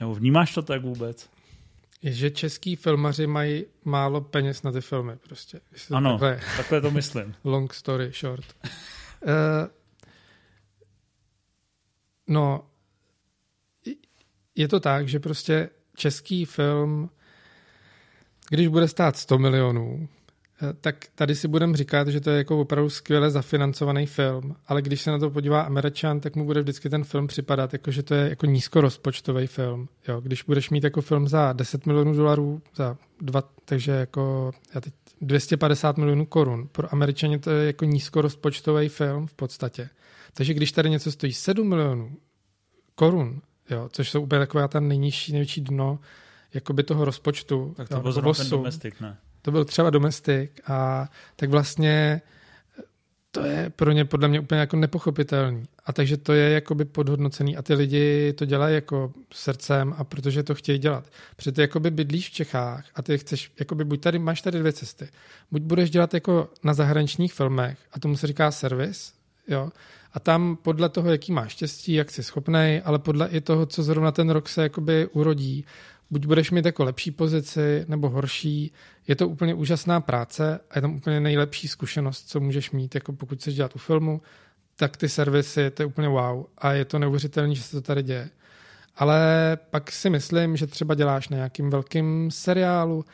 Nebo 0.00 0.14
vnímáš 0.14 0.54
to 0.54 0.62
tak 0.62 0.82
vůbec? 0.82 1.30
Je, 2.02 2.12
že 2.12 2.30
český 2.30 2.76
filmaři 2.76 3.26
mají 3.26 3.64
málo 3.84 4.20
peněz 4.20 4.62
na 4.62 4.72
ty 4.72 4.80
filmy 4.80 5.16
prostě. 5.16 5.60
Ano, 5.94 6.18
takhle, 6.18 6.40
takhle 6.56 6.80
to 6.80 6.90
myslím. 6.90 7.34
Long 7.44 7.74
story 7.74 8.12
short. 8.20 8.56
uh, 8.64 9.30
no, 12.26 12.70
je 14.54 14.68
to 14.68 14.80
tak, 14.80 15.08
že 15.08 15.20
prostě 15.20 15.70
český 15.96 16.44
film, 16.44 17.10
když 18.50 18.68
bude 18.68 18.88
stát 18.88 19.16
100 19.16 19.38
milionů, 19.38 20.08
Eh, 20.62 20.72
tak 20.80 21.04
tady 21.14 21.34
si 21.34 21.48
budeme 21.48 21.76
říkat, 21.76 22.08
že 22.08 22.20
to 22.20 22.30
je 22.30 22.38
jako 22.38 22.60
opravdu 22.60 22.90
skvěle 22.90 23.30
zafinancovaný 23.30 24.06
film, 24.06 24.56
ale 24.66 24.82
když 24.82 25.02
se 25.02 25.10
na 25.10 25.18
to 25.18 25.30
podívá 25.30 25.60
Američan, 25.60 26.20
tak 26.20 26.36
mu 26.36 26.44
bude 26.44 26.60
vždycky 26.60 26.90
ten 26.90 27.04
film 27.04 27.26
připadat, 27.26 27.72
jako 27.72 27.90
že 27.90 28.02
to 28.02 28.14
je 28.14 28.28
jako 28.28 28.46
nízkorozpočtový 28.46 29.46
film. 29.46 29.88
Jo, 30.08 30.20
když 30.20 30.42
budeš 30.42 30.70
mít 30.70 30.84
jako 30.84 31.00
film 31.00 31.28
za 31.28 31.52
10 31.52 31.86
milionů 31.86 32.14
dolarů, 32.14 32.62
za 32.74 32.96
dva, 33.20 33.42
takže 33.64 33.92
jako 33.92 34.52
já 34.74 34.80
teď 34.80 34.94
250 35.20 35.96
milionů 35.96 36.26
korun, 36.26 36.68
pro 36.72 36.92
Američany 36.92 37.38
to 37.38 37.50
je 37.50 37.66
jako 37.66 37.84
nízkorozpočtový 37.84 38.88
film 38.88 39.26
v 39.26 39.34
podstatě. 39.34 39.88
Takže 40.34 40.54
když 40.54 40.72
tady 40.72 40.90
něco 40.90 41.12
stojí 41.12 41.32
7 41.32 41.68
milionů 41.68 42.16
korun, 42.94 43.40
jo, 43.70 43.88
což 43.92 44.10
jsou 44.10 44.22
úplně 44.22 44.38
taková 44.38 44.68
ta 44.68 44.80
nejnižší, 44.80 45.32
největší 45.32 45.60
dno 45.60 45.98
jakoby 46.54 46.82
toho 46.82 47.04
rozpočtu. 47.04 47.74
Tak 47.76 47.88
to 47.88 48.00
byl 48.00 48.34
ten 48.34 48.50
domestik, 48.50 49.00
ne? 49.00 49.16
to 49.42 49.50
byl 49.50 49.64
třeba 49.64 49.90
domestik 49.90 50.60
a 50.66 51.08
tak 51.36 51.50
vlastně 51.50 52.22
to 53.30 53.44
je 53.44 53.70
pro 53.70 53.92
ně 53.92 54.04
podle 54.04 54.28
mě 54.28 54.40
úplně 54.40 54.60
jako 54.60 54.76
nepochopitelný. 54.76 55.64
A 55.84 55.92
takže 55.92 56.16
to 56.16 56.32
je 56.32 56.50
jakoby 56.50 56.84
podhodnocený 56.84 57.56
a 57.56 57.62
ty 57.62 57.74
lidi 57.74 58.32
to 58.32 58.44
dělají 58.44 58.74
jako 58.74 59.12
srdcem 59.32 59.94
a 59.96 60.04
protože 60.04 60.42
to 60.42 60.54
chtějí 60.54 60.78
dělat. 60.78 61.04
Protože 61.36 61.52
ty 61.52 61.60
jakoby 61.60 61.90
bydlíš 61.90 62.28
v 62.28 62.32
Čechách 62.32 62.84
a 62.94 63.02
ty 63.02 63.18
chceš, 63.18 63.52
jakoby 63.58 63.84
buď 63.84 64.00
tady, 64.00 64.18
máš 64.18 64.42
tady 64.42 64.58
dvě 64.58 64.72
cesty. 64.72 65.08
Buď 65.50 65.62
budeš 65.62 65.90
dělat 65.90 66.14
jako 66.14 66.48
na 66.62 66.74
zahraničních 66.74 67.34
filmech 67.34 67.78
a 67.92 68.00
tomu 68.00 68.16
se 68.16 68.26
říká 68.26 68.50
servis, 68.50 69.12
jo, 69.48 69.70
a 70.12 70.20
tam 70.20 70.58
podle 70.62 70.88
toho, 70.88 71.10
jaký 71.10 71.32
máš 71.32 71.52
štěstí, 71.52 71.92
jak 71.92 72.10
jsi 72.10 72.22
schopnej, 72.22 72.82
ale 72.84 72.98
podle 72.98 73.28
i 73.28 73.40
toho, 73.40 73.66
co 73.66 73.82
zrovna 73.82 74.12
ten 74.12 74.30
rok 74.30 74.48
se 74.48 74.62
jakoby 74.62 75.06
urodí, 75.06 75.64
buď 76.10 76.26
budeš 76.26 76.50
mít 76.50 76.64
jako 76.64 76.84
lepší 76.84 77.10
pozici 77.10 77.84
nebo 77.88 78.08
horší. 78.08 78.72
Je 79.08 79.16
to 79.16 79.28
úplně 79.28 79.54
úžasná 79.54 80.00
práce 80.00 80.60
a 80.70 80.78
je 80.78 80.82
tam 80.82 80.94
úplně 80.94 81.20
nejlepší 81.20 81.68
zkušenost, 81.68 82.28
co 82.28 82.40
můžeš 82.40 82.70
mít, 82.70 82.94
jako 82.94 83.12
pokud 83.12 83.38
chceš 83.38 83.54
dělat 83.54 83.76
u 83.76 83.78
filmu, 83.78 84.22
tak 84.76 84.96
ty 84.96 85.08
servisy, 85.08 85.70
to 85.70 85.82
je 85.82 85.86
úplně 85.86 86.08
wow 86.08 86.44
a 86.58 86.72
je 86.72 86.84
to 86.84 86.98
neuvěřitelné, 86.98 87.54
že 87.54 87.62
se 87.62 87.70
to 87.70 87.80
tady 87.80 88.02
děje. 88.02 88.30
Ale 88.96 89.18
pak 89.70 89.92
si 89.92 90.10
myslím, 90.10 90.56
že 90.56 90.66
třeba 90.66 90.94
děláš 90.94 91.28
na 91.28 91.36
nějakým 91.36 91.70
velkým 91.70 92.30
seriálu 92.30 93.04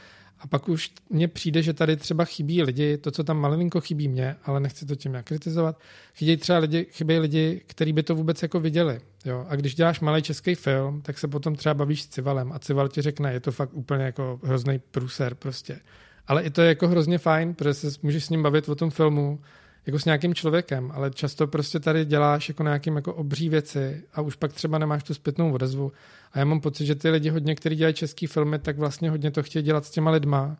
a 0.40 0.46
pak 0.46 0.68
už 0.68 0.92
mně 1.10 1.28
přijde, 1.28 1.62
že 1.62 1.72
tady 1.72 1.96
třeba 1.96 2.24
chybí 2.24 2.62
lidi, 2.62 2.98
to, 2.98 3.10
co 3.10 3.24
tam 3.24 3.38
malinko 3.38 3.80
chybí 3.80 4.08
mě, 4.08 4.36
ale 4.44 4.60
nechci 4.60 4.86
to 4.86 4.96
tím 4.96 5.12
nějak 5.12 5.26
kritizovat, 5.26 5.80
chybí 6.14 6.36
třeba 6.36 6.58
lidi, 6.58 6.86
chybí 6.90 7.18
lidi, 7.18 7.62
kteří 7.66 7.92
by 7.92 8.02
to 8.02 8.14
vůbec 8.14 8.42
jako 8.42 8.60
viděli. 8.60 9.00
Jo? 9.24 9.46
A 9.48 9.56
když 9.56 9.74
děláš 9.74 10.00
malý 10.00 10.22
český 10.22 10.54
film, 10.54 11.02
tak 11.02 11.18
se 11.18 11.28
potom 11.28 11.54
třeba 11.54 11.74
bavíš 11.74 12.02
s 12.02 12.06
Civalem 12.06 12.52
a 12.52 12.58
Cival 12.58 12.88
ti 12.88 13.02
řekne, 13.02 13.32
je 13.32 13.40
to 13.40 13.52
fakt 13.52 13.70
úplně 13.72 14.04
jako 14.04 14.40
hrozný 14.42 14.78
průser 14.90 15.34
prostě. 15.34 15.80
Ale 16.26 16.42
i 16.42 16.50
to 16.50 16.60
je 16.62 16.68
jako 16.68 16.88
hrozně 16.88 17.18
fajn, 17.18 17.54
protože 17.54 17.74
se 17.74 17.88
můžeš 18.02 18.24
s 18.24 18.30
ním 18.30 18.42
bavit 18.42 18.68
o 18.68 18.74
tom 18.74 18.90
filmu, 18.90 19.40
jako 19.86 19.98
s 19.98 20.04
nějakým 20.04 20.34
člověkem, 20.34 20.90
ale 20.94 21.10
často 21.10 21.46
prostě 21.46 21.80
tady 21.80 22.04
děláš 22.04 22.48
jako 22.48 22.62
nějakým 22.62 22.96
jako 22.96 23.14
obří 23.14 23.48
věci 23.48 24.02
a 24.14 24.20
už 24.20 24.36
pak 24.36 24.52
třeba 24.52 24.78
nemáš 24.78 25.02
tu 25.02 25.14
zpětnou 25.14 25.52
odezvu. 25.52 25.92
A 26.32 26.38
já 26.38 26.44
mám 26.44 26.60
pocit, 26.60 26.86
že 26.86 26.94
ty 26.94 27.10
lidi 27.10 27.28
hodně, 27.28 27.54
kteří 27.54 27.76
dělají 27.76 27.94
český 27.94 28.26
filmy, 28.26 28.58
tak 28.58 28.78
vlastně 28.78 29.10
hodně 29.10 29.30
to 29.30 29.42
chtějí 29.42 29.62
dělat 29.62 29.84
s 29.84 29.90
těma 29.90 30.10
lidma, 30.10 30.56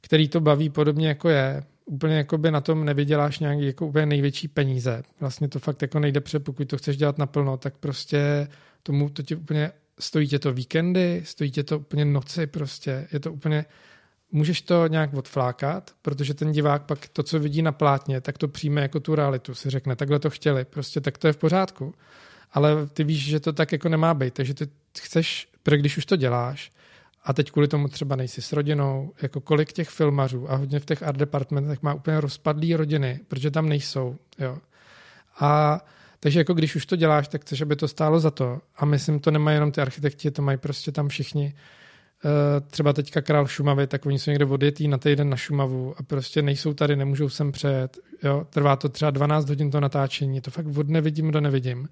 který 0.00 0.28
to 0.28 0.40
baví 0.40 0.70
podobně 0.70 1.08
jako 1.08 1.28
je. 1.28 1.62
Úplně 1.84 2.16
jako 2.16 2.38
by 2.38 2.50
na 2.50 2.60
tom 2.60 2.84
nevyděláš 2.84 3.38
nějaký 3.38 3.66
jako 3.66 3.86
úplně 3.86 4.06
největší 4.06 4.48
peníze. 4.48 5.02
Vlastně 5.20 5.48
to 5.48 5.58
fakt 5.58 5.82
jako 5.82 6.00
nejde 6.00 6.20
pře, 6.20 6.38
pokud 6.38 6.68
to 6.68 6.78
chceš 6.78 6.96
dělat 6.96 7.18
naplno, 7.18 7.56
tak 7.56 7.74
prostě 7.80 8.48
tomu 8.82 9.08
to 9.08 9.22
ti 9.22 9.36
úplně 9.36 9.70
stojí 9.98 10.28
tě 10.28 10.38
to 10.38 10.52
víkendy, 10.52 11.22
stojí 11.24 11.50
tě 11.50 11.62
to 11.62 11.78
úplně 11.78 12.04
noci 12.04 12.46
prostě, 12.46 13.08
je 13.12 13.20
to 13.20 13.32
úplně 13.32 13.64
můžeš 14.32 14.62
to 14.62 14.86
nějak 14.86 15.14
odflákat, 15.14 15.90
protože 16.02 16.34
ten 16.34 16.52
divák 16.52 16.82
pak 16.82 17.08
to, 17.08 17.22
co 17.22 17.38
vidí 17.38 17.62
na 17.62 17.72
plátně, 17.72 18.20
tak 18.20 18.38
to 18.38 18.48
přijme 18.48 18.80
jako 18.82 19.00
tu 19.00 19.14
realitu. 19.14 19.54
Si 19.54 19.70
řekne, 19.70 19.96
takhle 19.96 20.18
to 20.18 20.30
chtěli, 20.30 20.64
prostě 20.64 21.00
tak 21.00 21.18
to 21.18 21.26
je 21.26 21.32
v 21.32 21.36
pořádku. 21.36 21.94
Ale 22.52 22.86
ty 22.86 23.04
víš, 23.04 23.24
že 23.24 23.40
to 23.40 23.52
tak 23.52 23.72
jako 23.72 23.88
nemá 23.88 24.14
být, 24.14 24.34
takže 24.34 24.54
ty 24.54 24.68
chceš, 25.00 25.48
protože 25.62 25.76
když 25.76 25.96
už 25.96 26.06
to 26.06 26.16
děláš, 26.16 26.72
a 27.24 27.32
teď 27.32 27.50
kvůli 27.50 27.68
tomu 27.68 27.88
třeba 27.88 28.16
nejsi 28.16 28.42
s 28.42 28.52
rodinou, 28.52 29.12
jako 29.22 29.40
kolik 29.40 29.72
těch 29.72 29.88
filmařů 29.88 30.50
a 30.52 30.56
hodně 30.56 30.80
v 30.80 30.84
těch 30.84 31.02
art 31.02 31.18
departmentech 31.18 31.82
má 31.82 31.94
úplně 31.94 32.20
rozpadlý 32.20 32.76
rodiny, 32.76 33.20
protože 33.28 33.50
tam 33.50 33.68
nejsou, 33.68 34.16
jo. 34.38 34.58
A 35.40 35.80
takže 36.20 36.40
jako 36.40 36.54
když 36.54 36.76
už 36.76 36.86
to 36.86 36.96
děláš, 36.96 37.28
tak 37.28 37.40
chceš, 37.40 37.60
aby 37.60 37.76
to 37.76 37.88
stálo 37.88 38.20
za 38.20 38.30
to. 38.30 38.60
A 38.76 38.84
myslím, 38.84 39.20
to 39.20 39.30
nemají 39.30 39.56
jenom 39.56 39.72
ty 39.72 39.80
architekti, 39.80 40.30
to 40.30 40.42
mají 40.42 40.58
prostě 40.58 40.92
tam 40.92 41.08
všichni 41.08 41.54
třeba 42.70 42.92
teďka 42.92 43.20
král 43.20 43.46
Šumavy, 43.46 43.86
tak 43.86 44.06
oni 44.06 44.18
jsou 44.18 44.30
někde 44.30 44.44
odjetí 44.44 44.88
na 44.88 44.98
týden 44.98 45.30
na 45.30 45.36
Šumavu 45.36 45.94
a 45.96 46.02
prostě 46.02 46.42
nejsou 46.42 46.74
tady, 46.74 46.96
nemůžou 46.96 47.28
sem 47.28 47.52
přejet. 47.52 47.98
Jo? 48.22 48.46
Trvá 48.50 48.76
to 48.76 48.88
třeba 48.88 49.10
12 49.10 49.48
hodin 49.48 49.70
to 49.70 49.80
natáčení, 49.80 50.40
to 50.40 50.50
fakt 50.50 50.66
od 50.76 50.88
nevidím 50.88 51.30
do 51.30 51.40
nevidím. 51.40 51.88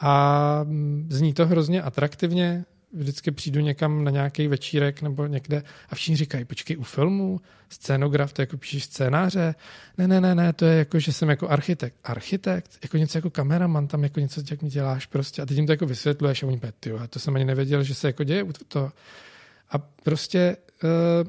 A 0.00 0.60
mm, 0.64 1.06
zní 1.10 1.34
to 1.34 1.46
hrozně 1.46 1.82
atraktivně, 1.82 2.64
vždycky 2.92 3.30
přijdu 3.30 3.60
někam 3.60 4.04
na 4.04 4.10
nějaký 4.10 4.48
večírek 4.48 5.02
nebo 5.02 5.26
někde 5.26 5.62
a 5.88 5.94
všichni 5.94 6.16
říkají, 6.16 6.44
počkej, 6.44 6.76
u 6.76 6.82
filmu, 6.82 7.40
scénograf, 7.68 8.32
to 8.32 8.42
jako 8.42 8.56
píšeš 8.56 8.84
scénáře? 8.84 9.54
Ne, 9.98 10.08
ne, 10.08 10.20
ne, 10.20 10.34
ne, 10.34 10.52
to 10.52 10.64
je 10.64 10.78
jako, 10.78 10.98
že 10.98 11.12
jsem 11.12 11.28
jako 11.28 11.48
architekt. 11.48 11.96
Architekt? 12.04 12.78
Jako 12.82 12.96
něco 12.96 13.18
jako 13.18 13.30
kameraman, 13.30 13.86
tam 13.86 14.02
jako 14.02 14.20
něco, 14.20 14.42
jak 14.50 14.62
mi 14.62 14.68
děláš 14.68 15.06
prostě. 15.06 15.42
A 15.42 15.46
teď 15.46 15.56
jim 15.56 15.66
to 15.66 15.72
jako 15.72 15.86
vysvětluješ 15.86 16.42
a 16.42 16.46
oni 16.46 16.60
ty, 16.80 16.92
to 17.10 17.18
jsem 17.18 17.34
ani 17.34 17.44
nevěděl, 17.44 17.82
že 17.82 17.94
se 17.94 18.06
jako 18.06 18.24
děje 18.24 18.44
to. 18.68 18.90
A 19.70 19.78
prostě 19.78 20.56
uh, 20.84 21.28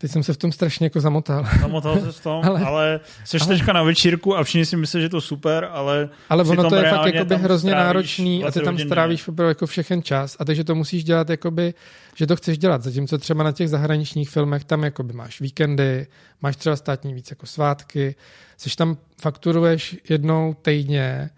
Teď 0.00 0.10
jsem 0.10 0.22
se 0.22 0.32
v 0.32 0.36
tom 0.36 0.52
strašně 0.52 0.86
jako 0.86 1.00
zamotal. 1.00 1.46
Zamotal 1.60 2.00
se 2.00 2.12
v 2.12 2.22
tom, 2.22 2.44
ale, 2.44 2.60
ale 2.60 3.00
jsi 3.24 3.38
ale, 3.40 3.48
teďka 3.48 3.72
na 3.72 3.82
večírku 3.82 4.36
a 4.36 4.44
všichni 4.44 4.66
si 4.66 4.76
myslí, 4.76 5.00
že 5.00 5.08
to 5.08 5.20
super, 5.20 5.68
ale 5.72 6.08
Ale 6.28 6.44
ono 6.44 6.68
to 6.68 6.76
je 6.76 6.90
fakt 6.90 7.14
jakoby 7.14 7.36
hrozně 7.36 7.72
náročný 7.72 8.44
a 8.44 8.50
ty 8.50 8.60
tam 8.60 8.78
strávíš 8.78 9.28
jako 9.48 9.66
všechen 9.66 10.02
čas. 10.02 10.36
A 10.40 10.44
takže 10.44 10.64
to 10.64 10.74
musíš 10.74 11.04
dělat 11.04 11.30
jakoby, 11.30 11.74
že 12.16 12.26
to 12.26 12.36
chceš 12.36 12.58
dělat, 12.58 12.82
zatímco 12.82 13.18
třeba 13.18 13.44
na 13.44 13.52
těch 13.52 13.68
zahraničních 13.68 14.30
filmech 14.30 14.64
tam 14.64 14.84
jakoby 14.84 15.12
máš 15.12 15.40
víkendy, 15.40 16.06
máš 16.42 16.56
třeba 16.56 16.76
státní 16.76 17.14
víc 17.14 17.30
jako 17.30 17.46
svátky, 17.46 18.14
seš 18.56 18.76
tam 18.76 18.96
fakturuješ 19.20 19.96
jednou 20.08 20.54
týdně, 20.62 21.30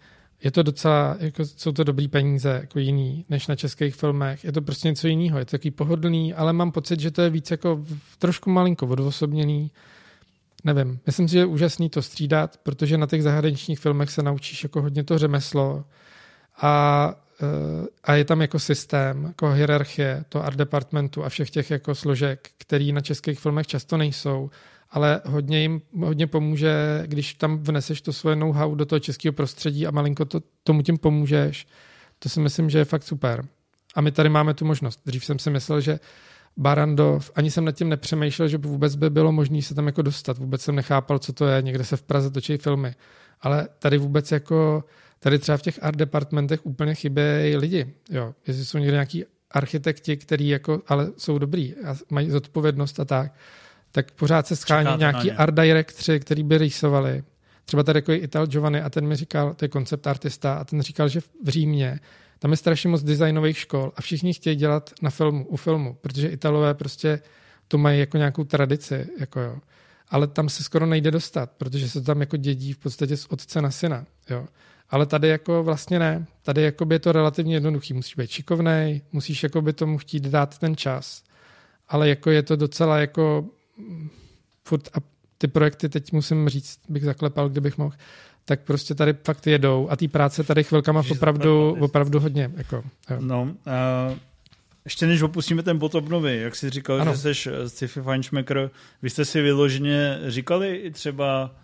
je 0.45 0.51
to 0.51 0.63
docela, 0.63 1.17
jako 1.21 1.45
jsou 1.45 1.73
to 1.73 1.85
dobrý 1.85 2.09
peníze, 2.09 2.49
jako 2.49 2.79
jiný, 2.79 3.25
než 3.29 3.47
na 3.47 3.57
českých 3.57 3.95
filmech. 3.95 4.45
Je 4.45 4.53
to 4.53 4.63
prostě 4.63 4.89
něco 4.89 5.09
jiného, 5.09 5.39
je 5.39 5.45
to 5.45 5.51
takový 5.51 5.71
pohodlný, 5.71 6.35
ale 6.35 6.53
mám 6.53 6.73
pocit, 6.73 7.01
že 7.01 7.11
to 7.11 7.23
je 7.23 7.31
víc 7.31 7.51
jako 7.51 7.85
trošku 8.19 8.51
malinko 8.51 8.87
odosobněný. 8.87 9.71
Nevím, 10.65 11.01
myslím 11.07 11.29
si, 11.29 11.33
že 11.33 11.39
je 11.39 11.47
úžasný 11.47 11.91
to 11.91 12.03
střídat, 12.03 12.57
protože 12.63 12.99
na 12.99 13.07
těch 13.07 13.23
zahraničních 13.23 13.81
filmech 13.81 14.11
se 14.11 14.23
naučíš 14.23 14.63
jako 14.63 14.83
hodně 14.83 15.05
to 15.05 15.19
řemeslo 15.19 15.85
a, 16.63 17.15
eh, 17.43 17.87
a 18.05 18.15
je 18.15 18.25
tam 18.25 18.41
jako 18.41 18.59
systém, 18.59 19.25
jako 19.25 19.51
hierarchie, 19.51 20.25
to 20.29 20.45
art 20.45 20.57
departmentu 20.57 21.25
a 21.25 21.29
všech 21.29 21.51
těch 21.51 21.71
jako 21.71 21.95
složek, 21.95 22.51
který 22.59 22.93
na 22.93 23.01
českých 23.01 23.41
filmech 23.41 23.67
často 23.67 23.97
nejsou 23.97 24.51
ale 24.93 25.21
hodně 25.25 25.61
jim 25.61 25.81
hodně 25.99 26.27
pomůže, 26.27 27.03
když 27.07 27.35
tam 27.35 27.59
vneseš 27.59 28.01
to 28.01 28.13
svoje 28.13 28.37
know-how 28.37 28.75
do 28.75 28.87
toho 28.87 28.99
českého 29.01 29.33
prostředí 29.33 29.87
a 29.87 29.91
malinko 29.91 30.25
to, 30.25 30.41
tomu 30.65 30.83
tím 30.83 30.99
pomůžeš. 30.99 31.67
To 32.19 32.29
si 32.29 32.41
myslím, 32.41 32.71
že 32.71 32.79
je 32.79 32.85
fakt 32.85 33.03
super. 33.03 33.45
A 33.95 34.01
my 34.01 34.13
tady 34.13 34.29
máme 34.29 34.55
tu 34.55 34.65
možnost. 34.65 35.01
Dřív 35.07 35.25
jsem 35.25 35.39
si 35.39 35.51
myslel, 35.51 35.81
že 35.81 36.01
Barandov, 36.57 37.31
ani 37.35 37.51
jsem 37.51 37.65
nad 37.65 37.73
tím 37.73 37.89
nepřemýšlel, 37.89 38.49
že 38.49 38.59
vůbec 38.59 38.95
by 38.95 39.11
bylo 39.11 39.33
možné 39.33 39.63
se 39.63 39.75
tam 39.75 39.87
jako 39.87 40.03
dostat. 40.03 40.39
Vůbec 40.39 40.63
jsem 40.63 40.75
nechápal, 40.75 41.19
co 41.19 41.33
to 41.33 41.47
je. 41.47 41.63
Někde 41.63 41.85
se 41.85 41.97
v 41.97 42.03
Praze 42.03 42.31
točí 42.31 42.57
filmy. 42.57 42.95
Ale 43.41 43.69
tady 43.79 43.99
vůbec 43.99 44.33
jako, 44.33 44.85
tady 45.19 45.39
třeba 45.39 45.59
v 45.59 45.63
těch 45.63 45.79
art 45.83 45.97
departmentech 45.97 46.67
úplně 46.67 46.95
chybějí 46.95 47.57
lidi. 47.57 47.95
Jo. 48.11 48.35
Jestli 48.47 48.65
jsou 48.65 48.79
někde 48.79 48.93
nějaký 48.93 49.25
architekti, 49.51 50.17
který 50.17 50.49
jako, 50.49 50.83
ale 50.89 51.09
jsou 51.17 51.39
dobrý 51.39 51.75
a 51.77 51.97
mají 52.11 52.31
zodpovědnost 52.31 53.01
a 53.01 53.05
tak, 53.05 53.33
tak 53.93 54.11
pořád 54.11 54.47
se 54.47 54.57
schání 54.57 54.87
Čekáte 54.87 54.99
nějaký 54.99 55.33
art 55.33 55.55
directři, 55.55 56.21
který 56.21 56.43
by 56.43 56.59
rýsovali. 56.59 57.25
Třeba 57.65 57.83
tady 57.83 57.99
jako 57.99 58.13
Ital 58.13 58.47
Giovanni 58.47 58.81
a 58.81 58.91
ten 58.91 59.07
mi 59.07 59.17
říkal, 59.17 59.55
to 59.55 59.65
je 59.65 59.69
koncept 59.69 60.07
artista, 60.07 60.55
a 60.55 60.65
ten 60.65 60.83
říkal, 60.83 61.09
že 61.09 61.21
v 61.21 61.49
Římě 61.49 62.01
tam 62.39 62.51
je 62.51 62.57
strašně 62.57 62.91
moc 62.91 63.03
designových 63.03 63.59
škol 63.59 63.93
a 63.97 64.01
všichni 64.01 64.35
chtějí 64.35 64.57
dělat 64.57 64.91
na 65.03 65.11
filmu, 65.11 65.47
u 65.47 65.57
filmu, 65.57 65.97
protože 66.01 66.29
Italové 66.29 66.75
prostě 66.75 67.21
to 67.69 67.79
mají 67.79 68.01
jako 68.01 68.17
nějakou 68.17 68.45
tradici, 68.45 69.07
jako 69.21 69.41
jo. 69.41 69.57
Ale 70.09 70.27
tam 70.27 70.49
se 70.49 70.63
skoro 70.63 70.87
nejde 70.87 71.11
dostat, 71.11 71.51
protože 71.51 71.89
se 71.89 72.03
tam 72.03 72.21
jako 72.21 72.37
dědí 72.37 72.73
v 72.73 72.79
podstatě 72.79 73.17
z 73.17 73.27
otce 73.27 73.63
na 73.63 73.71
syna, 73.71 74.05
jo. 74.31 74.47
Ale 74.91 75.07
tady 75.07 75.29
jako 75.29 75.63
vlastně 75.63 75.99
ne. 75.99 76.27
Tady 76.43 76.63
jako 76.63 76.85
by 76.85 76.95
je 76.95 76.99
to 76.99 77.13
relativně 77.13 77.57
jednoduchý. 77.57 77.95
Musíš 77.95 78.15
být 78.15 78.31
šikovnej, 78.31 79.01
musíš 79.13 79.43
jako 79.43 79.63
by 79.63 79.73
tomu 79.73 79.99
chtít 79.99 80.23
dát 80.23 80.59
ten 80.59 80.77
čas. 80.77 81.23
Ale 81.89 82.09
jako 82.09 82.31
je 82.31 82.43
to 82.43 82.57
docela 82.57 82.99
jako 82.99 83.45
furt 84.65 84.89
a 84.95 85.01
ty 85.39 85.49
projekty 85.49 85.89
teď 85.89 86.13
musím 86.13 86.49
říct, 86.49 86.81
bych 86.89 87.05
zaklepal, 87.05 87.49
kdybych 87.49 87.79
mohl, 87.79 87.95
tak 88.45 88.61
prostě 88.61 88.95
tady 88.95 89.15
fakt 89.25 89.47
jedou 89.47 89.89
a 89.91 89.97
té 89.97 90.09
práce 90.09 90.45
tady 90.45 90.65
chvilkama 90.65 91.03
opravdu, 91.11 91.77
opravdu 91.81 92.21
hodně. 92.21 92.51
Jako, 92.57 92.77
jo. 93.11 93.17
No, 93.21 93.43
uh, 93.43 94.19
ještě 94.85 95.07
než 95.07 95.23
opustíme 95.23 95.63
ten 95.63 95.79
bod 95.79 95.95
obnovy, 95.95 96.37
jak 96.37 96.57
jsi 96.57 96.71
říkal, 96.71 97.01
ano. 97.01 97.15
že 97.15 97.35
jsi 97.35 97.51
sci-fi 97.67 98.01
feinschmecker, 98.01 98.71
vy 99.03 99.11
jste 99.11 99.25
si 99.25 99.43
vyloženě 99.43 100.19
říkali 100.27 100.77
i 100.77 100.91
třeba 100.91 101.55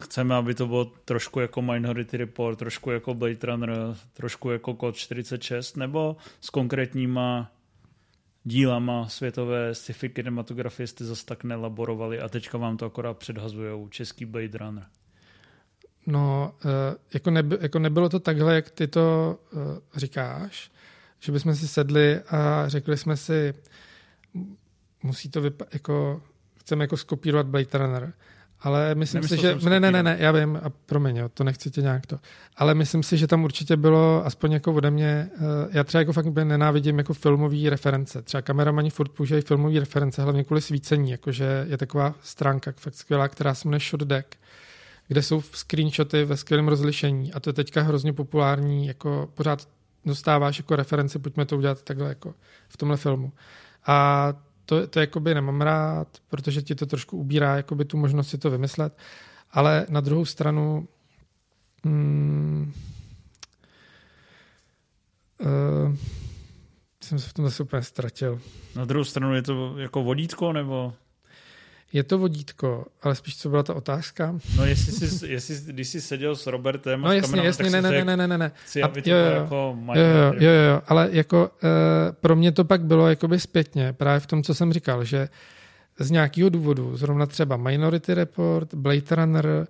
chceme, 0.00 0.34
aby 0.34 0.54
to 0.54 0.66
bylo 0.66 0.84
trošku 0.84 1.40
jako 1.40 1.62
Minority 1.62 2.16
Report, 2.16 2.58
trošku 2.58 2.90
jako 2.90 3.14
Blade 3.14 3.38
Runner, 3.42 3.96
trošku 4.12 4.50
jako 4.50 4.74
Code 4.74 4.92
46, 4.92 5.76
nebo 5.76 6.16
s 6.40 6.50
konkrétníma 6.50 7.50
dílama 8.48 9.08
světové 9.08 9.74
sci-fi 9.74 10.08
kinematografie 10.08 10.86
jste 10.86 11.04
zase 11.04 11.26
tak 11.26 11.44
nelaborovali 11.44 12.20
a 12.20 12.28
teďka 12.28 12.58
vám 12.58 12.76
to 12.76 12.86
akorát 12.86 13.18
předhazují 13.18 13.90
český 13.90 14.24
Blade 14.24 14.58
Runner. 14.58 14.86
No, 16.06 16.54
eh, 16.64 16.96
jako, 17.14 17.30
neby, 17.30 17.58
jako 17.60 17.78
nebylo 17.78 18.08
to 18.08 18.20
takhle, 18.20 18.54
jak 18.54 18.70
ty 18.70 18.86
to 18.86 19.38
uh, 19.52 19.60
říkáš, 19.96 20.70
že 21.20 21.32
bychom 21.32 21.54
si 21.54 21.68
sedli 21.68 22.20
a 22.20 22.68
řekli 22.68 22.96
jsme 22.96 23.16
si, 23.16 23.54
musí 25.02 25.30
to 25.30 25.40
vypadat, 25.40 25.74
jako, 25.74 26.22
chceme 26.56 26.84
jako 26.84 26.96
skopírovat 26.96 27.46
Blade 27.46 27.78
Runner. 27.78 28.12
Ale 28.60 28.94
myslím 28.94 29.20
Nemyslel 29.20 29.38
si, 29.38 29.62
že... 29.62 29.70
Ne, 29.70 29.80
ne, 29.80 29.90
ne, 29.92 30.02
ne, 30.02 30.16
já 30.20 30.32
vím, 30.32 30.60
a 30.62 30.70
promiň, 30.86 31.16
jo, 31.16 31.28
to 31.28 31.44
nechci 31.44 31.70
tě 31.70 31.82
nějak 31.82 32.06
to. 32.06 32.18
Ale 32.56 32.74
myslím 32.74 33.02
si, 33.02 33.16
že 33.16 33.26
tam 33.26 33.44
určitě 33.44 33.76
bylo, 33.76 34.26
aspoň 34.26 34.52
jako 34.52 34.72
ode 34.72 34.90
mě, 34.90 35.30
uh, 35.36 35.42
já 35.70 35.84
třeba 35.84 36.00
jako 36.00 36.12
fakt 36.12 36.26
nenávidím 36.26 36.98
jako 36.98 37.14
filmové 37.14 37.70
reference. 37.70 38.22
Třeba 38.22 38.42
kameramani 38.42 38.90
furt 38.90 39.08
používají 39.08 39.42
filmové 39.42 39.80
reference, 39.80 40.22
hlavně 40.22 40.44
kvůli 40.44 40.60
svícení, 40.60 41.10
jakože 41.10 41.66
je 41.68 41.76
taková 41.76 42.14
stránka 42.22 42.72
fakt 42.76 42.94
skvělá, 42.94 43.28
která 43.28 43.54
se 43.54 43.68
jmenuje 43.68 43.80
Shot 43.80 44.00
Deck, 44.00 44.36
kde 45.08 45.22
jsou 45.22 45.42
screenshoty 45.42 46.24
ve 46.24 46.36
skvělém 46.36 46.68
rozlišení 46.68 47.32
a 47.32 47.40
to 47.40 47.50
je 47.50 47.54
teďka 47.54 47.82
hrozně 47.82 48.12
populární, 48.12 48.86
jako 48.86 49.28
pořád 49.34 49.68
dostáváš 50.04 50.58
jako 50.58 50.76
reference, 50.76 51.18
pojďme 51.18 51.46
to 51.46 51.56
udělat 51.56 51.82
takhle 51.82 52.08
jako 52.08 52.34
v 52.68 52.76
tomhle 52.76 52.96
filmu. 52.96 53.32
A 53.86 54.32
to, 54.68 54.86
to 54.86 55.00
jakoby 55.00 55.34
nemám 55.34 55.60
rád, 55.60 56.08
protože 56.28 56.62
ti 56.62 56.74
to 56.74 56.86
trošku 56.86 57.18
ubírá 57.18 57.56
jakoby 57.56 57.84
tu 57.84 57.96
možnost 57.96 58.28
si 58.28 58.38
to 58.38 58.50
vymyslet, 58.50 58.98
ale 59.50 59.86
na 59.88 60.00
druhou 60.00 60.24
stranu 60.24 60.88
hmm, 61.84 62.72
uh, 65.40 65.96
jsem 67.04 67.18
se 67.18 67.28
v 67.28 67.32
tom 67.32 67.44
zase 67.44 67.62
úplně 67.62 67.82
ztratil. 67.82 68.40
Na 68.76 68.84
druhou 68.84 69.04
stranu 69.04 69.34
je 69.34 69.42
to 69.42 69.78
jako 69.78 70.02
vodítko, 70.02 70.52
nebo? 70.52 70.94
Je 71.92 72.02
to 72.02 72.18
vodítko, 72.18 72.86
ale 73.02 73.14
spíš 73.14 73.36
co 73.36 73.48
byla 73.48 73.62
ta 73.62 73.74
otázka? 73.74 74.38
No 74.56 74.66
jestli 74.66 74.92
jsi, 74.92 75.26
jestli, 75.28 75.72
když 75.72 75.88
jsi 75.88 76.00
seděl 76.00 76.36
s 76.36 76.46
Robertem 76.46 77.00
no, 77.00 77.12
jasně, 77.12 77.40
jasně, 77.40 77.70
ne, 77.70 77.82
ne, 77.82 78.04
ne, 78.04 78.16
ne, 78.16 78.26
ne, 78.26 78.38
ne. 78.38 78.52
Chci, 78.64 78.82
aby 78.82 79.02
to 79.02 79.10
jo, 79.10 79.16
jo, 79.16 79.24
jako 79.24 79.78
jo, 79.94 80.02
jo, 80.02 80.32
jo, 80.38 80.50
jo, 80.50 80.82
ale 80.86 81.08
jako 81.12 81.50
uh, 81.62 81.68
pro 82.20 82.36
mě 82.36 82.52
to 82.52 82.64
pak 82.64 82.84
bylo 82.84 83.08
jakoby 83.08 83.40
zpětně, 83.40 83.92
právě 83.92 84.20
v 84.20 84.26
tom, 84.26 84.42
co 84.42 84.54
jsem 84.54 84.72
říkal, 84.72 85.04
že 85.04 85.28
z 85.98 86.10
nějakého 86.10 86.48
důvodu, 86.48 86.96
zrovna 86.96 87.26
třeba 87.26 87.56
Minority 87.56 88.14
Report, 88.14 88.74
Blade 88.74 89.14
Runner, 89.16 89.66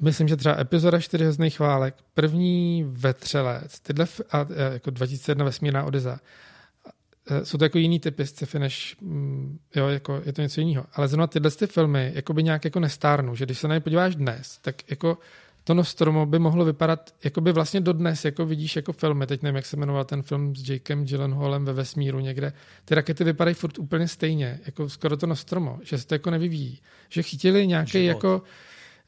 myslím, 0.00 0.28
že 0.28 0.36
třeba 0.36 0.60
epizoda 0.60 1.00
4 1.00 1.24
hrozných 1.24 1.56
chválek, 1.56 1.94
první 2.14 2.84
vetřelec, 2.88 3.80
tyhle, 3.80 4.06
a, 4.30 4.38
a 4.38 4.46
jako 4.72 4.90
2001 4.90 5.44
vesmírná 5.44 5.84
Odeza, 5.84 6.18
Eh, 6.18 6.20
jsou 7.44 7.58
to 7.58 7.64
jako 7.64 7.78
jiný 7.78 8.00
typy 8.00 8.26
sci-fi, 8.26 8.58
než 8.58 8.96
mm, 9.00 9.58
jo, 9.74 9.88
jako 9.88 10.22
je 10.24 10.32
to 10.32 10.42
něco 10.42 10.60
jiného. 10.60 10.84
Ale 10.92 11.08
zrovna 11.08 11.26
tyhle 11.26 11.50
ty 11.50 11.66
filmy 11.66 12.12
jako 12.14 12.34
by 12.34 12.42
nějak 12.42 12.64
jako 12.64 12.80
nestárnou, 12.80 13.34
že 13.34 13.44
když 13.44 13.58
se 13.58 13.68
na 13.68 13.74
ně 13.74 13.80
podíváš 13.80 14.16
dnes, 14.16 14.58
tak 14.62 14.90
jako 14.90 15.18
to 15.64 15.74
Nostromo 15.74 16.26
by 16.26 16.38
mohlo 16.38 16.64
vypadat, 16.64 17.14
jako 17.24 17.40
by 17.40 17.52
vlastně 17.52 17.80
dodnes, 17.80 18.24
jako 18.24 18.46
vidíš 18.46 18.76
jako 18.76 18.92
filmy, 18.92 19.26
teď 19.26 19.42
nevím, 19.42 19.56
jak 19.56 19.66
se 19.66 19.76
jmenoval 19.76 20.04
ten 20.04 20.22
film 20.22 20.56
s 20.56 20.70
Jakem 20.70 21.04
Gyllenhaalem 21.04 21.64
ve 21.64 21.72
vesmíru 21.72 22.20
někde, 22.20 22.52
ty 22.84 22.94
rakety 22.94 23.24
vypadají 23.24 23.54
furt 23.54 23.78
úplně 23.78 24.08
stejně, 24.08 24.60
jako 24.66 24.88
skoro 24.88 25.16
to 25.16 25.26
Nostromo, 25.26 25.78
že 25.82 25.98
se 25.98 26.06
to 26.06 26.14
jako 26.14 26.30
nevyvíjí, 26.30 26.80
že 27.08 27.22
chytili 27.22 27.66
nějaký 27.66 28.04
jako, 28.04 28.42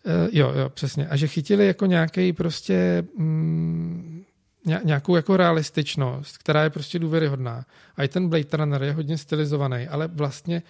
uh, 0.06 0.28
jo, 0.32 0.52
jo, 0.56 0.68
přesně, 0.68 1.08
a 1.08 1.16
že 1.16 1.26
chytili 1.26 1.66
jako 1.66 1.86
nějaký 1.86 2.32
prostě 2.32 3.04
mm, 3.16 4.24
nějakou 4.64 5.16
jako 5.16 5.36
realističnost, 5.36 6.38
která 6.38 6.62
je 6.62 6.70
prostě 6.70 6.98
důvěryhodná. 6.98 7.66
A 7.96 8.02
i 8.02 8.08
ten 8.08 8.28
Blade 8.28 8.56
Runner 8.56 8.82
je 8.82 8.92
hodně 8.92 9.18
stylizovaný, 9.18 9.88
ale 9.88 10.08
vlastně 10.08 10.62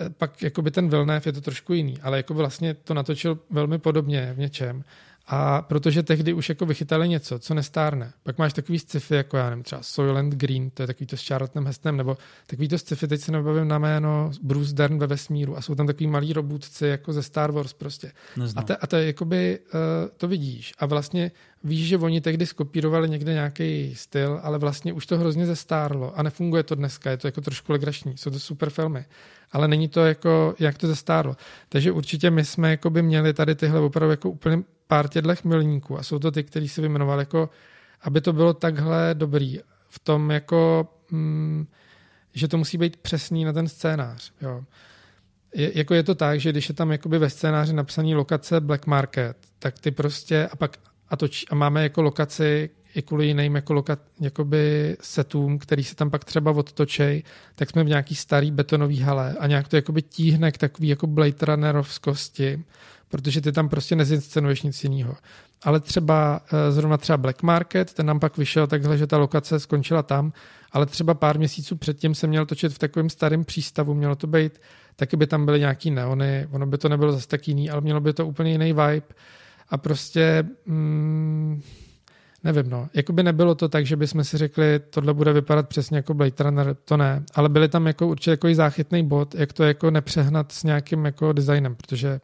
eh, 0.00 0.10
pak 0.10 0.42
jakoby 0.42 0.70
ten 0.70 0.88
Villeneuve 0.88 1.28
je 1.28 1.32
to 1.32 1.40
trošku 1.40 1.72
jiný, 1.72 1.98
ale 2.02 2.16
jako 2.16 2.34
vlastně 2.34 2.74
to 2.74 2.94
natočil 2.94 3.38
velmi 3.50 3.78
podobně 3.78 4.32
v 4.34 4.38
něčem. 4.38 4.84
A 5.26 5.62
protože 5.62 6.02
tehdy 6.02 6.32
už 6.32 6.48
jako 6.48 6.66
vychytali 6.66 7.08
něco, 7.08 7.38
co 7.38 7.54
nestárne. 7.54 8.12
Pak 8.22 8.38
máš 8.38 8.52
takový 8.52 8.78
sci-fi, 8.78 9.14
jako 9.14 9.36
já 9.36 9.50
nevím, 9.50 9.64
třeba 9.64 9.82
Soylent 9.82 10.34
Green, 10.34 10.70
to 10.70 10.82
je 10.82 10.86
takový 10.86 11.06
to 11.06 11.16
s 11.16 11.26
Charlottem 11.26 11.66
Hestem, 11.66 11.96
nebo 11.96 12.16
takový 12.46 12.68
to 12.68 12.78
sci-fi, 12.78 13.08
teď 13.08 13.20
se 13.20 13.32
nebavím 13.32 13.68
na 13.68 13.78
jméno 13.78 14.30
Bruce 14.42 14.74
Dern 14.74 14.98
ve 14.98 15.06
vesmíru 15.06 15.56
a 15.58 15.62
jsou 15.62 15.74
tam 15.74 15.86
takový 15.86 16.06
malí 16.06 16.32
robůtci 16.32 16.86
jako 16.86 17.12
ze 17.12 17.22
Star 17.22 17.52
Wars 17.52 17.72
prostě. 17.72 18.12
A 18.56 18.62
to, 18.62 18.74
a 18.80 18.86
to 18.86 18.96
je 18.96 19.06
jakoby, 19.06 19.58
uh, 19.74 19.80
to 20.16 20.28
vidíš 20.28 20.72
a 20.78 20.86
vlastně 20.86 21.30
víš, 21.64 21.88
že 21.88 21.98
oni 21.98 22.20
tehdy 22.20 22.46
skopírovali 22.46 23.10
někde 23.10 23.32
nějaký 23.32 23.94
styl, 23.94 24.40
ale 24.42 24.58
vlastně 24.58 24.92
už 24.92 25.06
to 25.06 25.18
hrozně 25.18 25.46
zestárlo 25.46 26.18
a 26.18 26.22
nefunguje 26.22 26.62
to 26.62 26.74
dneska, 26.74 27.10
je 27.10 27.16
to 27.16 27.28
jako 27.28 27.40
trošku 27.40 27.72
legrační, 27.72 28.16
jsou 28.16 28.30
to 28.30 28.38
super 28.38 28.70
filmy, 28.70 29.04
ale 29.52 29.68
není 29.68 29.88
to 29.88 30.04
jako, 30.04 30.54
jak 30.58 30.78
to 30.78 30.86
zestárlo. 30.86 31.36
Takže 31.68 31.92
určitě 31.92 32.30
my 32.30 32.44
jsme 32.44 32.70
jako 32.70 32.90
by 32.90 33.02
měli 33.02 33.34
tady 33.34 33.54
tyhle 33.54 33.80
opravdu 33.80 34.10
jako 34.10 34.30
úplně 34.30 34.62
pár 34.86 35.08
těchto 35.08 35.32
milníků 35.44 35.98
a 35.98 36.02
jsou 36.02 36.18
to 36.18 36.30
ty, 36.30 36.44
který 36.44 36.68
si 36.68 36.80
vyjmenoval 36.80 37.18
jako, 37.18 37.50
aby 38.02 38.20
to 38.20 38.32
bylo 38.32 38.54
takhle 38.54 39.14
dobrý 39.14 39.58
v 39.88 39.98
tom 39.98 40.30
jako, 40.30 40.88
mm, 41.10 41.66
že 42.34 42.48
to 42.48 42.58
musí 42.58 42.78
být 42.78 42.96
přesný 42.96 43.44
na 43.44 43.52
ten 43.52 43.68
scénář. 43.68 44.32
Jo. 44.40 44.64
Je, 45.54 45.78
jako 45.78 45.94
je 45.94 46.02
to 46.02 46.14
tak, 46.14 46.40
že 46.40 46.52
když 46.52 46.68
je 46.68 46.74
tam 46.74 46.92
jakoby 46.92 47.18
ve 47.18 47.30
scénáři 47.30 47.72
napsaný 47.72 48.14
lokace 48.14 48.60
Black 48.60 48.86
Market, 48.86 49.36
tak 49.58 49.78
ty 49.78 49.90
prostě 49.90 50.48
a 50.52 50.56
pak 50.56 50.76
a, 51.08 51.16
toč, 51.16 51.44
a 51.50 51.54
máme 51.54 51.82
jako 51.82 52.02
lokaci 52.02 52.70
i 52.94 53.02
kvůli 53.02 53.26
jiným 53.26 53.54
jako 53.54 53.72
loka, 53.72 53.98
jakoby 54.20 54.96
setům, 55.00 55.58
který 55.58 55.84
se 55.84 55.94
tam 55.94 56.10
pak 56.10 56.24
třeba 56.24 56.50
odtočej, 56.50 57.22
tak 57.54 57.70
jsme 57.70 57.84
v 57.84 57.88
nějaký 57.88 58.14
starý 58.14 58.50
betonový 58.50 59.00
hale 59.00 59.34
a 59.38 59.46
nějak 59.46 59.68
to 59.68 59.76
jakoby 59.76 60.02
tíhne 60.02 60.52
k 60.52 60.58
takový 60.58 60.88
jako 60.88 61.06
Blade 61.06 61.46
Runnerovskosti, 61.46 62.64
protože 63.14 63.40
ty 63.40 63.52
tam 63.52 63.68
prostě 63.68 63.96
nezinscenuješ 63.96 64.62
nic 64.62 64.84
jiného. 64.84 65.14
Ale 65.62 65.80
třeba 65.80 66.40
eh, 66.52 66.72
zrovna 66.72 66.96
třeba 66.96 67.16
Black 67.16 67.42
Market, 67.42 67.94
ten 67.94 68.06
nám 68.06 68.20
pak 68.20 68.38
vyšel 68.38 68.66
takhle, 68.66 68.98
že 68.98 69.06
ta 69.06 69.16
lokace 69.18 69.60
skončila 69.60 70.02
tam, 70.02 70.32
ale 70.72 70.86
třeba 70.86 71.14
pár 71.14 71.38
měsíců 71.38 71.76
předtím 71.76 72.14
se 72.14 72.26
měl 72.26 72.46
točit 72.46 72.72
v 72.72 72.78
takovém 72.78 73.10
starém 73.10 73.44
přístavu, 73.44 73.94
mělo 73.94 74.16
to 74.16 74.26
být, 74.26 74.60
taky 74.96 75.16
by 75.16 75.26
tam 75.26 75.44
byly 75.44 75.60
nějaký 75.60 75.90
neony, 75.90 76.48
ono 76.50 76.66
by 76.66 76.78
to 76.78 76.88
nebylo 76.88 77.12
zase 77.12 77.28
tak 77.28 77.48
jiný, 77.48 77.70
ale 77.70 77.80
mělo 77.80 78.00
by 78.00 78.12
to 78.12 78.26
úplně 78.26 78.52
jiný 78.52 78.72
vibe 78.72 79.06
a 79.68 79.78
prostě 79.78 80.44
mm, 80.66 81.62
nevím, 82.44 82.70
no. 82.70 82.88
Jakoby 82.94 83.22
nebylo 83.22 83.54
to 83.54 83.68
tak, 83.68 83.86
že 83.86 83.96
bychom 83.96 84.24
si 84.24 84.38
řekli, 84.38 84.80
tohle 84.90 85.14
bude 85.14 85.32
vypadat 85.32 85.68
přesně 85.68 85.96
jako 85.96 86.14
Blade 86.14 86.44
Runner, 86.44 86.76
to 86.84 86.96
ne. 86.96 87.22
Ale 87.34 87.48
byly 87.48 87.68
tam 87.68 87.86
jako 87.86 88.06
určitě 88.06 88.30
jako 88.30 88.54
záchytný 88.54 89.06
bod, 89.06 89.34
jak 89.34 89.52
to 89.52 89.64
jako 89.64 89.90
nepřehnat 89.90 90.52
s 90.52 90.64
nějakým 90.64 91.04
jako 91.04 91.32
designem, 91.32 91.74
protože 91.74 92.20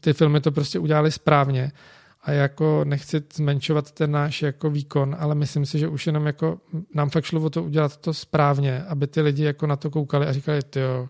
ty 0.00 0.12
filmy 0.12 0.40
to 0.40 0.52
prostě 0.52 0.78
udělali 0.78 1.12
správně 1.12 1.72
a 2.22 2.32
jako 2.32 2.84
nechci 2.84 3.22
zmenšovat 3.34 3.90
ten 3.90 4.10
náš 4.10 4.42
jako 4.42 4.70
výkon, 4.70 5.16
ale 5.18 5.34
myslím 5.34 5.66
si, 5.66 5.78
že 5.78 5.88
už 5.88 6.06
jenom 6.06 6.26
jako 6.26 6.58
nám 6.94 7.10
fakt 7.10 7.24
šlo 7.24 7.40
o 7.40 7.50
to 7.50 7.62
udělat 7.62 7.96
to 7.96 8.14
správně, 8.14 8.82
aby 8.82 9.06
ty 9.06 9.20
lidi 9.20 9.44
jako 9.44 9.66
na 9.66 9.76
to 9.76 9.90
koukali 9.90 10.26
a 10.26 10.32
říkali, 10.32 10.60
jo, 10.76 11.08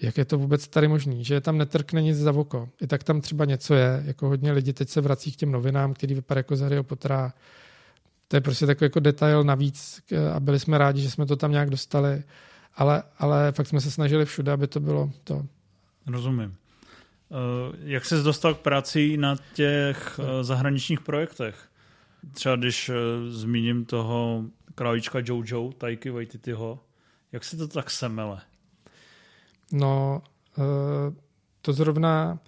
jak 0.00 0.18
je 0.18 0.24
to 0.24 0.38
vůbec 0.38 0.68
tady 0.68 0.88
možný, 0.88 1.24
že 1.24 1.40
tam 1.40 1.58
netrkne 1.58 2.02
nic 2.02 2.18
za 2.18 2.32
oko. 2.32 2.68
I 2.80 2.86
tak 2.86 3.04
tam 3.04 3.20
třeba 3.20 3.44
něco 3.44 3.74
je, 3.74 4.02
jako 4.06 4.28
hodně 4.28 4.52
lidí 4.52 4.72
teď 4.72 4.88
se 4.88 5.00
vrací 5.00 5.32
k 5.32 5.36
těm 5.36 5.52
novinám, 5.52 5.94
který 5.94 6.14
vypadá 6.14 6.38
jako 6.38 6.56
z 6.56 6.60
Harryho 6.60 6.84
Pottera. 6.84 7.32
To 8.28 8.36
je 8.36 8.40
prostě 8.40 8.66
takový 8.66 8.84
jako 8.84 9.00
detail 9.00 9.44
navíc 9.44 10.02
a 10.34 10.40
byli 10.40 10.60
jsme 10.60 10.78
rádi, 10.78 11.02
že 11.02 11.10
jsme 11.10 11.26
to 11.26 11.36
tam 11.36 11.52
nějak 11.52 11.70
dostali, 11.70 12.22
ale, 12.76 13.02
ale 13.18 13.52
fakt 13.52 13.66
jsme 13.66 13.80
se 13.80 13.90
snažili 13.90 14.24
všude, 14.24 14.52
aby 14.52 14.66
to 14.66 14.80
bylo 14.80 15.10
to. 15.24 15.46
Rozumím. 16.06 16.54
Eh, 17.30 17.76
jak 17.80 18.04
jsi 18.04 18.22
dostal 18.22 18.54
k 18.54 18.58
práci 18.58 19.16
na 19.16 19.36
těch 19.54 20.20
eh, 20.22 20.44
zahraničních 20.44 21.00
projektech? 21.00 21.68
Třeba 22.32 22.56
když 22.56 22.88
eh, 22.88 22.94
zmíním 23.30 23.84
toho 23.84 24.44
králíčka 24.74 25.18
Jojo, 25.24 25.72
Taiki 25.78 26.10
Waititiho, 26.10 26.80
jak 27.32 27.44
se 27.44 27.56
to 27.56 27.68
tak 27.68 27.90
semele? 27.90 28.40
No, 29.72 30.22
to 31.62 31.72
zrovna 31.72 32.38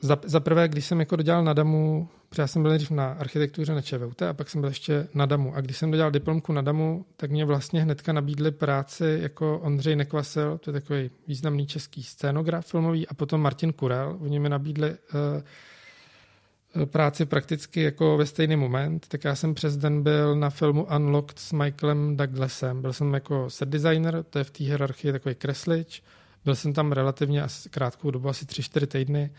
za, 0.00 0.18
za 0.24 0.40
prvé, 0.40 0.68
když 0.68 0.86
jsem 0.86 1.00
jako 1.00 1.16
dodělal 1.16 1.44
na 1.44 1.52
DAMu, 1.52 2.08
protože 2.34 2.42
já 2.42 2.46
jsem 2.46 2.62
byl 2.62 2.68
nejdřív 2.68 2.90
na 2.90 3.12
architektuře 3.12 3.74
na 3.74 3.82
ČVUT 3.82 4.22
a 4.22 4.32
pak 4.32 4.50
jsem 4.50 4.60
byl 4.60 4.70
ještě 4.70 5.08
na 5.14 5.26
DAMu. 5.26 5.54
A 5.54 5.60
když 5.60 5.76
jsem 5.76 5.90
dodělal 5.90 6.10
diplomku 6.10 6.52
na 6.52 6.62
DAMu, 6.62 7.06
tak 7.16 7.30
mě 7.30 7.44
vlastně 7.44 7.82
hnedka 7.82 8.12
nabídli 8.12 8.50
práci 8.50 9.18
jako 9.22 9.58
Ondřej 9.58 9.96
Nekvasel, 9.96 10.58
to 10.58 10.70
je 10.70 10.72
takový 10.72 11.10
významný 11.26 11.66
český 11.66 12.02
scénograf 12.02 12.66
filmový, 12.66 13.08
a 13.08 13.14
potom 13.14 13.40
Martin 13.40 13.72
Kurel. 13.72 14.18
Oni 14.20 14.38
mi 14.38 14.48
nabídli 14.48 14.90
uh, 14.90 16.86
práci 16.86 17.26
prakticky 17.26 17.82
jako 17.82 18.16
ve 18.16 18.26
stejný 18.26 18.56
moment, 18.56 19.08
tak 19.08 19.24
já 19.24 19.34
jsem 19.34 19.54
přes 19.54 19.76
den 19.76 20.02
byl 20.02 20.36
na 20.36 20.50
filmu 20.50 20.86
Unlocked 20.96 21.38
s 21.38 21.52
Michaelem 21.52 22.16
Douglasem. 22.16 22.82
Byl 22.82 22.92
jsem 22.92 23.14
jako 23.14 23.50
set 23.50 23.68
designer, 23.68 24.24
to 24.30 24.38
je 24.38 24.44
v 24.44 24.50
té 24.50 24.64
hierarchii 24.64 25.12
takový 25.12 25.34
kreslič. 25.34 26.02
Byl 26.44 26.54
jsem 26.54 26.72
tam 26.72 26.92
relativně 26.92 27.42
asi 27.42 27.68
krátkou 27.68 28.10
dobu, 28.10 28.28
asi 28.28 28.44
3-4 28.44 28.86
týdny 28.86 29.30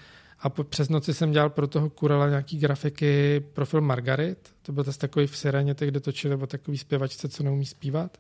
a 0.46 0.50
po, 0.50 0.64
přes 0.64 0.90
noci 0.90 1.14
jsem 1.14 1.32
dělal 1.32 1.50
pro 1.50 1.68
toho 1.68 1.90
Kurela 1.90 2.30
nějaký 2.30 2.58
grafiky 2.58 3.44
pro 3.54 3.66
film 3.66 3.84
Margarit. 3.84 4.50
To 4.62 4.72
byl 4.72 4.84
zase 4.84 5.00
takový 5.00 5.28
v 5.28 5.38
Sireně, 5.38 5.76
kde 5.80 6.00
točili 6.00 6.36
o 6.36 6.48
takový 6.48 6.78
zpěvačce, 6.78 7.30
co 7.30 7.44
neumí 7.44 7.66
zpívat 7.66 8.18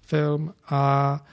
film. 0.00 0.54
A, 0.68 1.24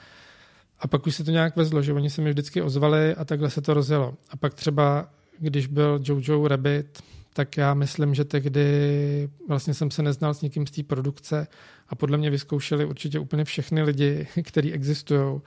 a 0.78 0.88
pak 0.88 1.06
už 1.06 1.16
se 1.16 1.24
to 1.24 1.30
nějak 1.30 1.56
vezlo, 1.56 1.82
že 1.82 1.92
oni 1.92 2.10
se 2.10 2.22
mi 2.22 2.30
vždycky 2.30 2.62
ozvali 2.62 3.14
a 3.14 3.24
takhle 3.24 3.50
se 3.50 3.60
to 3.60 3.74
rozjelo. 3.74 4.14
A 4.30 4.36
pak 4.36 4.54
třeba, 4.54 5.10
když 5.38 5.66
byl 5.66 6.00
Jojo 6.04 6.48
Rabbit, 6.48 7.02
tak 7.32 7.56
já 7.56 7.74
myslím, 7.74 8.14
že 8.14 8.24
tehdy 8.24 9.30
vlastně 9.48 9.74
jsem 9.74 9.90
se 9.90 10.02
neznal 10.02 10.34
s 10.34 10.42
nikým 10.42 10.66
z 10.66 10.70
té 10.70 10.82
produkce 10.82 11.46
a 11.88 11.94
podle 11.94 12.18
mě 12.18 12.30
vyzkoušeli 12.30 12.84
určitě 12.84 13.18
úplně 13.18 13.44
všechny 13.44 13.82
lidi, 13.82 14.26
kteří 14.42 14.72
existují 14.72 15.40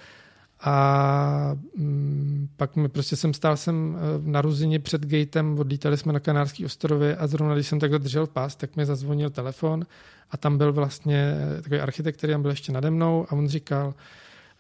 a 0.66 1.58
mm, 1.78 2.50
pak 2.58 2.76
mi 2.76 2.90
prostě 2.90 3.16
jsem 3.16 3.34
stál 3.34 3.58
jsem 3.58 3.98
eh, 3.98 4.00
na 4.32 4.42
Ruzině 4.42 4.80
před 4.80 5.06
gatem, 5.06 5.60
odlítali 5.60 5.98
jsme 5.98 6.14
na 6.14 6.20
Kanárský 6.20 6.66
ostrovy 6.66 7.16
a 7.16 7.28
zrovna 7.28 7.56
když 7.56 7.68
jsem 7.68 7.80
takhle 7.80 8.00
držel 8.00 8.28
pás, 8.28 8.56
tak 8.56 8.76
mi 8.76 8.86
zazvonil 8.86 9.30
telefon 9.30 9.86
a 10.32 10.38
tam 10.38 10.58
byl 10.58 10.74
vlastně 10.74 11.36
eh, 11.58 11.62
takový 11.62 11.82
architekt, 11.82 12.18
který 12.18 12.34
tam 12.34 12.42
byl 12.42 12.52
ještě 12.52 12.72
nade 12.72 12.90
mnou 12.92 13.26
a 13.30 13.32
on 13.32 13.48
říkal, 13.48 13.94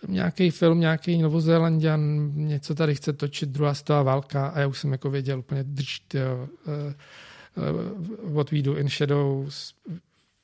nějaký 0.07 0.49
film, 0.49 0.79
nějaký 0.79 1.21
Novozélandian, 1.21 2.31
něco 2.35 2.75
tady 2.75 2.95
chce 2.95 3.13
točit, 3.13 3.49
druhá 3.49 3.73
stová 3.73 4.03
válka. 4.03 4.47
A 4.47 4.59
já 4.59 4.67
už 4.67 4.79
jsem 4.79 4.91
jako 4.91 5.09
věděl 5.09 5.39
úplně 5.39 5.63
drž, 5.63 5.99
tyjo, 5.99 6.49
uh, 6.67 6.73
uh, 8.23 8.33
what 8.33 8.51
we 8.51 8.61
do 8.61 8.75
in 8.77 8.89
shadows, 8.89 9.73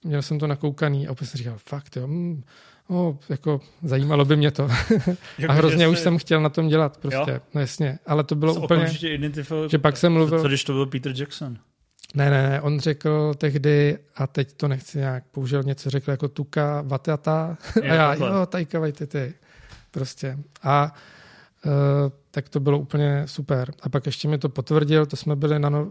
měl 0.04 0.22
jsem 0.22 0.40
to 0.40 0.48
nakoukaný 0.48 1.08
a 1.08 1.12
opět 1.12 1.28
jsem 1.28 1.38
říkal, 1.38 1.56
fakt 1.58 1.96
jo, 1.96 2.08
mm, 2.08 2.44
No, 2.92 3.20
jako 3.30 3.62
zajímalo 3.84 4.26
by 4.26 4.36
mě 4.36 4.52
to. 4.52 4.70
a 5.48 5.54
hrozně 5.54 5.88
už 5.88 6.00
jsem 6.00 6.18
chtěl 6.18 6.42
na 6.42 6.50
tom 6.50 6.68
dělat, 6.68 6.98
prostě, 6.98 7.32
jo? 7.32 7.40
no 7.54 7.62
jasně. 7.62 8.00
Ale 8.06 8.24
to 8.24 8.36
bylo 8.36 8.56
úplně, 8.56 8.88
že 9.68 9.78
pak 9.78 9.98
jsem 9.98 10.14
mluvil... 10.14 10.42
Co 10.42 10.48
když 10.48 10.64
to 10.64 10.74
byl 10.74 10.86
Peter 10.86 11.14
Jackson? 11.16 11.58
Ne, 12.16 12.30
ne, 12.30 12.50
ne, 12.50 12.62
on 12.62 12.80
řekl 12.80 13.34
tehdy, 13.38 13.98
a 14.16 14.28
teď 14.28 14.54
to 14.54 14.68
nechci 14.68 14.98
nějak, 14.98 15.24
použil 15.32 15.64
něco, 15.64 15.90
řekl 15.90 16.12
jako 16.12 16.28
tuka, 16.28 16.82
vatata, 16.82 17.58
a 17.82 17.86
já, 17.86 18.14
jo, 18.14 18.46
tajka, 18.46 18.82
ty, 19.08 19.34
prostě. 19.92 20.38
A 20.64 20.96
uh, 21.66 21.72
tak 22.32 22.50
to 22.50 22.60
bylo 22.60 22.80
úplně 22.80 23.24
super. 23.26 23.74
A 23.82 23.90
pak 23.90 24.06
ještě 24.06 24.28
mi 24.28 24.38
to 24.38 24.50
potvrdil, 24.50 25.06
to 25.06 25.16
jsme 25.16 25.36
byli 25.36 25.60
na, 25.60 25.70
no, 25.70 25.88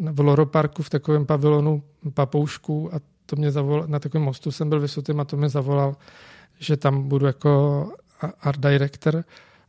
v 0.00 0.20
Loroparku 0.20 0.82
v 0.82 0.90
takovém 0.90 1.26
pavilonu 1.26 1.82
papoušku 2.14 2.94
a 2.94 2.98
to 3.30 3.36
mě 3.36 3.50
zavolal, 3.50 3.86
na 3.86 3.98
takovém 3.98 4.24
mostu 4.24 4.50
jsem 4.52 4.68
byl 4.68 4.80
vysutým 4.80 5.20
a 5.20 5.24
to 5.24 5.36
mě 5.36 5.48
zavolal, 5.48 5.96
že 6.58 6.76
tam 6.76 7.08
budu 7.08 7.26
jako 7.26 7.92
art 8.40 8.60
director 8.60 9.24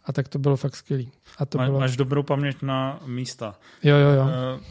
a 0.06 0.14
tak 0.14 0.28
to 0.28 0.40
bylo 0.40 0.58
fakt 0.58 0.76
skvělý. 0.76 1.12
A 1.38 1.46
to 1.46 1.58
Má, 1.58 1.66
bylo... 1.66 1.80
Máš 1.80 1.98
dobrou 1.98 2.24
paměť 2.24 2.62
na 2.62 3.00
místa. 3.06 3.56
Jo, 3.84 3.96
jo, 3.96 4.10
jo. 4.10 4.24
Uh, 4.24 4.62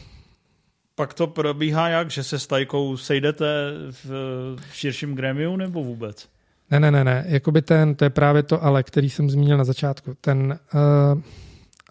pak 0.95 1.13
to 1.13 1.27
probíhá 1.27 1.89
jak, 1.89 2.11
že 2.11 2.23
se 2.23 2.39
s 2.39 2.47
Tajkou 2.47 2.97
sejdete 2.97 3.71
v, 3.91 4.05
v 4.69 4.75
širším 4.75 5.15
grémiu 5.15 5.55
nebo 5.55 5.83
vůbec? 5.83 6.29
Ne, 6.71 6.79
ne, 6.79 6.91
ne, 6.91 7.03
ne. 7.03 7.25
Jakoby 7.27 7.61
ten, 7.61 7.95
to 7.95 8.03
je 8.03 8.09
právě 8.09 8.43
to 8.43 8.63
ale, 8.63 8.83
který 8.83 9.09
jsem 9.09 9.29
zmínil 9.29 9.57
na 9.57 9.63
začátku. 9.63 10.13
Ten, 10.21 10.59
uh, 11.13 11.21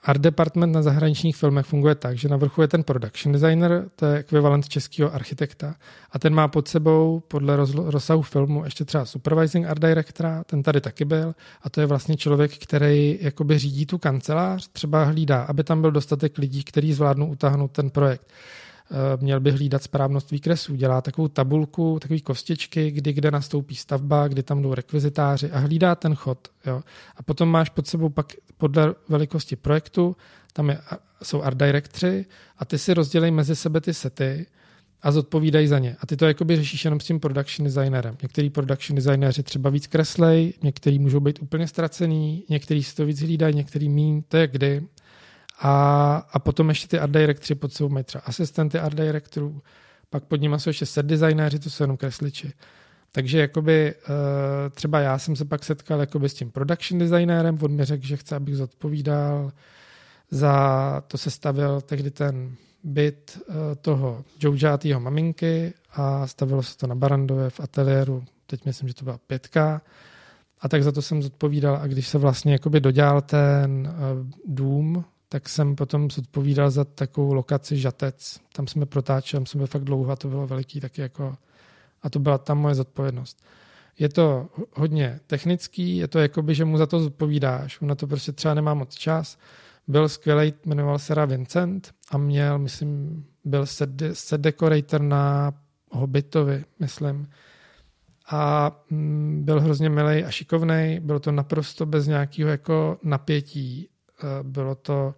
Art 0.09 0.21
department 0.21 0.73
na 0.73 0.83
zahraničních 0.83 1.37
filmech 1.37 1.67
funguje 1.67 1.95
tak, 1.95 2.19
že 2.19 2.29
na 2.29 2.37
vrchu 2.37 2.63
je 2.63 2.69
ten 2.69 2.83
production 2.83 3.33
designer, 3.33 3.85
to 3.97 4.07
je 4.07 4.19
ekvivalent 4.19 4.69
českého 4.69 5.15
architekta, 5.15 5.75
a 6.13 6.19
ten 6.19 6.35
má 6.35 6.49
pod 6.49 6.69
sebou 6.69 7.23
podle 7.29 7.57
rozsahu 7.75 8.23
filmu 8.23 8.65
ještě 8.65 8.85
třeba 8.85 9.05
supervising 9.05 9.67
art 9.67 9.81
directora, 9.81 10.45
ten 10.45 10.63
tady 10.63 10.81
taky 10.81 11.05
byl, 11.05 11.35
a 11.63 11.71
to 11.71 11.81
je 11.81 11.87
vlastně 11.87 12.17
člověk, 12.17 12.59
který 12.59 13.19
jakoby 13.21 13.59
řídí 13.59 13.87
tu 13.87 13.99
kancelář, 13.99 14.69
třeba 14.69 15.05
hlídá, 15.05 15.43
aby 15.43 15.65
tam 15.65 15.81
byl 15.81 15.91
dostatek 15.91 16.39
lidí, 16.39 16.65
kteří 16.65 16.93
zvládnou 16.93 17.27
utáhnout 17.27 17.71
ten 17.71 17.91
projekt. 17.91 18.33
Eh, 18.91 19.17
měl 19.21 19.41
by 19.41 19.51
hlídat 19.51 19.83
správnost 19.83 20.31
výkresů, 20.31 20.75
dělá 20.75 21.01
takovou 21.01 21.29
tabulku, 21.29 21.99
takové 22.01 22.21
kostičky, 22.21 22.91
kdy 22.91 23.13
kde 23.13 23.31
nastoupí 23.31 23.75
stavba, 23.75 24.29
kdy 24.29 24.43
tam 24.43 24.63
jdou 24.63 24.75
rekvizitáři 24.75 25.51
a 25.51 25.59
hlídá 25.59 25.95
ten 25.95 26.15
chod. 26.15 26.49
Jo. 26.67 26.83
A 27.17 27.23
potom 27.23 27.49
máš 27.49 27.69
pod 27.69 27.87
sebou 27.87 28.09
pak 28.09 28.33
podle 28.57 28.95
velikosti 29.09 29.57
projektu, 29.57 30.17
tam 30.53 30.69
je, 30.69 30.79
jsou 31.23 31.43
art 31.43 31.57
directory 31.57 32.27
a 32.59 32.65
ty 32.65 32.79
si 32.79 32.95
rozdělej 32.95 33.31
mezi 33.31 33.57
sebe 33.57 33.81
ty 33.81 33.95
sety 33.95 34.47
a 35.03 35.13
zodpovídají 35.13 35.67
za 35.67 35.79
ně. 35.79 35.97
A 36.01 36.07
ty 36.07 36.17
to 36.17 36.27
jakoby 36.27 36.57
řešíš 36.57 36.85
jenom 36.85 37.01
s 37.01 37.05
tím 37.05 37.21
production 37.21 37.65
designerem. 37.65 38.17
Některý 38.23 38.51
production 38.51 38.97
designéři 38.97 39.43
třeba 39.43 39.71
víc 39.71 39.87
kreslej, 39.87 40.53
některý 40.63 40.99
můžou 40.99 41.21
být 41.21 41.43
úplně 41.43 41.69
ztracený, 41.69 42.45
některý 42.49 42.83
si 42.83 42.95
to 42.97 43.07
víc 43.07 43.21
hlídají, 43.21 43.55
některý 43.55 43.89
mín, 43.89 44.23
to 44.29 44.37
je 44.37 44.47
kdy. 44.47 44.87
A, 45.59 46.17
a 46.33 46.39
potom 46.39 46.69
ještě 46.69 46.89
ty 46.89 46.99
art 46.99 47.13
directory 47.13 47.55
pod 47.55 47.73
sebou 47.73 47.89
mají 47.89 48.05
třeba 48.05 48.25
asistenty 48.27 48.79
art 48.79 48.95
directorů, 48.95 49.63
pak 50.11 50.25
pod 50.25 50.37
nimi 50.41 50.61
jsou 50.61 50.71
ještě 50.71 50.87
set 50.87 51.07
designéři, 51.07 51.59
to 51.59 51.71
jsou 51.71 51.85
jenom 51.85 51.97
kresliči. 51.97 52.53
Takže 53.13 53.39
jakoby, 53.39 53.95
eh, 53.95 54.71
třeba 54.71 55.01
já 55.01 55.19
jsem 55.19 55.37
se 55.37 55.45
pak 55.45 55.65
setkal 55.65 56.01
jakoby 56.01 56.29
s 56.29 56.35
tím 56.35 56.51
production 56.51 56.99
designérem, 56.99 57.59
on 57.63 57.73
mi 57.73 57.85
řekl, 57.85 58.07
že 58.07 58.17
chce, 58.17 58.37
abych 58.37 58.57
zodpovídal 58.57 59.53
za, 60.31 61.03
to 61.09 61.19
se 61.19 61.31
stavil 61.31 61.81
tehdy 61.81 62.11
ten 62.11 62.55
byt 62.85 63.39
eh, 63.49 63.55
toho 63.77 64.25
Joujatýho 64.41 65.01
maminky 65.01 65.75
a 65.93 66.27
stavilo 66.27 66.63
se 66.63 66.77
to 66.77 66.87
na 66.87 66.95
Barandově 66.95 67.51
v 67.51 67.61
ateliéru 67.61 68.25
teď 68.51 68.65
myslím, 68.65 68.89
že 68.89 68.95
to 68.95 69.05
byla 69.05 69.19
pětka. 69.19 69.83
A 70.61 70.69
tak 70.69 70.83
za 70.83 70.93
to 70.93 71.03
jsem 71.03 71.23
zodpovídal. 71.23 71.77
A 71.77 71.87
když 71.87 72.09
se 72.09 72.19
vlastně 72.19 72.53
jakoby 72.53 72.81
dodělal 72.81 73.21
ten 73.21 73.89
uh, 73.89 74.27
dům, 74.55 75.05
tak 75.29 75.49
jsem 75.49 75.77
potom 75.77 76.11
zodpovídal 76.11 76.71
za 76.71 76.85
takovou 76.85 77.33
lokaci 77.33 77.77
Žatec. 77.77 78.41
Tam 78.53 78.67
jsme 78.67 78.87
protáčeli, 78.87 79.41
tam 79.41 79.47
jsme 79.47 79.67
fakt 79.67 79.85
dlouho 79.85 80.11
a 80.11 80.17
to 80.17 80.29
bylo 80.29 80.47
veliký 80.47 80.81
taky 80.81 81.01
jako... 81.01 81.37
A 82.03 82.11
to 82.11 82.19
byla 82.19 82.39
tam 82.39 82.59
moje 82.59 82.75
zodpovědnost. 82.75 83.45
Je 83.99 84.09
to 84.09 84.49
hodně 84.75 85.21
technický, 85.27 85.97
je 85.97 86.09
to 86.09 86.19
jakoby, 86.19 86.55
že 86.55 86.65
mu 86.65 86.77
za 86.77 86.87
to 86.87 87.01
zodpovídáš. 87.01 87.81
On 87.81 87.89
na 87.89 87.95
to 87.95 88.07
prostě 88.07 88.33
třeba 88.33 88.55
nemá 88.55 88.75
moc 88.75 88.95
čas. 88.95 89.39
Byl 89.89 90.09
skvělý, 90.09 90.55
jmenoval 90.65 90.99
se 90.99 91.15
Ra 91.15 91.25
Vincent 91.25 91.95
a 92.11 92.19
měl, 92.19 92.59
myslím, 92.59 93.25
byl 93.45 93.67
set, 93.67 93.91
set 94.13 94.41
decorator 94.41 95.01
na 95.01 95.53
Hobbitovi, 95.91 96.65
myslím. 96.81 97.29
A 98.31 98.71
mm, 98.91 99.45
byl 99.45 99.61
hrozně 99.61 99.91
milý 99.91 100.25
a 100.25 100.31
šikovný. 100.31 101.01
Bylo 101.03 101.21
to 101.21 101.33
naprosto 101.33 101.87
bez 101.87 102.07
nějakého 102.07 102.51
jako 102.51 102.99
napětí. 103.03 103.89
Eh, 104.23 104.43
bylo 104.43 104.75
to, 104.75 105.15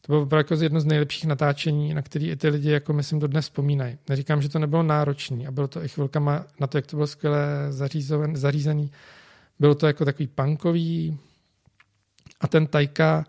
to 0.00 0.12
bylo 0.12 0.22
opravdu 0.22 0.40
jako 0.40 0.62
jedno 0.62 0.80
z 0.80 0.84
nejlepších 0.84 1.26
natáčení, 1.26 1.94
na 1.94 2.02
který 2.02 2.30
i 2.30 2.36
ty 2.36 2.48
lidi, 2.48 2.70
jako 2.70 2.92
myslím, 2.92 3.18
dodnes 3.18 3.44
vzpomínají. 3.44 3.98
Neříkám, 4.08 4.42
že 4.42 4.48
to 4.48 4.58
nebylo 4.58 4.82
náročné 4.82 5.46
a 5.46 5.50
bylo 5.50 5.68
to 5.68 5.84
i 5.84 5.88
chvilkama 5.88 6.44
na 6.60 6.66
to, 6.66 6.78
jak 6.78 6.86
to 6.86 6.96
bylo 6.96 7.06
skvěle 7.06 7.38
zařízený. 8.32 8.90
Bylo 9.58 9.74
to 9.74 9.86
jako 9.86 10.04
takový 10.04 10.26
punkový 10.26 11.18
a 12.40 12.48
ten 12.48 12.66
Tajka, 12.66 13.24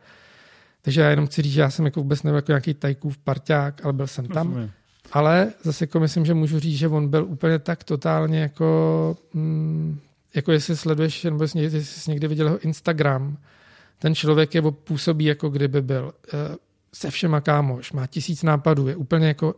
takže 0.81 1.01
já 1.01 1.09
jenom 1.09 1.27
chci 1.27 1.41
říct, 1.41 1.53
že 1.53 1.61
já 1.61 1.69
jsem 1.69 1.85
jako 1.85 1.99
vůbec 1.99 2.23
nebyl 2.23 2.35
jako 2.35 2.51
nějaký 2.51 2.73
Tajkův 2.73 3.17
parťák, 3.17 3.85
ale 3.85 3.93
byl 3.93 4.07
jsem 4.07 4.27
tam. 4.27 4.47
Rozumím. 4.47 4.71
Ale 5.11 5.53
zase 5.63 5.83
jako 5.83 5.99
myslím, 5.99 6.25
že 6.25 6.33
můžu 6.33 6.59
říct, 6.59 6.77
že 6.77 6.87
on 6.87 7.07
byl 7.07 7.25
úplně 7.25 7.59
tak 7.59 7.83
totálně 7.83 8.39
jako, 8.39 9.17
mm, 9.33 9.99
jako 10.35 10.51
jestli 10.51 10.77
sleduješ, 10.77 11.23
nebo 11.23 11.43
jestli 11.43 11.85
jsi 11.85 12.11
někdy 12.11 12.27
viděl 12.27 12.47
jeho 12.47 12.59
Instagram, 12.59 13.37
ten 13.99 14.15
člověk 14.15 14.55
je 14.55 14.61
působí, 14.61 15.25
jako 15.25 15.49
kdyby 15.49 15.81
byl 15.81 16.03
uh, 16.03 16.39
se 16.93 17.11
všema 17.11 17.41
kámoš, 17.41 17.91
má 17.91 18.07
tisíc 18.07 18.43
nápadů, 18.43 18.87
je 18.87 18.95
úplně 18.95 19.27
jako, 19.27 19.55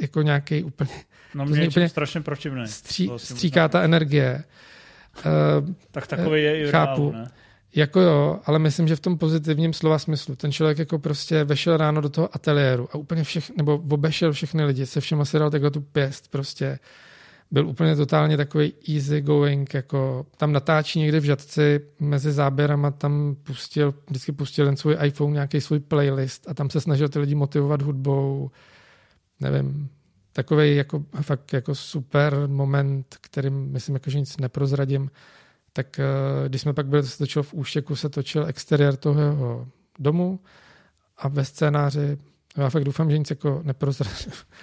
jako 0.00 0.22
nějaký 0.22 0.64
úplně... 0.64 0.90
No 1.34 1.44
mě 1.44 1.60
je 1.60 1.68
úplně 1.68 1.88
strašně 1.88 2.20
protivný. 2.20 2.66
Stří, 2.66 3.10
stříká 3.16 3.68
ta 3.68 3.82
energie. 3.82 4.44
Uh, 5.60 5.74
tak 5.90 6.06
takový 6.06 6.42
je 6.42 6.62
i 6.62 6.70
chápu. 6.70 7.10
Reál, 7.10 7.22
ne? 7.24 7.30
Jako 7.74 8.00
jo, 8.00 8.40
ale 8.46 8.58
myslím, 8.58 8.88
že 8.88 8.96
v 8.96 9.00
tom 9.00 9.18
pozitivním 9.18 9.72
slova 9.72 9.98
smyslu. 9.98 10.36
Ten 10.36 10.52
člověk 10.52 10.78
jako 10.78 10.98
prostě 10.98 11.44
vešel 11.44 11.76
ráno 11.76 12.00
do 12.00 12.08
toho 12.08 12.34
ateliéru 12.34 12.88
a 12.92 12.94
úplně 12.94 13.24
všech, 13.24 13.50
nebo 13.56 13.82
obešel 13.90 14.32
všechny 14.32 14.64
lidi, 14.64 14.86
se 14.86 15.00
všema 15.00 15.24
si 15.24 15.38
dal 15.38 15.50
takhle 15.50 15.70
tu 15.70 15.80
pěst 15.80 16.30
prostě. 16.30 16.78
Byl 17.50 17.68
úplně 17.68 17.96
totálně 17.96 18.36
takový 18.36 18.72
easy 18.94 19.20
going, 19.20 19.74
jako 19.74 20.26
tam 20.36 20.52
natáčí 20.52 20.98
někde 20.98 21.20
v 21.20 21.24
žadci 21.24 21.80
mezi 22.00 22.32
záběrama, 22.32 22.90
tam 22.90 23.36
pustil, 23.42 23.94
vždycky 24.06 24.32
pustil 24.32 24.66
jen 24.66 24.76
svůj 24.76 24.96
iPhone, 25.02 25.34
nějaký 25.34 25.60
svůj 25.60 25.80
playlist 25.80 26.48
a 26.48 26.54
tam 26.54 26.70
se 26.70 26.80
snažil 26.80 27.08
ty 27.08 27.18
lidi 27.18 27.34
motivovat 27.34 27.82
hudbou, 27.82 28.50
nevím, 29.40 29.88
takový 30.32 30.76
jako 30.76 31.04
fakt 31.22 31.52
jako 31.52 31.74
super 31.74 32.36
moment, 32.46 33.16
kterým 33.20 33.72
myslím, 33.72 33.94
jako, 33.94 34.10
že 34.10 34.20
nic 34.20 34.36
neprozradím. 34.36 35.10
Tak 35.72 35.98
eh, 35.98 36.04
když 36.48 36.60
jsme 36.60 36.72
pak 36.72 36.86
byli, 36.86 37.02
se 37.02 37.18
točil 37.18 37.42
v 37.42 37.54
Úštěku, 37.54 37.96
se 37.96 38.08
točil 38.08 38.46
exteriér 38.46 38.96
toho 38.96 39.68
domu 39.98 40.40
a 41.18 41.28
ve 41.28 41.44
scénáři, 41.44 42.18
já 42.56 42.70
fakt 42.70 42.84
doufám, 42.84 43.10
že 43.10 43.18
nic 43.18 43.30
jako 43.30 43.60
neprozradí. 43.64 44.30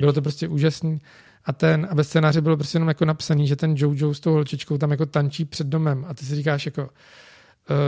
Bylo 0.00 0.12
to 0.12 0.22
prostě 0.22 0.48
úžasný. 0.48 1.00
A 1.44 1.52
ten, 1.52 1.88
a 1.90 1.94
ve 1.94 2.04
scénáři 2.04 2.40
bylo 2.40 2.56
prostě 2.56 2.76
jenom 2.76 2.88
jako 2.88 3.04
napsaný, 3.04 3.46
že 3.46 3.56
ten 3.56 3.74
Jojo 3.76 4.14
s 4.14 4.20
tou 4.20 4.32
holčičkou 4.32 4.78
tam 4.78 4.90
jako 4.90 5.06
tančí 5.06 5.44
před 5.44 5.66
domem 5.66 6.04
a 6.08 6.14
ty 6.14 6.24
si 6.24 6.34
říkáš 6.34 6.66
jako 6.66 6.82
uh, 6.82 6.88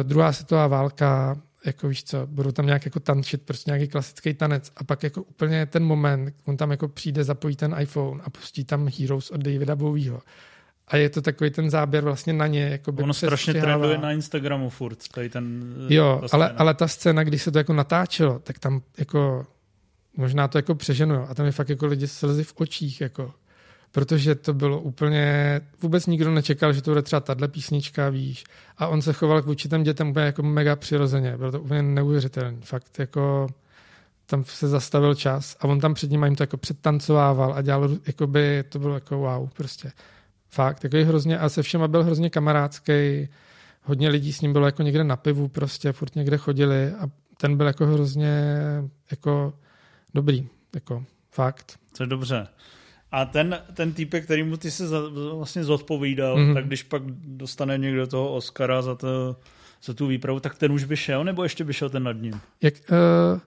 druhá 0.03 0.33
světová 0.33 0.67
válka, 0.67 1.37
jako 1.67 1.89
víš 1.89 2.05
co, 2.05 2.27
budou 2.27 2.53
tam 2.53 2.67
nějak 2.67 2.85
jako 2.85 3.01
tančit, 3.01 3.43
prostě 3.43 3.71
nějaký 3.71 3.89
klasický 3.89 4.35
tanec 4.35 4.73
a 4.77 4.85
pak 4.85 5.03
jako 5.03 5.23
úplně 5.23 5.67
ten 5.67 5.85
moment, 5.85 6.35
on 6.45 6.57
tam 6.57 6.71
jako 6.71 6.89
přijde, 6.89 7.25
zapojí 7.25 7.57
ten 7.57 7.77
iPhone 7.79 8.23
a 8.25 8.31
pustí 8.31 8.65
tam 8.65 8.89
Heroes 8.99 9.31
od 9.31 9.41
Davida 9.41 9.77
Bowieho 9.77 10.21
a 10.89 10.97
je 10.97 11.11
to 11.11 11.23
takový 11.23 11.51
ten 11.51 11.71
záběr 11.71 12.05
vlastně 12.05 12.33
na 12.33 12.47
ně. 12.47 12.63
Jako 12.63 12.93
by 12.93 13.03
ono 13.03 13.15
strašně 13.15 13.55
trenduje 13.55 13.99
na 13.99 14.13
Instagramu 14.13 14.71
furt. 14.71 15.09
Tady 15.09 15.29
ten, 15.29 15.75
jo, 15.89 16.23
ale, 16.33 16.51
ale 16.51 16.75
ta 16.75 16.89
scéna, 16.89 17.25
když 17.25 17.43
se 17.43 17.53
to 17.53 17.59
jako 17.59 17.73
natáčelo, 17.73 18.39
tak 18.39 18.59
tam 18.59 18.83
jako 18.99 19.47
možná 20.17 20.49
to 20.49 20.59
jako 20.59 20.75
přeženu. 20.75 21.31
A 21.31 21.35
tam 21.35 21.47
je 21.47 21.53
fakt 21.53 21.69
jako 21.69 21.87
lidi 21.87 22.09
slzy 22.09 22.45
v 22.45 22.53
očích. 22.57 23.01
Jako, 23.01 23.33
protože 23.93 24.35
to 24.35 24.55
bylo 24.55 24.81
úplně, 24.81 25.61
vůbec 25.83 26.07
nikdo 26.07 26.31
nečekal, 26.31 26.73
že 26.73 26.83
to 26.83 26.91
bude 26.91 27.03
třeba 27.03 27.21
tahle 27.21 27.49
písnička, 27.49 28.09
víš. 28.09 28.45
A 28.79 28.87
on 28.87 29.03
se 29.03 29.13
choval 29.13 29.43
k 29.43 29.47
určitým 29.47 29.83
dětem 29.83 30.09
úplně 30.09 30.27
jako 30.27 30.43
mega 30.43 30.77
přirozeně. 30.77 31.37
Bylo 31.37 31.53
to 31.53 31.61
úplně 31.61 31.83
neuvěřitelné. 31.83 32.59
Fakt 32.61 32.99
jako 32.99 33.49
tam 34.27 34.45
se 34.45 34.69
zastavil 34.69 35.15
čas 35.15 35.57
a 35.61 35.65
on 35.65 35.81
tam 35.81 35.95
před 35.95 36.11
ním 36.11 36.25
jim 36.25 36.37
to 36.37 36.43
jako 36.43 36.57
předtancovával 36.57 37.55
a 37.55 37.63
dělal, 37.63 37.91
jako 38.07 38.27
by 38.27 38.65
to 38.69 38.79
bylo 38.79 38.95
jako 38.95 39.17
wow, 39.19 39.49
prostě. 39.49 39.93
Fakt, 40.55 40.81
takový 40.81 41.03
hrozně, 41.03 41.39
a 41.39 41.49
se 41.49 41.63
všema 41.63 41.89
byl 41.89 42.05
hrozně 42.05 42.31
kamarádský, 42.31 43.29
hodně 43.83 44.09
lidí 44.09 44.33
s 44.33 44.41
ním 44.41 44.53
bylo 44.53 44.67
jako 44.67 44.83
někde 44.83 45.05
na 45.05 45.17
pivu 45.17 45.49
prostě, 45.49 45.93
furt 45.93 46.17
někde 46.17 46.37
chodili 46.37 46.93
a 46.93 47.11
ten 47.37 47.57
byl 47.57 47.67
jako 47.67 47.87
hrozně 47.87 48.55
jako 49.11 49.55
dobrý, 50.15 50.49
jako 50.75 51.05
fakt. 51.31 51.79
To 51.97 52.03
je 52.03 52.07
dobře. 52.07 52.47
A 53.13 53.25
ten, 53.25 53.59
ten 53.75 53.93
týpek, 53.93 54.25
který 54.25 54.43
mu 54.43 54.57
ty 54.57 54.71
se 54.71 54.85
vlastně 55.35 55.65
zodpovídal, 55.65 56.37
mm-hmm. 56.37 56.55
tak 56.55 56.67
když 56.67 56.83
pak 56.83 57.03
dostane 57.25 57.79
někdo 57.79 58.07
toho 58.07 58.35
Oscara 58.35 58.83
za, 58.83 58.95
to, 58.95 59.37
za 59.85 59.95
tu 59.95 60.07
výpravu, 60.07 60.41
tak 60.41 60.59
ten 60.59 60.73
už 60.73 60.85
by 60.85 60.97
šel, 60.97 61.25
nebo 61.25 61.43
ještě 61.43 61.65
by 61.65 61.73
šel 61.73 61.91
ten 61.91 62.03
nad 62.03 62.13
ním? 62.13 62.41
Jak, 62.63 62.75
uh, 62.75 63.41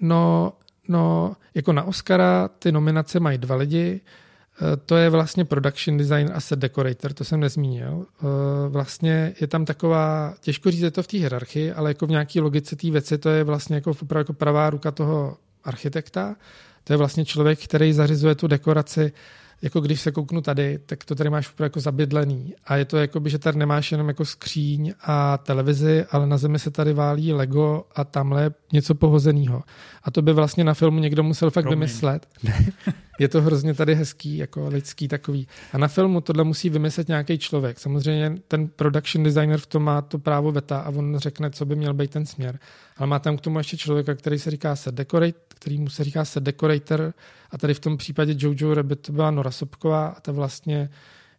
no, 0.00 0.52
no, 0.88 1.36
jako 1.54 1.72
na 1.72 1.82
Oscara 1.82 2.48
ty 2.48 2.72
nominace 2.72 3.20
mají 3.20 3.38
dva 3.38 3.56
lidi, 3.56 4.00
to 4.86 4.96
je 4.96 5.10
vlastně 5.10 5.44
production 5.44 5.96
design 5.96 6.30
a 6.34 6.40
set 6.40 6.58
decorator, 6.58 7.12
to 7.12 7.24
jsem 7.24 7.40
nezmínil. 7.40 8.06
Eh, 8.06 8.24
vlastně 8.68 9.34
je 9.40 9.46
tam 9.46 9.64
taková, 9.64 10.34
těžko 10.40 10.70
říct 10.70 10.80
je 10.80 10.90
to 10.90 11.02
v 11.02 11.06
té 11.06 11.16
hierarchii, 11.16 11.72
ale 11.72 11.90
jako 11.90 12.06
v 12.06 12.10
nějaké 12.10 12.40
logice 12.40 12.76
té 12.76 12.90
věci, 12.90 13.18
to 13.18 13.28
je 13.28 13.44
vlastně 13.44 13.74
jako, 13.74 13.90
opravdu 13.90 14.20
jako 14.20 14.32
pravá 14.32 14.70
ruka 14.70 14.90
toho 14.90 15.36
architekta. 15.64 16.36
To 16.84 16.92
je 16.92 16.96
vlastně 16.96 17.24
člověk, 17.24 17.64
který 17.64 17.92
zařizuje 17.92 18.34
tu 18.34 18.46
dekoraci 18.46 19.12
jako 19.62 19.80
když 19.80 20.00
se 20.00 20.12
kouknu 20.12 20.40
tady, 20.40 20.78
tak 20.86 21.04
to 21.04 21.14
tady 21.14 21.30
máš 21.30 21.54
jako 21.60 21.80
zabydlený. 21.80 22.54
A 22.64 22.76
je 22.76 22.84
to 22.84 22.96
jako 22.96 23.20
by, 23.20 23.30
že 23.30 23.38
tady 23.38 23.58
nemáš 23.58 23.92
jenom 23.92 24.08
jako 24.08 24.24
skříň 24.24 24.94
a 25.02 25.38
televizi, 25.38 26.04
ale 26.10 26.26
na 26.26 26.36
zemi 26.36 26.58
se 26.58 26.70
tady 26.70 26.92
válí 26.92 27.32
Lego 27.32 27.84
a 27.94 28.04
tamhle 28.04 28.50
něco 28.72 28.94
pohozeného. 28.94 29.62
A 30.02 30.10
to 30.10 30.22
by 30.22 30.32
vlastně 30.32 30.64
na 30.64 30.74
filmu 30.74 30.98
někdo 30.98 31.22
musel 31.22 31.50
fakt 31.50 31.64
Promiň. 31.64 31.78
vymyslet. 31.78 32.26
je 33.18 33.28
to 33.28 33.42
hrozně 33.42 33.74
tady 33.74 33.94
hezký, 33.94 34.36
jako 34.36 34.68
lidský 34.68 35.08
takový. 35.08 35.48
A 35.72 35.78
na 35.78 35.88
filmu 35.88 36.20
tohle 36.20 36.44
musí 36.44 36.70
vymyslet 36.70 37.08
nějaký 37.08 37.38
člověk. 37.38 37.78
Samozřejmě 37.78 38.34
ten 38.48 38.68
production 38.68 39.24
designer 39.24 39.58
v 39.58 39.66
tom 39.66 39.82
má 39.82 40.02
to 40.02 40.18
právo 40.18 40.52
veta 40.52 40.78
a 40.78 40.88
on 40.88 41.18
řekne, 41.18 41.50
co 41.50 41.64
by 41.66 41.76
měl 41.76 41.94
být 41.94 42.10
ten 42.10 42.26
směr. 42.26 42.58
Ale 42.96 43.06
má 43.06 43.18
tam 43.18 43.36
k 43.36 43.40
tomu 43.40 43.58
ještě 43.58 43.76
člověka, 43.76 44.14
který 44.14 44.38
se 44.38 44.50
říká 44.50 44.76
set 44.76 44.94
decorate, 44.94 45.38
který 45.56 45.78
mu 45.78 45.88
se 45.88 46.04
říká 46.04 46.24
set 46.24 46.42
decorator 46.42 47.14
a 47.50 47.58
tady 47.58 47.74
v 47.74 47.80
tom 47.80 47.96
případě 47.96 48.34
Jojo 48.38 48.74
Rabbit 48.74 49.00
to 49.00 49.12
byla 49.12 49.30
Nora 49.30 49.50
Sobková 49.50 50.06
a 50.08 50.20
ta 50.20 50.32
vlastně 50.32 50.90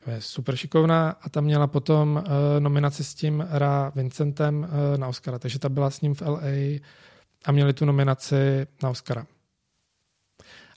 je 0.07 0.22
super 0.22 0.55
šikovná 0.55 1.09
a 1.09 1.30
ta 1.30 1.41
měla 1.41 1.68
potom 1.68 2.15
uh, 2.15 2.24
nominaci 2.59 3.03
s 3.03 3.13
tím 3.13 3.45
Ra 3.49 3.91
Vincentem 3.95 4.59
uh, 4.59 4.97
na 4.97 5.07
Oscara, 5.07 5.39
takže 5.39 5.59
ta 5.59 5.70
byla 5.70 5.89
s 5.89 6.01
ním 6.01 6.13
v 6.13 6.22
LA 6.22 6.80
a 7.45 7.51
měli 7.51 7.74
tu 7.74 7.86
nominaci 7.86 8.68
na 8.84 8.89
Oscara. 8.89 9.26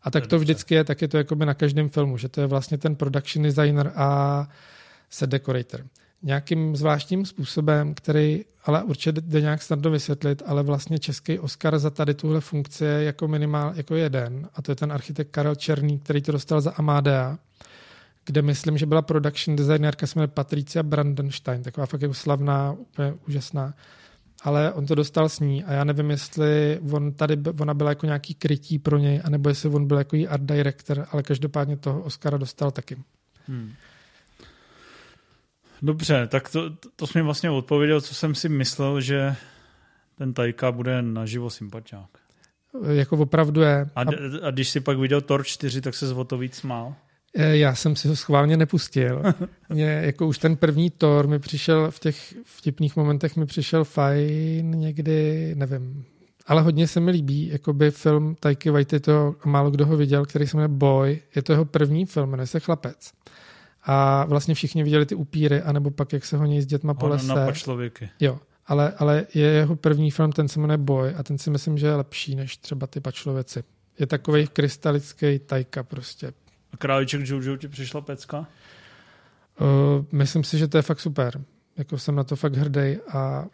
A 0.03 0.11
tak 0.11 0.27
to 0.27 0.39
vždycky 0.39 0.75
je, 0.75 0.85
tak 0.85 1.03
je 1.03 1.09
to 1.09 1.17
jakoby 1.17 1.47
na 1.47 1.55
každém 1.55 1.89
filmu, 1.89 2.17
že 2.17 2.29
to 2.29 2.41
je 2.41 2.47
vlastně 2.47 2.79
ten 2.79 2.97
production 2.97 3.43
designer 3.43 3.93
a 3.97 4.49
set 5.11 5.31
decorator. 5.31 5.85
Nějakým 6.23 6.77
zvláštním 6.77 7.27
způsobem, 7.27 7.95
který 7.95 8.45
ale 8.65 8.83
určitě 8.83 9.13
jde 9.13 9.41
nějak 9.41 9.63
snadno 9.63 9.91
vysvětlit, 9.91 10.43
ale 10.47 10.63
vlastně 10.63 10.99
český 10.99 11.39
Oscar 11.39 11.79
za 11.79 11.91
tady 11.91 12.15
tuhle 12.15 12.41
funkci 12.41 12.85
je 12.85 13.05
jako 13.05 13.29
minimál 13.29 13.73
jako 13.77 13.95
jeden 13.95 14.49
a 14.55 14.63
to 14.63 14.73
je 14.73 14.77
ten 14.77 14.93
architekt 14.93 15.31
Karel 15.31 15.55
Černý, 15.55 15.99
který 15.99 16.23
to 16.23 16.33
dostal 16.33 16.61
za 16.61 16.71
Amadea, 16.71 17.39
kde 18.25 18.43
myslím, 18.43 18.79
že 18.79 18.87
byla 18.87 19.03
production 19.03 19.57
designérka, 19.57 20.07
se 20.07 20.19
jmenuje 20.19 20.29
Patricia 20.29 20.83
Brandenstein, 20.83 21.63
taková 21.63 21.87
fakt 21.87 22.03
jako 22.03 22.15
slavná, 22.15 22.73
úplně 22.73 23.15
úžasná 23.29 23.75
ale 24.43 24.73
on 24.73 24.87
to 24.87 24.95
dostal 24.95 25.29
s 25.29 25.41
ní 25.41 25.65
a 25.65 25.73
já 25.73 25.85
nevím, 25.85 26.11
jestli 26.11 26.81
on 26.93 27.13
tady, 27.13 27.37
ona 27.61 27.75
byla 27.75 27.91
jako 27.91 28.07
nějaký 28.07 28.35
krytí 28.35 28.79
pro 28.79 28.99
něj, 28.99 29.21
anebo 29.25 29.49
jestli 29.49 29.69
on 29.69 29.87
byl 29.87 29.99
jako 29.99 30.17
art 30.29 30.43
director, 30.43 31.07
ale 31.11 31.23
každopádně 31.23 31.77
toho 31.77 32.03
Oscara 32.03 32.39
dostal 32.39 32.71
taky. 32.71 32.97
Hmm. 33.47 33.73
Dobře, 35.83 36.27
tak 36.27 36.49
to, 36.49 36.71
to 36.97 37.07
jsi 37.07 37.19
mi 37.19 37.23
vlastně 37.23 37.51
odpověděl, 37.51 38.01
co 38.01 38.15
jsem 38.15 38.35
si 38.35 38.49
myslel, 38.49 39.01
že 39.01 39.37
ten 40.19 40.35
Tajka 40.35 40.73
bude 40.73 41.03
naživo 41.03 41.51
sympatiák. 41.51 42.11
Jako 42.91 43.17
opravdu 43.17 43.61
je. 43.61 43.87
A, 43.97 44.01
a, 44.03 44.05
a 44.43 44.51
když 44.51 44.69
si 44.69 44.81
pak 44.81 44.99
viděl 44.99 45.21
Tor 45.21 45.45
4, 45.45 45.81
tak 45.81 45.95
se 45.95 46.15
o 46.15 46.25
to 46.25 46.39
víc 46.39 46.55
smál? 46.55 46.95
Eh, 47.35 47.57
já 47.57 47.75
jsem 47.75 47.97
si 47.97 48.09
ho 48.09 48.17
schválně 48.17 48.57
nepustil. 48.57 49.23
Mě, 49.69 49.85
jako 49.85 50.27
už 50.27 50.39
ten 50.39 50.57
první 50.57 50.91
Thor 50.91 51.29
mi 51.29 51.39
přišel 51.39 51.91
v 51.91 51.99
těch 51.99 52.35
vtipných 52.45 52.97
momentech 52.97 53.37
mi 53.37 53.47
přišel 53.47 53.85
fajn 53.85 54.71
někdy, 54.71 55.55
nevím. 55.55 56.05
Ale 56.47 56.63
hodně 56.63 56.87
se 56.87 57.01
mi 57.01 57.11
líbí, 57.11 57.49
jakoby 57.49 57.91
film 57.91 58.37
Taiki 58.41 58.71
Waitito, 58.71 59.35
málo 59.45 59.71
kdo 59.71 59.87
ho 59.87 59.97
viděl, 59.97 60.27
který 60.27 60.47
se 60.47 60.57
jmenuje 60.57 60.79
Boy. 60.79 61.23
Je 61.37 61.43
to 61.43 61.53
jeho 61.53 61.65
první 61.65 62.07
film, 62.07 62.31
jmenuje 62.31 62.47
se 62.47 62.61
Chlapec. 62.61 63.13
A 63.83 64.25
vlastně 64.25 64.55
všichni 64.55 64.83
viděli 64.83 65.07
ty 65.07 65.15
upíry, 65.15 65.63
anebo 65.63 65.91
pak, 65.91 66.13
jak 66.13 66.25
se 66.25 66.37
honí 66.37 66.63
s 66.63 66.67
dětma 66.67 66.95
po 66.95 67.09
lese. 67.09 67.35
Na 67.35 67.53
člověky. 67.53 68.11
Jo, 68.21 68.39
ale, 68.67 68.93
ale 68.99 69.27
je 69.35 69.47
jeho 69.47 69.77
první 69.77 70.11
film, 70.11 70.33
ten 70.33 70.49
se 70.49 70.61
jmenuje 70.61 70.79
Boy 70.79 71.15
a 71.15 71.23
ten 71.23 71.39
si 71.39 71.51
myslím, 71.51 71.79
že 71.79 71.87
je 71.87 71.95
lepší 71.95 72.35
než 72.35 72.57
třeba 72.57 72.87
ty 72.87 73.01
pačlověci. 73.01 73.63
Je 73.99 74.07
takový 74.07 74.47
krystalický 74.47 75.39
tajka 75.39 75.83
prostě. 75.83 76.33
A 76.73 76.77
Králíček 76.77 77.29
Jojo 77.29 77.57
ti 77.57 77.69
přišla 77.69 78.01
pecka? 78.01 78.39
Uh, 78.39 80.05
myslím 80.13 80.45
si, 80.45 80.59
že 80.59 80.69
to 80.69 80.79
je 80.79 80.83
fakt 80.83 81.01
super. 81.01 81.45
Jako 81.77 81.99
jsem 81.99 82.15
na 82.15 82.25
to 82.25 82.37
fakt 82.37 82.55
hrdý 82.55 82.97
a 83.13 83.47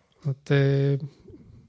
ty, 0.45 0.99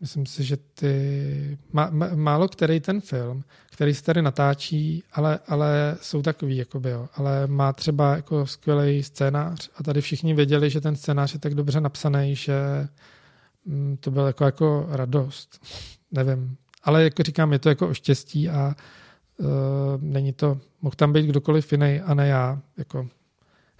myslím 0.02 0.26
si, 0.26 0.43
že 0.43 0.58
ty, 0.58 1.58
má, 1.74 1.89
má, 1.89 2.10
málo 2.16 2.48
který 2.48 2.80
ten 2.80 3.02
film, 3.02 3.43
který 3.72 3.93
se 3.93 4.04
tady 4.04 4.22
natáčí, 4.22 5.04
ale, 5.14 5.39
ale 5.48 5.98
jsou 6.02 6.22
takový, 6.22 6.58
jakoby, 6.58 6.89
jo. 6.89 7.10
ale 7.16 7.48
má 7.48 7.74
třeba 7.74 8.16
jako 8.16 8.45
skvělý 8.45 9.04
scénář 9.04 9.70
a 9.76 9.84
tady 9.84 10.02
všichni 10.02 10.34
věděli, 10.34 10.70
že 10.70 10.82
ten 10.82 10.95
scénář 10.95 11.34
je 11.34 11.39
tak 11.39 11.56
dobře 11.56 11.82
napsaný, 11.82 12.36
že 12.36 12.88
mm, 13.66 13.98
to 13.98 14.12
bylo 14.12 14.28
jako, 14.28 14.45
jako 14.45 14.88
radost. 14.89 15.66
Nevím. 16.12 16.58
Ale 16.84 17.04
jako 17.04 17.24
říkám, 17.24 17.54
je 17.54 17.60
to 17.60 17.70
jako 17.70 17.88
o 17.88 17.93
štěstí 17.93 18.50
a 18.50 18.76
uh, 19.38 19.48
není 20.00 20.34
to, 20.34 20.60
mohl 20.82 20.95
tam 20.95 21.14
být 21.14 21.26
kdokoliv 21.26 21.72
jiný 21.72 22.02
a 22.02 22.14
ne 22.14 22.28
já. 22.28 22.62
Jako. 22.78 23.08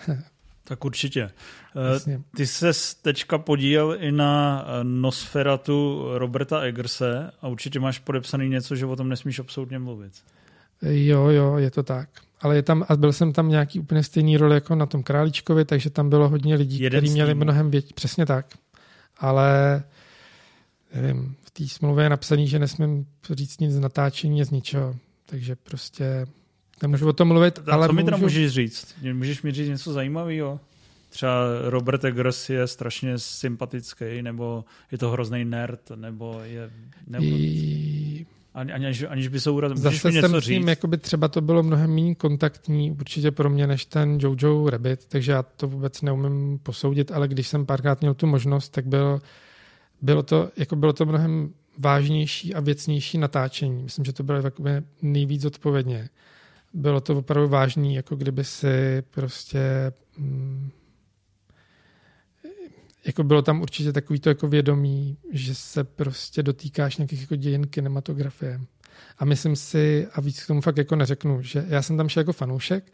tak 0.68 0.86
určitě. 0.86 1.32
Eh, 1.76 1.94
Jasně. 1.94 2.22
Ty 2.36 2.48
se 2.48 2.72
teďka 3.02 3.38
podílel 3.38 3.98
i 4.00 4.12
na 4.12 4.66
eh, 4.68 4.84
Nosferatu 4.84 6.08
Roberta 6.14 6.60
Eggerse 6.60 7.32
a 7.42 7.48
určitě 7.48 7.80
máš 7.80 8.00
podepsaný 8.00 8.50
něco, 8.50 8.76
že 8.76 8.86
o 8.86 8.96
tom 8.96 9.10
nesmíš 9.10 9.40
absolutně 9.40 9.80
mluvit. 9.80 10.14
Jo, 10.82 11.28
jo, 11.28 11.58
je 11.58 11.72
to 11.72 11.84
tak. 11.84 12.10
Ale 12.42 12.56
je 12.56 12.64
tam, 12.64 12.86
a 12.90 12.96
byl 12.96 13.14
jsem 13.14 13.34
tam 13.34 13.50
nějaký 13.50 13.80
úplně 13.80 14.04
stejný 14.04 14.38
roli 14.38 14.56
jako 14.56 14.76
na 14.76 14.86
tom 14.86 15.04
Králíčkovi, 15.04 15.66
takže 15.66 15.90
tam 15.90 16.10
bylo 16.10 16.30
hodně 16.30 16.56
lidí, 16.56 16.88
kteří 16.88 17.10
měli 17.10 17.34
mnohem 17.36 17.72
větší, 17.72 17.94
přesně 17.94 18.26
tak. 18.26 18.46
Ale 19.18 19.84
nevím, 20.96 21.36
v 21.44 21.52
té 21.52 21.68
smlouvě 21.68 22.06
je 22.06 22.10
napsaný, 22.10 22.48
že 22.48 22.60
nesmím 22.60 23.06
říct 23.32 23.60
nic 23.60 23.72
z 23.72 23.80
natáčení, 23.80 24.44
z 24.44 24.52
ničeho. 24.52 24.96
Takže 25.26 25.56
prostě 25.56 26.28
nemůžu 26.82 27.08
o 27.08 27.14
tom 27.14 27.28
mluvit. 27.28 27.60
A 27.68 27.74
ale 27.74 27.88
co 27.88 27.94
mi 27.94 28.04
teda 28.04 28.18
můžeš 28.18 28.52
říct? 28.52 28.96
Můžeš 29.14 29.42
mi 29.42 29.52
říct 29.52 29.70
něco 29.70 29.94
zajímavého? 29.94 30.60
Třeba 31.10 31.34
Robert 31.64 32.04
Eggers 32.04 32.50
je 32.50 32.68
strašně 32.68 33.20
sympatický, 33.20 34.22
nebo 34.22 34.66
je 34.92 34.98
to 34.98 35.10
hrozný 35.10 35.46
nerd, 35.46 35.92
nebo 35.96 36.40
je... 36.44 36.70
Nebo... 37.08 37.26
I... 37.26 38.26
Ani, 38.54 38.72
aniž, 38.72 39.06
aniž 39.10 39.28
by 39.28 39.40
se 39.40 39.50
urazil. 39.50 39.78
Zase 39.78 40.12
něco 40.12 40.30
jsem 40.30 40.42
tím, 40.42 40.68
jakoby 40.68 40.98
třeba 40.98 41.28
to 41.28 41.42
bylo 41.42 41.64
mnohem 41.64 41.96
méně 41.96 42.16
kontaktní 42.16 42.92
určitě 42.92 43.32
pro 43.32 43.50
mě, 43.50 43.68
než 43.68 43.86
ten 43.86 44.18
Jojo 44.22 44.70
Rabbit, 44.70 45.06
takže 45.06 45.32
já 45.32 45.44
to 45.44 45.68
vůbec 45.68 46.02
neumím 46.02 46.60
posoudit, 46.60 47.12
ale 47.12 47.28
když 47.28 47.48
jsem 47.48 47.66
párkrát 47.66 48.02
měl 48.02 48.14
tu 48.14 48.28
možnost, 48.28 48.70
tak 48.70 48.86
byl 48.86 49.22
bylo 50.02 50.24
to, 50.24 50.50
jako 50.58 50.76
bylo 50.76 50.94
to 50.94 51.06
mnohem 51.06 51.54
vážnější 51.78 52.56
a 52.56 52.60
věcnější 52.60 53.18
natáčení. 53.18 53.84
Myslím, 53.84 54.06
že 54.06 54.14
to 54.14 54.24
bylo 54.24 54.42
takové 54.42 54.84
nejvíc 55.02 55.46
odpovědně. 55.46 56.10
Bylo 56.74 57.02
to 57.02 57.18
opravdu 57.18 57.50
vážný, 57.50 57.96
jako 57.96 58.16
kdyby 58.16 58.44
si 58.44 59.04
prostě 59.10 59.92
mm, 60.18 60.70
jako 63.06 63.24
bylo 63.24 63.42
tam 63.42 63.62
určitě 63.62 63.94
takový 63.94 64.20
to 64.20 64.30
jako 64.30 64.48
vědomí, 64.48 65.18
že 65.32 65.56
se 65.56 65.84
prostě 65.84 66.44
dotýkáš 66.44 66.98
nějakých 66.98 67.22
jako 67.22 67.36
dějin 67.36 67.68
kinematografie. 67.68 68.62
A 69.18 69.26
myslím 69.26 69.56
si, 69.56 70.08
a 70.14 70.22
víc 70.22 70.44
k 70.44 70.48
tomu 70.48 70.62
fakt 70.62 70.78
jako 70.78 70.96
neřeknu, 70.96 71.42
že 71.42 71.66
já 71.68 71.82
jsem 71.82 71.98
tam 71.98 72.10
šel 72.10 72.22
jako 72.22 72.34
fanoušek, 72.34 72.92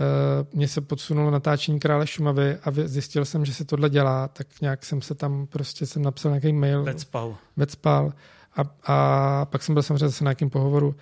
Eh, 0.00 0.46
mně 0.52 0.68
se 0.68 0.80
podsunulo 0.80 1.30
natáčení 1.30 1.80
Krále 1.80 2.06
Šumavy 2.06 2.58
a 2.64 2.70
zjistil 2.84 3.24
jsem, 3.24 3.44
že 3.44 3.54
se 3.54 3.64
tohle 3.64 3.90
dělá, 3.90 4.28
tak 4.28 4.60
nějak 4.60 4.84
jsem 4.84 5.02
se 5.02 5.14
tam 5.14 5.46
prostě 5.46 5.86
jsem 5.86 6.02
napsal 6.02 6.32
nějaký 6.32 6.52
mail. 6.52 6.84
Vecpal. 6.84 7.36
Vecpal. 7.56 8.12
A, 8.56 8.62
a 8.86 9.44
pak 9.44 9.62
jsem 9.62 9.74
byl 9.74 9.82
samozřejmě 9.82 10.08
zase 10.08 10.24
na 10.24 10.28
nějakém 10.28 10.50
pohovoru. 10.50 10.94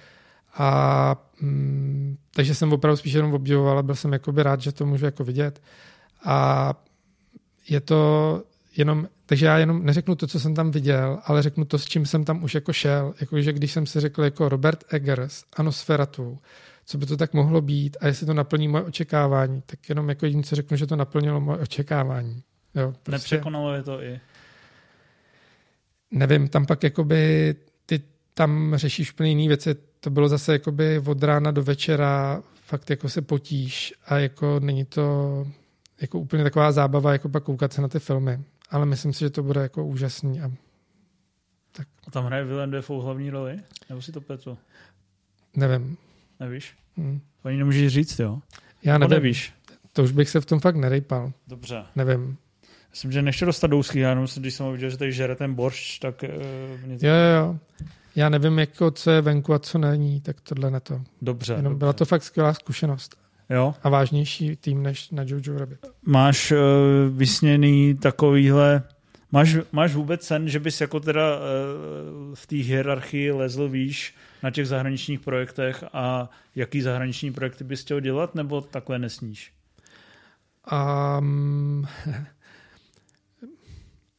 A 0.55 1.30
mm, 1.41 2.17
takže 2.35 2.55
jsem 2.55 2.73
opravdu 2.73 2.97
spíš 2.97 3.13
jenom 3.13 3.35
obdivoval 3.35 3.79
a 3.79 3.83
byl 3.83 3.95
jsem 3.95 4.13
jakoby 4.13 4.43
rád, 4.43 4.61
že 4.61 4.73
to 4.73 4.87
můžu 4.87 5.05
jako 5.05 5.25
vidět. 5.25 5.63
A 6.25 6.75
je 7.69 7.81
to 7.81 8.43
jenom, 8.77 9.09
takže 9.27 9.47
já 9.47 9.59
jenom 9.59 9.85
neřeknu 9.85 10.15
to, 10.15 10.27
co 10.27 10.41
jsem 10.41 10.55
tam 10.55 10.71
viděl, 10.71 11.19
ale 11.25 11.43
řeknu 11.43 11.65
to, 11.65 11.79
s 11.79 11.85
čím 11.85 12.07
jsem 12.07 12.25
tam 12.25 12.43
už 12.45 12.55
jako 12.55 12.73
šel. 12.73 13.15
Jakože 13.21 13.53
když 13.53 13.73
jsem 13.73 13.87
si 13.87 14.01
řekl 14.01 14.25
jako 14.25 14.49
Robert 14.49 14.85
Eggers, 14.89 15.45
Anosferatu, 15.57 16.39
co 16.87 16.99
by 16.99 17.07
to 17.07 17.17
tak 17.17 17.35
mohlo 17.35 17.61
být 17.61 17.97
a 18.01 18.07
jestli 18.07 18.27
to 18.27 18.35
naplní 18.35 18.69
moje 18.69 18.85
očekávání, 18.85 19.63
tak 19.67 19.89
jenom 19.89 20.09
jako 20.09 20.27
jediné, 20.27 20.43
co 20.43 20.57
řeknu, 20.57 20.77
že 20.77 20.87
to 20.87 20.97
naplnilo 20.97 21.41
moje 21.41 21.59
očekávání. 21.59 22.43
Jo, 22.75 22.95
prostě, 23.03 23.35
Nepřekonalo 23.35 23.75
je 23.75 23.83
to 23.83 24.03
i? 24.03 24.21
Nevím, 26.11 26.49
tam 26.49 26.67
pak 26.67 26.83
jakoby 26.83 27.55
ty 27.87 28.01
tam 28.35 28.73
řešíš 28.77 29.13
úplně 29.13 29.31
jiné 29.31 29.49
věci. 29.49 29.77
To 30.01 30.11
bylo 30.11 30.29
zase 30.29 30.53
jakoby 30.53 30.99
od 30.99 31.23
rána 31.23 31.51
do 31.51 31.63
večera 31.63 32.43
fakt 32.55 32.91
jako 32.91 33.09
se 33.09 33.23
potíš 33.23 33.95
a 34.07 34.19
jako 34.19 34.61
není 34.61 34.85
to 34.85 35.47
jako 36.01 36.19
úplně 36.19 36.43
taková 36.43 36.73
zábava, 36.73 37.13
jako 37.13 37.29
pak 37.29 37.45
koukat 37.45 37.73
se 37.73 37.83
na 37.83 37.89
ty 37.89 37.99
filmy. 37.99 38.41
Ale 38.71 38.87
myslím 38.87 39.13
si, 39.13 39.21
že 39.21 39.31
to 39.31 39.43
bude 39.43 39.61
jako 39.61 39.87
úžasný. 39.87 40.41
A, 40.41 40.51
tak. 41.73 41.89
a 42.07 42.11
tam 42.11 42.25
hraje 42.25 42.45
Willem 42.45 42.71
Dafoe 42.71 43.05
hlavní 43.05 43.31
roli? 43.31 43.61
Nebo 43.89 44.03
si 44.03 44.13
to 44.13 44.21
pletu? 44.21 44.59
Nevím. 45.57 45.97
Nevíš? 46.41 46.75
Hmm. 46.97 47.21
To 47.43 47.49
ani 47.49 47.59
nemůžeš 47.59 47.93
říct, 47.93 48.19
jo? 48.19 48.39
Já 48.83 48.99
nevím. 48.99 49.15
nevíš. 49.15 49.53
To 49.93 50.03
už 50.03 50.13
bych 50.13 50.31
se 50.31 50.41
v 50.41 50.47
tom 50.47 50.61
fakt 50.61 50.77
nerejpal. 50.77 51.33
Dobře. 51.47 51.85
Nevím. 51.97 52.37
Myslím, 52.91 53.13
že 53.13 53.23
nechci 53.23 53.45
dostat 53.45 53.67
dousky, 53.67 54.01
já 54.01 54.09
jenom 54.09 54.27
když 54.37 54.55
jsem 54.55 54.73
viděl, 54.73 54.91
že 54.91 54.99
tady 54.99 55.13
žere 55.13 55.37
ten 55.37 55.55
boršč, 55.55 55.99
tak... 55.99 56.25
Uh, 56.25 56.87
mě... 56.87 56.95
Jo, 56.95 57.15
jo, 57.15 57.37
jo. 57.37 57.59
Já 58.17 58.29
nevím, 58.29 58.59
jako, 58.59 58.91
co 58.91 59.11
je 59.11 59.21
venku 59.21 59.55
a 59.55 59.59
co 59.59 59.79
není, 59.79 60.21
tak 60.21 60.41
tohle 60.41 60.71
na 60.71 60.81
to. 60.81 61.03
Dobře. 61.23 61.53
Jenom 61.53 61.65
dobře. 61.65 61.79
byla 61.79 61.93
to 61.93 62.05
fakt 62.05 62.23
skvělá 62.23 62.55
zkušenost. 62.55 63.17
Jo. 63.51 63.75
A 63.83 63.89
vážnější 63.89 64.57
tým 64.57 64.83
než 64.83 65.11
na 65.11 65.23
Jojo 65.27 65.59
Rabbit. 65.59 65.87
Máš 66.03 66.53
uh, 66.53 66.59
vysněný 67.11 67.95
takovýhle 67.95 68.83
Máš, 69.33 69.57
máš 69.73 69.95
vůbec 69.95 70.27
sen, 70.27 70.49
že 70.49 70.61
bys 70.61 70.81
jako 70.81 71.01
teda 71.01 71.37
uh, 71.37 71.43
v 72.35 72.47
té 72.47 72.57
hierarchii 72.57 73.33
lezl 73.33 73.69
výš 73.69 74.15
na 74.43 74.51
těch 74.51 74.69
zahraničních 74.69 75.21
projektech 75.21 75.85
a 75.93 76.31
jaký 76.57 76.83
zahraniční 76.83 77.33
projekty 77.33 77.65
bys 77.65 77.81
chtěl 77.81 78.01
dělat, 78.01 78.35
nebo 78.35 78.61
takhle 78.61 78.99
nesníš? 78.99 79.53
Um, 80.73 81.87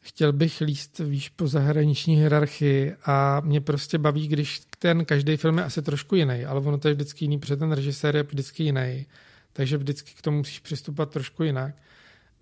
chtěl 0.02 0.34
bych 0.34 0.62
líst 0.62 1.00
výš 1.00 1.30
po 1.30 1.48
zahraniční 1.48 2.16
hierarchii 2.16 2.96
a 3.06 3.40
mě 3.40 3.62
prostě 3.62 3.98
baví, 3.98 4.28
když 4.28 4.62
ten 4.80 5.06
každý 5.06 5.38
film 5.38 5.58
je 5.58 5.64
asi 5.64 5.82
trošku 5.82 6.16
jiný, 6.16 6.46
ale 6.46 6.60
ono 6.60 6.78
to 6.78 6.88
je 6.88 6.94
vždycky 6.94 7.26
jiný, 7.26 7.40
protože 7.40 7.58
ten 7.58 7.72
režisér 7.72 8.16
je 8.16 8.24
vždycky 8.24 8.64
jiný, 8.64 9.06
takže 9.54 9.78
vždycky 9.78 10.12
k 10.18 10.22
tomu 10.22 10.38
musíš 10.38 10.60
přistupovat 10.60 11.10
trošku 11.10 11.44
jinak. 11.44 11.76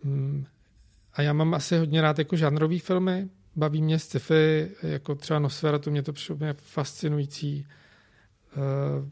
Um, 0.04 0.46
a 1.14 1.22
já 1.22 1.34
mám 1.34 1.54
asi 1.54 1.78
hodně 1.78 2.02
rád 2.02 2.20
jako 2.20 2.36
žánrový 2.36 2.80
filmy, 2.80 3.30
baví 3.56 3.82
mě 3.82 4.00
sci-fi, 4.00 4.72
jako 4.84 5.16
třeba 5.16 5.40
Nosferatu, 5.40 5.92
mě 5.92 6.04
to 6.04 6.14
mě 6.36 6.54
fascinující. 6.54 7.68
Eh, 8.58 9.10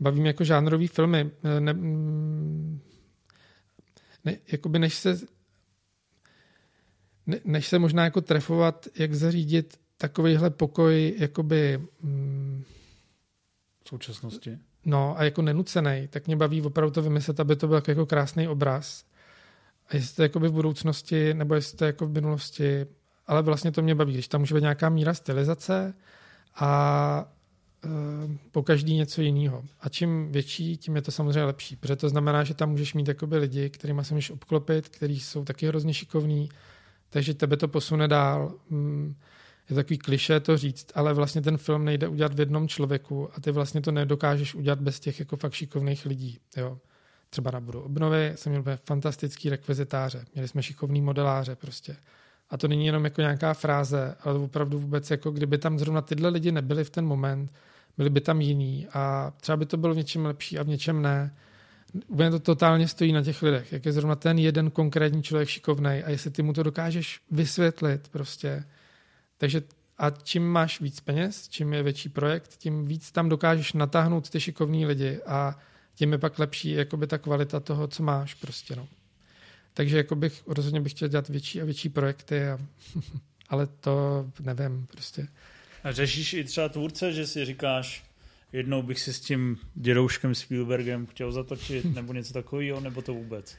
baví 0.00 0.20
mě 0.20 0.28
jako 0.28 0.44
žánrový 0.44 0.86
filmy. 0.86 1.30
Eh, 1.44 1.60
ne, 1.60 1.74
ne, 4.24 4.38
jakoby 4.52 4.78
než 4.78 4.94
se 4.94 5.35
než 7.44 7.68
se 7.68 7.78
možná 7.78 8.04
jako 8.04 8.20
trefovat, 8.20 8.86
jak 8.98 9.14
zařídit 9.14 9.78
takovýhle 9.98 10.50
pokoj 10.50 11.14
jakoby 11.18 11.80
mm, 12.02 12.64
v 13.84 13.88
současnosti. 13.88 14.58
No 14.84 15.18
a 15.18 15.24
jako 15.24 15.42
nenucený, 15.42 16.08
tak 16.10 16.26
mě 16.26 16.36
baví 16.36 16.62
opravdu 16.62 16.90
to 16.90 17.02
vymyslet, 17.02 17.40
aby 17.40 17.56
to 17.56 17.68
byl 17.68 17.82
jako 17.88 18.06
krásný 18.06 18.48
obraz 18.48 19.04
a 19.88 19.96
jestli 19.96 20.28
to 20.28 20.44
je 20.44 20.48
v 20.48 20.52
budoucnosti, 20.52 21.34
nebo 21.34 21.54
jestli 21.54 21.78
to 21.78 21.84
jako 21.84 22.06
v 22.06 22.12
minulosti, 22.12 22.86
ale 23.26 23.42
vlastně 23.42 23.72
to 23.72 23.82
mě 23.82 23.94
baví, 23.94 24.12
když 24.12 24.28
tam 24.28 24.40
může 24.40 24.54
být 24.54 24.60
nějaká 24.60 24.88
míra 24.88 25.14
stylizace 25.14 25.94
a 26.54 27.32
e, 27.84 27.88
po 28.52 28.62
každý 28.62 28.94
něco 28.94 29.22
jiného. 29.22 29.64
A 29.80 29.88
čím 29.88 30.32
větší, 30.32 30.76
tím 30.76 30.96
je 30.96 31.02
to 31.02 31.10
samozřejmě 31.10 31.44
lepší, 31.44 31.76
protože 31.76 31.96
to 31.96 32.08
znamená, 32.08 32.44
že 32.44 32.54
tam 32.54 32.70
můžeš 32.70 32.94
mít 32.94 33.08
jakoby 33.08 33.38
lidi, 33.38 33.70
kterými 33.70 34.04
se 34.04 34.14
můžeš 34.14 34.30
obklopit, 34.30 34.88
kteří 34.88 35.20
jsou 35.20 35.44
taky 35.44 35.66
hrozně 35.66 35.94
šikovní, 35.94 36.48
takže 37.16 37.34
tebe 37.34 37.56
to 37.56 37.68
posune 37.68 38.08
dál. 38.08 38.54
Mm, 38.70 39.14
je 39.70 39.76
takový 39.76 39.98
kliše 39.98 40.40
to 40.40 40.56
říct, 40.56 40.92
ale 40.94 41.14
vlastně 41.14 41.42
ten 41.42 41.58
film 41.58 41.84
nejde 41.84 42.08
udělat 42.08 42.34
v 42.34 42.40
jednom 42.40 42.68
člověku 42.68 43.28
a 43.34 43.40
ty 43.40 43.50
vlastně 43.50 43.80
to 43.80 43.92
nedokážeš 43.92 44.54
udělat 44.54 44.80
bez 44.80 45.00
těch 45.00 45.20
jako 45.20 45.36
fakt 45.36 45.52
šikovných 45.52 46.06
lidí. 46.06 46.38
Jo. 46.56 46.78
Třeba 47.30 47.50
na 47.50 47.60
budu 47.60 47.80
obnovy 47.80 48.32
jsem 48.34 48.52
měl 48.52 48.64
fantastický 48.76 49.50
rekvizitáře, 49.50 50.24
měli 50.34 50.48
jsme 50.48 50.62
šikovný 50.62 51.00
modeláře 51.00 51.56
prostě. 51.56 51.96
A 52.50 52.56
to 52.56 52.68
není 52.68 52.86
jenom 52.86 53.04
jako 53.04 53.20
nějaká 53.20 53.54
fráze, 53.54 54.16
ale 54.20 54.38
opravdu 54.38 54.78
vůbec 54.78 55.10
jako 55.10 55.30
kdyby 55.30 55.58
tam 55.58 55.78
zrovna 55.78 56.02
tyhle 56.02 56.28
lidi 56.28 56.52
nebyli 56.52 56.84
v 56.84 56.90
ten 56.90 57.06
moment, 57.06 57.52
byli 57.96 58.10
by 58.10 58.20
tam 58.20 58.40
jiní 58.40 58.86
a 58.92 59.32
třeba 59.40 59.56
by 59.56 59.66
to 59.66 59.76
bylo 59.76 59.94
v 59.94 59.96
něčem 59.96 60.26
lepší 60.26 60.58
a 60.58 60.62
v 60.62 60.68
něčem 60.68 61.02
ne. 61.02 61.36
Úplně 62.06 62.30
to 62.30 62.40
totálně 62.40 62.88
stojí 62.88 63.12
na 63.12 63.22
těch 63.22 63.42
lidech, 63.42 63.72
jak 63.72 63.86
je 63.86 63.92
zrovna 63.92 64.16
ten 64.16 64.38
jeden 64.38 64.70
konkrétní 64.70 65.22
člověk 65.22 65.48
šikovný 65.48 66.02
a 66.02 66.10
jestli 66.10 66.30
ty 66.30 66.42
mu 66.42 66.52
to 66.52 66.62
dokážeš 66.62 67.20
vysvětlit 67.30 68.08
prostě. 68.08 68.64
Takže 69.38 69.62
a 69.98 70.10
čím 70.10 70.48
máš 70.48 70.80
víc 70.80 71.00
peněz, 71.00 71.48
čím 71.48 71.72
je 71.72 71.82
větší 71.82 72.08
projekt, 72.08 72.56
tím 72.56 72.86
víc 72.86 73.12
tam 73.12 73.28
dokážeš 73.28 73.72
natáhnout 73.72 74.30
ty 74.30 74.40
šikovní 74.40 74.86
lidi 74.86 75.20
a 75.26 75.58
tím 75.94 76.12
je 76.12 76.18
pak 76.18 76.38
lepší 76.38 76.70
jakoby 76.70 77.06
ta 77.06 77.18
kvalita 77.18 77.60
toho, 77.60 77.88
co 77.88 78.02
máš 78.02 78.34
prostě. 78.34 78.76
No. 78.76 78.88
Takže 79.74 79.96
jako 79.96 80.16
bych, 80.16 80.42
rozhodně 80.46 80.80
bych 80.80 80.92
chtěl 80.92 81.08
dělat 81.08 81.28
větší 81.28 81.62
a 81.62 81.64
větší 81.64 81.88
projekty, 81.88 82.48
a, 82.48 82.58
ale 83.48 83.66
to 83.66 84.26
nevím 84.40 84.86
prostě. 84.86 85.28
A 85.84 85.92
řešíš 85.92 86.32
i 86.32 86.44
třeba 86.44 86.68
tvůrce, 86.68 87.12
že 87.12 87.26
si 87.26 87.44
říkáš, 87.44 88.04
jednou 88.56 88.82
bych 88.82 89.00
si 89.00 89.12
s 89.12 89.20
tím 89.20 89.58
dědouškem 89.74 90.34
Spielbergem 90.34 91.06
chtěl 91.06 91.32
zatočit, 91.32 91.84
nebo 91.94 92.12
něco 92.12 92.32
takového, 92.32 92.80
nebo 92.80 93.02
to 93.02 93.14
vůbec? 93.14 93.56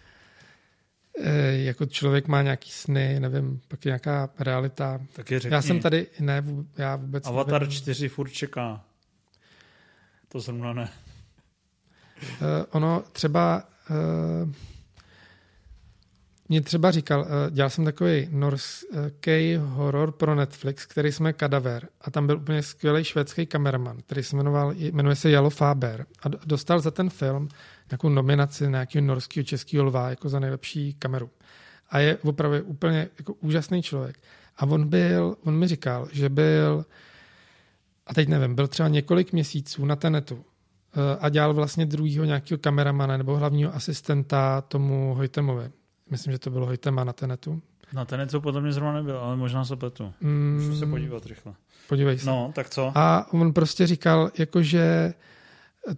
E, 1.19 1.57
jako 1.57 1.85
člověk 1.85 2.27
má 2.27 2.41
nějaký 2.41 2.71
sny, 2.71 3.19
nevím, 3.19 3.61
pak 3.67 3.85
je 3.85 3.89
nějaká 3.89 4.29
realita. 4.39 4.99
Tak 5.13 5.31
je 5.31 5.39
řekni. 5.39 5.55
Já 5.55 5.61
jsem 5.61 5.79
tady, 5.79 6.07
ne, 6.19 6.43
já 6.77 6.95
vůbec 6.95 7.27
Avatar 7.27 7.61
nevím. 7.61 7.75
4 7.75 8.09
furt 8.09 8.29
čeká. 8.29 8.83
To 10.27 10.39
zrovna 10.39 10.73
ne. 10.73 10.89
E, 12.41 12.65
ono 12.65 13.03
třeba 13.11 13.63
e, 13.89 13.93
mě 16.49 16.61
třeba 16.61 16.91
říkal, 16.91 17.27
eh, 17.27 17.51
dělal 17.51 17.69
jsem 17.69 17.85
takový 17.85 18.27
norský 18.31 19.55
horor 19.59 20.11
pro 20.11 20.35
Netflix, 20.35 20.85
který 20.85 21.11
jsme 21.11 21.33
Kadaver 21.33 21.87
a 22.01 22.11
tam 22.11 22.27
byl 22.27 22.37
úplně 22.37 22.63
skvělý 22.63 23.03
švédský 23.03 23.45
kameraman, 23.45 23.97
který 23.97 24.23
se 24.23 24.35
jmenoval, 24.35 24.73
jmenuje 24.75 25.15
se 25.15 25.29
Jalo 25.29 25.49
Faber 25.49 26.05
a 26.23 26.29
dostal 26.45 26.79
za 26.79 26.91
ten 26.91 27.09
film 27.09 27.49
nějakou 27.91 28.09
nominaci 28.09 28.63
na 28.63 28.69
nějakého 28.69 29.05
norského 29.05 29.43
českého 29.43 29.83
lva 29.83 30.09
jako 30.09 30.29
za 30.29 30.39
nejlepší 30.39 30.93
kameru. 30.93 31.29
A 31.89 31.99
je 31.99 32.17
opravdu 32.17 32.63
úplně 32.63 33.09
jako 33.19 33.33
úžasný 33.33 33.81
člověk. 33.81 34.17
A 34.57 34.65
on 34.65 34.87
byl, 34.87 35.37
on 35.45 35.57
mi 35.57 35.67
říkal, 35.67 36.07
že 36.11 36.29
byl, 36.29 36.85
a 38.07 38.13
teď 38.13 38.27
nevím, 38.27 38.55
byl 38.55 38.67
třeba 38.67 38.89
několik 38.89 39.33
měsíců 39.33 39.85
na 39.85 39.95
tenetu 39.95 40.45
eh, 40.93 41.17
a 41.19 41.29
dělal 41.29 41.53
vlastně 41.53 41.85
druhýho 41.85 42.25
nějakého 42.25 42.57
kameramana 42.57 43.17
nebo 43.17 43.37
hlavního 43.37 43.75
asistenta 43.75 44.61
tomu 44.61 45.13
Hojtemovi. 45.13 45.71
Myslím, 46.09 46.33
že 46.33 46.39
to 46.39 46.49
bylo 46.49 46.65
Hojtema 46.65 47.03
na 47.03 47.13
Tenetu. 47.13 47.61
Na 47.93 48.05
Tenetu 48.05 48.41
potom 48.41 48.63
mě 48.63 48.71
zrovna 48.73 48.93
nebyl, 48.93 49.17
ale 49.17 49.35
možná 49.35 49.65
se 49.65 49.75
pletu. 49.75 50.13
Mm, 50.21 50.53
Můžu 50.55 50.79
se 50.79 50.85
podívat 50.85 51.25
rychle. 51.25 51.53
Podívej 51.89 52.19
se. 52.19 52.25
No, 52.25 52.51
tak 52.55 52.69
co? 52.69 52.91
A 52.95 53.33
on 53.33 53.53
prostě 53.53 53.87
říkal, 53.87 54.31
jakože 54.37 55.13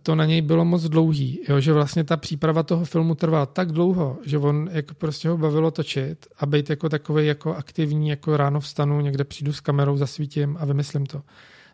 to 0.04 0.16
na 0.16 0.26
něj 0.26 0.42
bylo 0.42 0.66
moc 0.66 0.84
dlouhý, 0.84 1.40
jo, 1.50 1.60
že 1.60 1.74
vlastně 1.74 2.04
ta 2.04 2.18
příprava 2.18 2.64
toho 2.64 2.86
filmu 2.86 3.16
trvala 3.16 3.46
tak 3.46 3.72
dlouho, 3.72 4.18
že 4.26 4.38
on 4.38 4.70
jako 4.72 4.94
prostě 4.94 5.30
ho 5.30 5.38
bavilo 5.38 5.72
točit 5.72 6.28
a 6.40 6.46
být 6.46 6.70
jako 6.70 6.90
takový 6.90 7.28
jako 7.28 7.56
aktivní, 7.56 8.10
jako 8.10 8.38
ráno 8.38 8.60
vstanu, 8.60 9.02
někde 9.02 9.24
přijdu 9.24 9.54
s 9.54 9.60
kamerou, 9.60 9.98
zasvítím 9.98 10.58
a 10.60 10.66
vymyslím 10.66 11.06
to. 11.06 11.22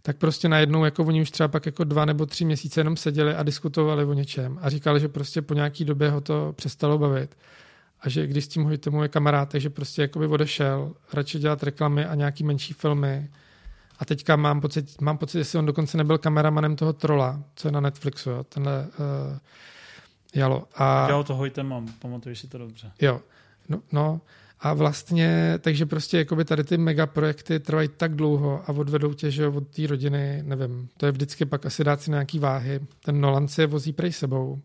Tak 0.02 0.18
prostě 0.18 0.50
najednou 0.50 0.86
jako 0.86 1.04
oni 1.04 1.22
už 1.22 1.32
třeba 1.32 1.48
pak 1.48 1.66
jako 1.66 1.84
dva 1.84 2.06
nebo 2.06 2.26
tři 2.26 2.46
měsíce 2.46 2.80
jenom 2.80 2.98
seděli 2.98 3.36
a 3.36 3.44
diskutovali 3.44 4.06
o 4.06 4.14
něčem 4.14 4.60
a 4.62 4.70
říkali, 4.70 5.00
že 5.00 5.08
prostě 5.08 5.42
po 5.42 5.54
nějaký 5.54 5.86
době 5.86 6.10
ho 6.10 6.22
to 6.22 6.54
přestalo 6.56 6.98
bavit 6.98 7.38
a 8.02 8.10
že 8.10 8.28
když 8.28 8.46
s 8.46 8.48
tím 8.48 8.64
Hojtemu 8.64 9.04
je 9.04 9.10
kamarád, 9.10 9.50
takže 9.50 9.70
prostě 9.70 10.02
jakoby 10.02 10.28
odešel, 10.28 10.94
radši 11.14 11.40
dělat 11.40 11.64
reklamy 11.64 12.06
a 12.06 12.16
nějaký 12.16 12.44
menší 12.44 12.74
filmy. 12.74 13.30
A 14.00 14.06
teďka 14.06 14.36
mám 14.36 14.62
pocit, 14.62 15.02
mám 15.02 15.18
pocit, 15.18 15.38
jestli 15.38 15.60
on 15.60 15.66
dokonce 15.66 15.98
nebyl 15.98 16.18
kameramanem 16.18 16.76
toho 16.76 16.94
trola, 16.94 17.44
co 17.56 17.68
je 17.68 17.72
na 17.72 17.80
Netflixu, 17.80 18.30
jo, 18.30 18.44
tenhle 18.44 18.88
uh, 18.88 19.38
Jalo. 20.36 20.64
A, 20.76 21.10
Já 21.10 21.24
to 21.24 21.36
Hojtema, 21.36 21.84
pamatuješ 22.00 22.40
si 22.40 22.48
to 22.48 22.58
dobře. 22.58 22.92
Jo, 23.02 23.22
no, 23.70 23.82
no 23.92 24.22
a 24.60 24.74
vlastně, 24.74 25.54
takže 25.62 25.86
prostě 25.86 26.18
jakoby 26.18 26.46
tady 26.46 26.64
ty 26.64 26.78
megaprojekty 26.78 27.60
trvají 27.60 27.90
tak 27.98 28.16
dlouho 28.16 28.64
a 28.68 28.70
odvedou 28.70 29.14
tě, 29.14 29.32
že 29.32 29.48
od 29.48 29.68
té 29.68 29.88
rodiny, 29.88 30.44
nevím, 30.46 30.90
to 30.98 31.06
je 31.06 31.12
vždycky 31.12 31.46
pak 31.46 31.66
asi 31.66 31.84
dát 31.84 32.02
si 32.02 32.12
nějaký 32.12 32.40
váhy. 32.40 32.80
Ten 33.04 33.22
Nolan 33.22 33.48
si 33.48 33.62
je 33.62 33.68
vozí 33.68 33.94
prej 33.94 34.12
sebou, 34.12 34.62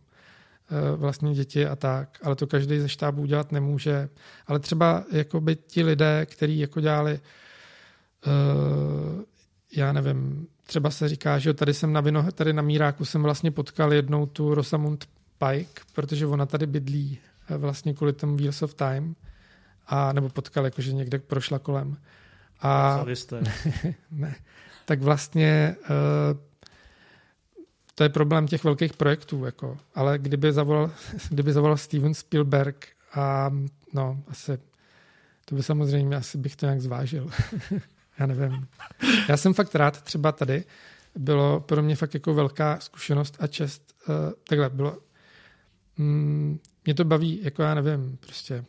Eh, 0.73 0.97
vlastně 0.97 1.35
děti 1.35 1.67
a 1.67 1.77
tak, 1.77 2.19
ale 2.23 2.37
to 2.37 2.47
každý 2.47 2.79
ze 2.79 2.89
štábů 2.89 3.27
dělat 3.27 3.53
nemůže. 3.53 4.09
Ale 4.47 4.59
třeba 4.59 5.05
jako 5.13 5.41
by 5.41 5.57
ti 5.57 5.83
lidé, 5.83 6.27
kteří 6.27 6.59
jako 6.59 6.81
dělali, 6.81 7.21
uh, 8.27 9.23
já 9.77 9.93
nevím, 9.93 10.47
třeba 10.63 10.91
se 10.91 11.09
říká, 11.09 11.39
že 11.39 11.55
tady 11.55 11.75
jsem 11.75 11.93
na 11.93 12.01
Vino, 12.01 12.33
tady 12.33 12.53
na 12.53 12.63
Míráku 12.63 13.05
jsem 13.05 13.23
vlastně 13.23 13.51
potkal 13.51 13.93
jednou 13.93 14.27
tu 14.27 14.55
Rosamund 14.55 15.09
Pike, 15.39 15.81
protože 15.93 16.27
ona 16.27 16.47
tady 16.47 16.67
bydlí 16.67 17.19
eh, 17.51 17.57
vlastně 17.57 17.95
kvůli 17.95 18.13
tomu 18.13 18.37
Wheels 18.37 18.63
of 18.63 18.75
Time, 18.75 19.15
a, 19.87 20.13
nebo 20.13 20.29
potkal, 20.29 20.65
jakože 20.65 20.93
někde 20.93 21.19
prošla 21.19 21.59
kolem. 21.59 21.97
A, 22.61 23.05
ne, 24.11 24.35
tak 24.85 25.03
vlastně 25.03 25.77
uh, 25.81 26.50
to 28.01 28.05
je 28.05 28.09
problém 28.09 28.47
těch 28.47 28.65
velkých 28.65 28.93
projektů, 28.93 29.45
jako. 29.45 29.79
ale 29.95 30.19
kdyby 30.19 30.53
zavolal, 30.53 30.91
kdyby 31.31 31.53
zavolal 31.53 31.77
Steven 31.77 32.15
Spielberg 32.15 32.89
a 33.15 33.51
no, 33.93 34.23
asi 34.29 34.59
to 35.45 35.55
by 35.55 35.63
samozřejmě, 35.63 36.17
asi 36.17 36.39
bych 36.39 36.57
to 36.57 36.67
nějak 36.67 36.81
zvážil. 36.81 37.31
Já 38.19 38.27
nevím. 38.27 38.69
Já 39.29 39.37
jsem 39.37 39.55
fakt 39.55 39.75
rád, 39.75 40.03
třeba 40.03 40.33
tady 40.33 40.65
bylo 41.17 41.61
pro 41.61 41.83
mě 41.83 41.97
fakt 41.97 42.15
jako 42.15 42.35
velká 42.35 42.79
zkušenost 42.81 43.37
a 43.41 43.47
čest. 43.47 43.95
Uh, 44.09 44.15
takhle 44.49 44.71
bylo, 44.71 44.99
mm, 45.97 46.59
mě 46.85 46.95
to 46.95 47.05
baví, 47.05 47.41
jako 47.43 47.63
já 47.63 47.75
nevím, 47.75 48.17
prostě 48.17 48.65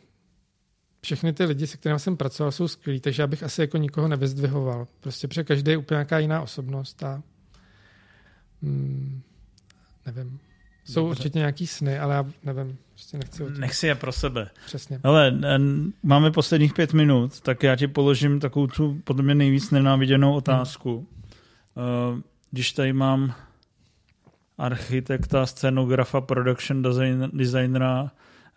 všechny 1.00 1.32
ty 1.32 1.44
lidi, 1.44 1.66
se 1.66 1.76
kterými 1.76 2.00
jsem 2.00 2.16
pracoval, 2.16 2.52
jsou 2.52 2.68
skvělí, 2.68 3.00
takže 3.00 3.22
já 3.22 3.26
bych 3.26 3.42
asi 3.42 3.60
jako 3.60 3.76
nikoho 3.76 4.08
nevyzdvihoval. 4.08 4.86
Prostě 5.00 5.28
protože 5.28 5.44
každý 5.44 5.70
je 5.70 5.76
úplně 5.76 5.96
nějaká 5.96 6.18
jiná 6.18 6.42
osobnost 6.42 7.02
a 7.02 7.22
Hmm, 8.62 9.22
nevím. 10.06 10.38
Jsou 10.84 11.00
Dobře. 11.00 11.20
určitě 11.20 11.38
nějaký 11.38 11.66
sny, 11.66 11.98
ale 11.98 12.14
já 12.14 12.26
nevím, 12.44 12.78
prostě 12.92 13.18
nechci 13.18 13.42
Nech 13.58 13.74
si 13.74 13.86
je 13.86 13.94
pro 13.94 14.12
sebe. 14.12 14.50
Přesně. 14.66 15.00
Ale 15.04 15.38
máme 16.02 16.30
posledních 16.30 16.74
pět 16.74 16.92
minut, 16.92 17.40
tak 17.40 17.62
já 17.62 17.76
ti 17.76 17.86
položím 17.86 18.40
takovou 18.40 18.66
tu 18.66 19.00
podle 19.04 19.22
mě 19.22 19.34
nejvíc 19.34 19.70
nenáviděnou 19.70 20.34
otázku. 20.34 21.06
Hmm. 21.76 22.22
Když 22.50 22.72
tady 22.72 22.92
mám 22.92 23.34
architekta, 24.58 25.46
scenografa, 25.46 26.20
production 26.20 26.82
design, 26.82 27.30
designera, 27.32 28.10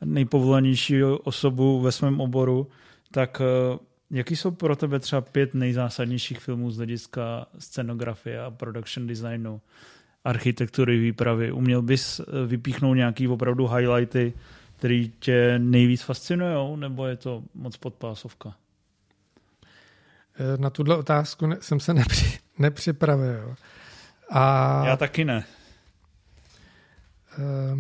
nejpovolanější 0.06 1.04
osobu 1.04 1.82
ve 1.82 1.92
svém 1.92 2.22
oboru, 2.22 2.68
tak 3.12 3.42
eh, 3.42 3.80
jaký 4.12 4.36
jsou 4.36 4.52
pro 4.52 4.76
tebe 4.76 5.00
třeba 5.00 5.22
pět 5.22 5.54
nejzásadnějších 5.54 6.40
filmů 6.40 6.72
z 6.72 6.78
hlediska 6.78 7.48
scenografie 7.60 8.42
a 8.42 8.52
production 8.52 9.08
designu, 9.08 9.62
architektury, 10.26 11.00
výpravy? 11.00 11.52
Uměl 11.52 11.82
bys 11.82 12.20
eh, 12.20 12.24
vypíchnout 12.46 12.98
nějaký 12.98 13.28
opravdu 13.28 13.68
highlighty, 13.68 14.34
které 14.78 15.06
tě 15.20 15.60
nejvíc 15.60 16.02
fascinují, 16.02 16.80
nebo 16.80 17.08
je 17.08 17.16
to 17.16 17.44
moc 17.54 17.78
podpásovka? 17.78 18.56
Eh, 20.40 20.58
na 20.58 20.70
tuhle 20.70 20.98
otázku 20.98 21.50
jsem 21.60 21.80
se 21.80 21.94
nepři, 21.94 22.40
nepřipravil. 22.60 23.56
A... 24.30 24.84
Já 24.86 24.98
taky 24.98 25.26
ne. 25.26 25.44
Uh, 27.38 27.80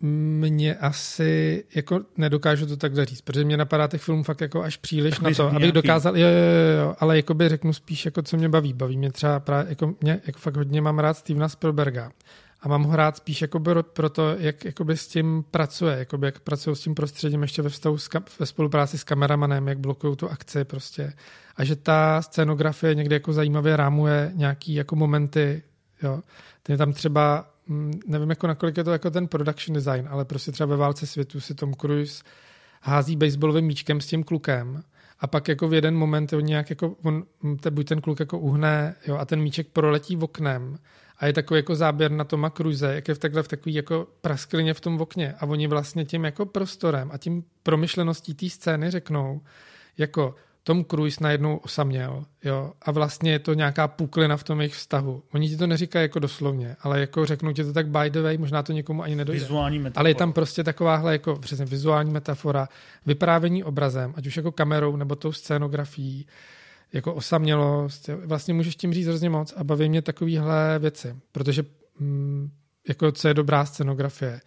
mě 0.00 0.74
asi, 0.74 1.64
jako 1.74 2.00
nedokážu 2.16 2.66
to 2.66 2.76
takhle 2.76 3.04
říct, 3.04 3.20
protože 3.20 3.44
mě 3.44 3.56
napadá 3.56 3.86
těch 3.86 4.02
filmů 4.02 4.22
fakt 4.22 4.40
jako 4.40 4.62
až 4.62 4.76
příliš 4.76 5.14
tak 5.14 5.22
na 5.22 5.30
to, 5.34 5.46
abych 5.46 5.58
nějaký. 5.58 5.72
dokázal, 5.72 6.18
jo, 6.18 6.26
jo, 6.28 6.84
jo, 6.84 6.94
ale 6.98 7.16
jako 7.16 7.34
by 7.34 7.48
řeknu 7.48 7.72
spíš, 7.72 8.04
jako 8.04 8.22
co 8.22 8.36
mě 8.36 8.48
baví. 8.48 8.72
Baví 8.72 8.96
mě 8.96 9.12
třeba 9.12 9.40
právě, 9.40 9.66
jako 9.70 9.94
mě, 10.00 10.20
jako 10.26 10.38
fakt 10.38 10.56
hodně 10.56 10.80
mám 10.80 10.98
rád 10.98 11.16
Stevena 11.16 11.48
Spielberga. 11.48 12.10
A 12.60 12.68
mám 12.68 12.82
ho 12.82 12.96
rád 12.96 13.16
spíš 13.16 13.42
jako 13.42 13.60
pro 13.82 14.10
to, 14.10 14.36
jak 14.38 14.64
jakoby 14.64 14.96
s 14.96 15.08
tím 15.08 15.44
pracuje, 15.50 15.98
jakoby 15.98 16.26
jak 16.26 16.40
pracují 16.40 16.76
s 16.76 16.80
tím 16.80 16.94
prostředím 16.94 17.42
ještě 17.42 17.62
ve 17.62 17.68
vztahu 17.68 17.98
s, 17.98 18.08
ve 18.38 18.46
spolupráci 18.46 18.98
s 18.98 19.04
kameramanem, 19.04 19.68
jak 19.68 19.78
blokují 19.78 20.16
tu 20.16 20.30
akci 20.30 20.64
prostě. 20.64 21.12
A 21.56 21.64
že 21.64 21.76
ta 21.76 22.22
scénografie 22.22 22.94
někdy 22.94 23.14
jako 23.14 23.32
zajímavě 23.32 23.76
rámuje 23.76 24.32
nějaký 24.34 24.74
jako 24.74 24.96
momenty, 24.96 25.62
jo. 26.02 26.20
Ten 26.62 26.78
tam 26.78 26.92
třeba 26.92 27.50
nevím 28.06 28.30
jako 28.30 28.46
nakolik 28.46 28.76
je 28.76 28.84
to 28.84 28.92
jako 28.92 29.10
ten 29.10 29.28
production 29.28 29.74
design, 29.74 30.08
ale 30.10 30.24
prostě 30.24 30.52
třeba 30.52 30.66
ve 30.66 30.76
válce 30.76 31.06
světu 31.06 31.40
si 31.40 31.54
Tom 31.54 31.74
Cruise 31.74 32.22
hází 32.82 33.16
baseballovým 33.16 33.64
míčkem 33.64 34.00
s 34.00 34.06
tím 34.06 34.24
klukem 34.24 34.82
a 35.20 35.26
pak 35.26 35.48
jako 35.48 35.68
v 35.68 35.74
jeden 35.74 35.96
moment 35.96 36.32
on 36.32 36.44
nějak 36.44 36.70
jako, 36.70 36.96
on, 37.02 37.24
buď 37.70 37.88
ten 37.88 38.00
kluk 38.00 38.20
jako 38.20 38.38
uhne 38.38 38.94
jo, 39.06 39.16
a 39.16 39.24
ten 39.24 39.40
míček 39.40 39.68
proletí 39.68 40.16
v 40.16 40.24
oknem 40.24 40.78
a 41.18 41.26
je 41.26 41.32
takový 41.32 41.58
jako 41.58 41.76
záběr 41.76 42.10
na 42.10 42.24
Toma 42.24 42.50
Cruise, 42.50 42.94
jak 42.94 43.08
je 43.08 43.14
v 43.14 43.18
takhle 43.18 43.42
v 43.42 43.48
takový 43.48 43.74
jako 43.74 44.06
prasklině 44.20 44.74
v 44.74 44.80
tom 44.80 45.00
okně 45.00 45.34
a 45.40 45.46
oni 45.46 45.66
vlastně 45.66 46.04
tím 46.04 46.24
jako 46.24 46.46
prostorem 46.46 47.10
a 47.12 47.18
tím 47.18 47.44
promyšleností 47.62 48.34
té 48.34 48.48
scény 48.48 48.90
řeknou, 48.90 49.40
jako 49.98 50.34
Tom 50.68 50.84
Cruise 50.84 51.24
najednou 51.24 51.56
osaměl, 51.56 52.24
jo, 52.44 52.72
a 52.82 52.90
vlastně 52.90 53.32
je 53.32 53.38
to 53.38 53.54
nějaká 53.54 53.88
puklina 53.88 54.36
v 54.36 54.44
tom 54.44 54.60
jejich 54.60 54.74
vztahu. 54.74 55.22
Oni 55.34 55.48
ti 55.48 55.56
to 55.56 55.66
neříkají 55.66 56.04
jako 56.04 56.18
doslovně, 56.18 56.76
ale 56.80 57.00
jako 57.00 57.26
řeknou 57.26 57.52
ti 57.52 57.64
to 57.64 57.72
tak 57.72 57.88
by 57.88 58.10
the 58.10 58.20
way, 58.20 58.38
možná 58.38 58.62
to 58.62 58.72
někomu 58.72 59.02
ani 59.02 59.16
nedojde. 59.16 59.40
Vizuální 59.40 59.78
metafora. 59.78 60.00
Ale 60.00 60.10
je 60.10 60.14
tam 60.14 60.32
prostě 60.32 60.64
takováhle 60.64 61.12
jako 61.12 61.36
přesně 61.36 61.64
vizuální 61.64 62.12
metafora, 62.12 62.68
vyprávění 63.06 63.64
obrazem, 63.64 64.14
ať 64.16 64.26
už 64.26 64.36
jako 64.36 64.52
kamerou 64.52 64.96
nebo 64.96 65.16
tou 65.16 65.32
scénografií, 65.32 66.26
jako 66.92 67.14
osamělost. 67.14 68.10
Vlastně 68.24 68.54
můžeš 68.54 68.76
tím 68.76 68.92
říct 68.92 69.06
hrozně 69.06 69.30
moc 69.30 69.54
a 69.56 69.64
baví 69.64 69.88
mě 69.88 70.02
takovéhle 70.02 70.78
věci, 70.78 71.16
protože 71.32 71.64
mm, 72.00 72.50
jako 72.88 73.12
co 73.12 73.28
je 73.28 73.34
dobrá 73.34 73.64
scenografie 73.64 74.40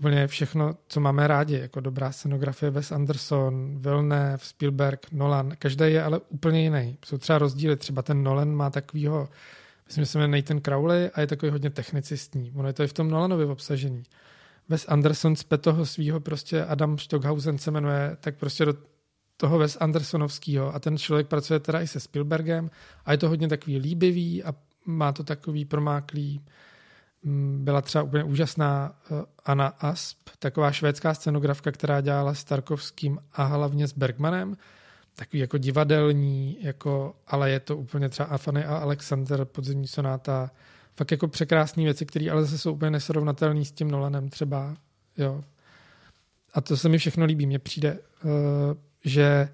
úplně 0.00 0.26
všechno, 0.26 0.74
co 0.88 1.00
máme 1.00 1.26
rádi, 1.26 1.58
jako 1.58 1.80
dobrá 1.80 2.12
scenografie 2.12 2.70
Wes 2.70 2.92
Anderson, 2.92 3.78
Villeneuve, 3.80 4.38
Spielberg, 4.38 5.06
Nolan, 5.12 5.52
každý 5.58 5.84
je 5.84 6.02
ale 6.02 6.20
úplně 6.28 6.62
jiný. 6.62 6.98
Jsou 7.04 7.18
třeba 7.18 7.38
rozdíly, 7.38 7.76
třeba 7.76 8.02
ten 8.02 8.22
Nolan 8.22 8.54
má 8.54 8.70
takovýho, 8.70 9.28
myslím, 9.86 10.02
že 10.02 10.06
se 10.06 10.18
jmenuje 10.18 10.42
Nathan 10.42 10.60
Crowley 10.60 11.10
a 11.14 11.20
je 11.20 11.26
takový 11.26 11.52
hodně 11.52 11.70
technicistní. 11.70 12.52
Ono 12.54 12.68
je 12.68 12.72
to 12.72 12.82
i 12.82 12.86
v 12.86 12.92
tom 12.92 13.10
Nolanovi 13.10 13.44
obsažený. 13.44 14.02
Wes 14.68 14.86
Anderson 14.88 15.36
z 15.36 15.44
toho 15.60 15.86
svého 15.86 16.20
prostě 16.20 16.64
Adam 16.64 16.98
Stockhausen 16.98 17.58
se 17.58 17.70
jmenuje, 17.70 18.16
tak 18.20 18.36
prostě 18.36 18.64
do 18.64 18.74
toho 19.36 19.58
Wes 19.58 19.76
Andersonovského 19.80 20.74
a 20.74 20.78
ten 20.78 20.98
člověk 20.98 21.28
pracuje 21.28 21.60
teda 21.60 21.80
i 21.80 21.86
se 21.86 22.00
Spielbergem 22.00 22.70
a 23.04 23.12
je 23.12 23.18
to 23.18 23.28
hodně 23.28 23.48
takový 23.48 23.78
líbivý 23.78 24.44
a 24.44 24.54
má 24.86 25.12
to 25.12 25.24
takový 25.24 25.64
promáklý 25.64 26.40
byla 27.58 27.80
třeba 27.80 28.04
úplně 28.04 28.24
úžasná 28.24 28.94
eh, 29.10 29.24
Anna 29.44 29.66
Asp, 29.66 30.18
taková 30.38 30.72
švédská 30.72 31.14
scenografka, 31.14 31.72
která 31.72 32.00
dělala 32.00 32.34
s 32.34 32.44
Tarkovským 32.44 33.18
a 33.32 33.44
hlavně 33.44 33.88
s 33.88 33.92
Bergmanem, 33.92 34.56
takový 35.16 35.40
jako 35.40 35.58
divadelní, 35.58 36.58
jako, 36.60 37.14
ale 37.26 37.50
je 37.50 37.60
to 37.60 37.76
úplně 37.76 38.08
třeba 38.08 38.28
Afany 38.28 38.64
a 38.64 38.76
Alexander, 38.76 39.44
podzemní 39.44 39.86
sonáta, 39.86 40.50
fakt 40.96 41.10
jako 41.10 41.28
překrásné 41.28 41.84
věci, 41.84 42.06
které 42.06 42.30
ale 42.30 42.42
zase 42.42 42.58
jsou 42.58 42.72
úplně 42.72 42.90
nesrovnatelné 42.90 43.64
s 43.64 43.72
tím 43.72 43.90
Nolanem 43.90 44.28
třeba, 44.28 44.76
jo. 45.16 45.44
A 46.54 46.60
to 46.60 46.76
se 46.76 46.88
mi 46.88 46.98
všechno 46.98 47.24
líbí. 47.24 47.46
Mně 47.46 47.58
přijde, 47.58 47.98
uh, 48.24 48.30
že 49.04 49.48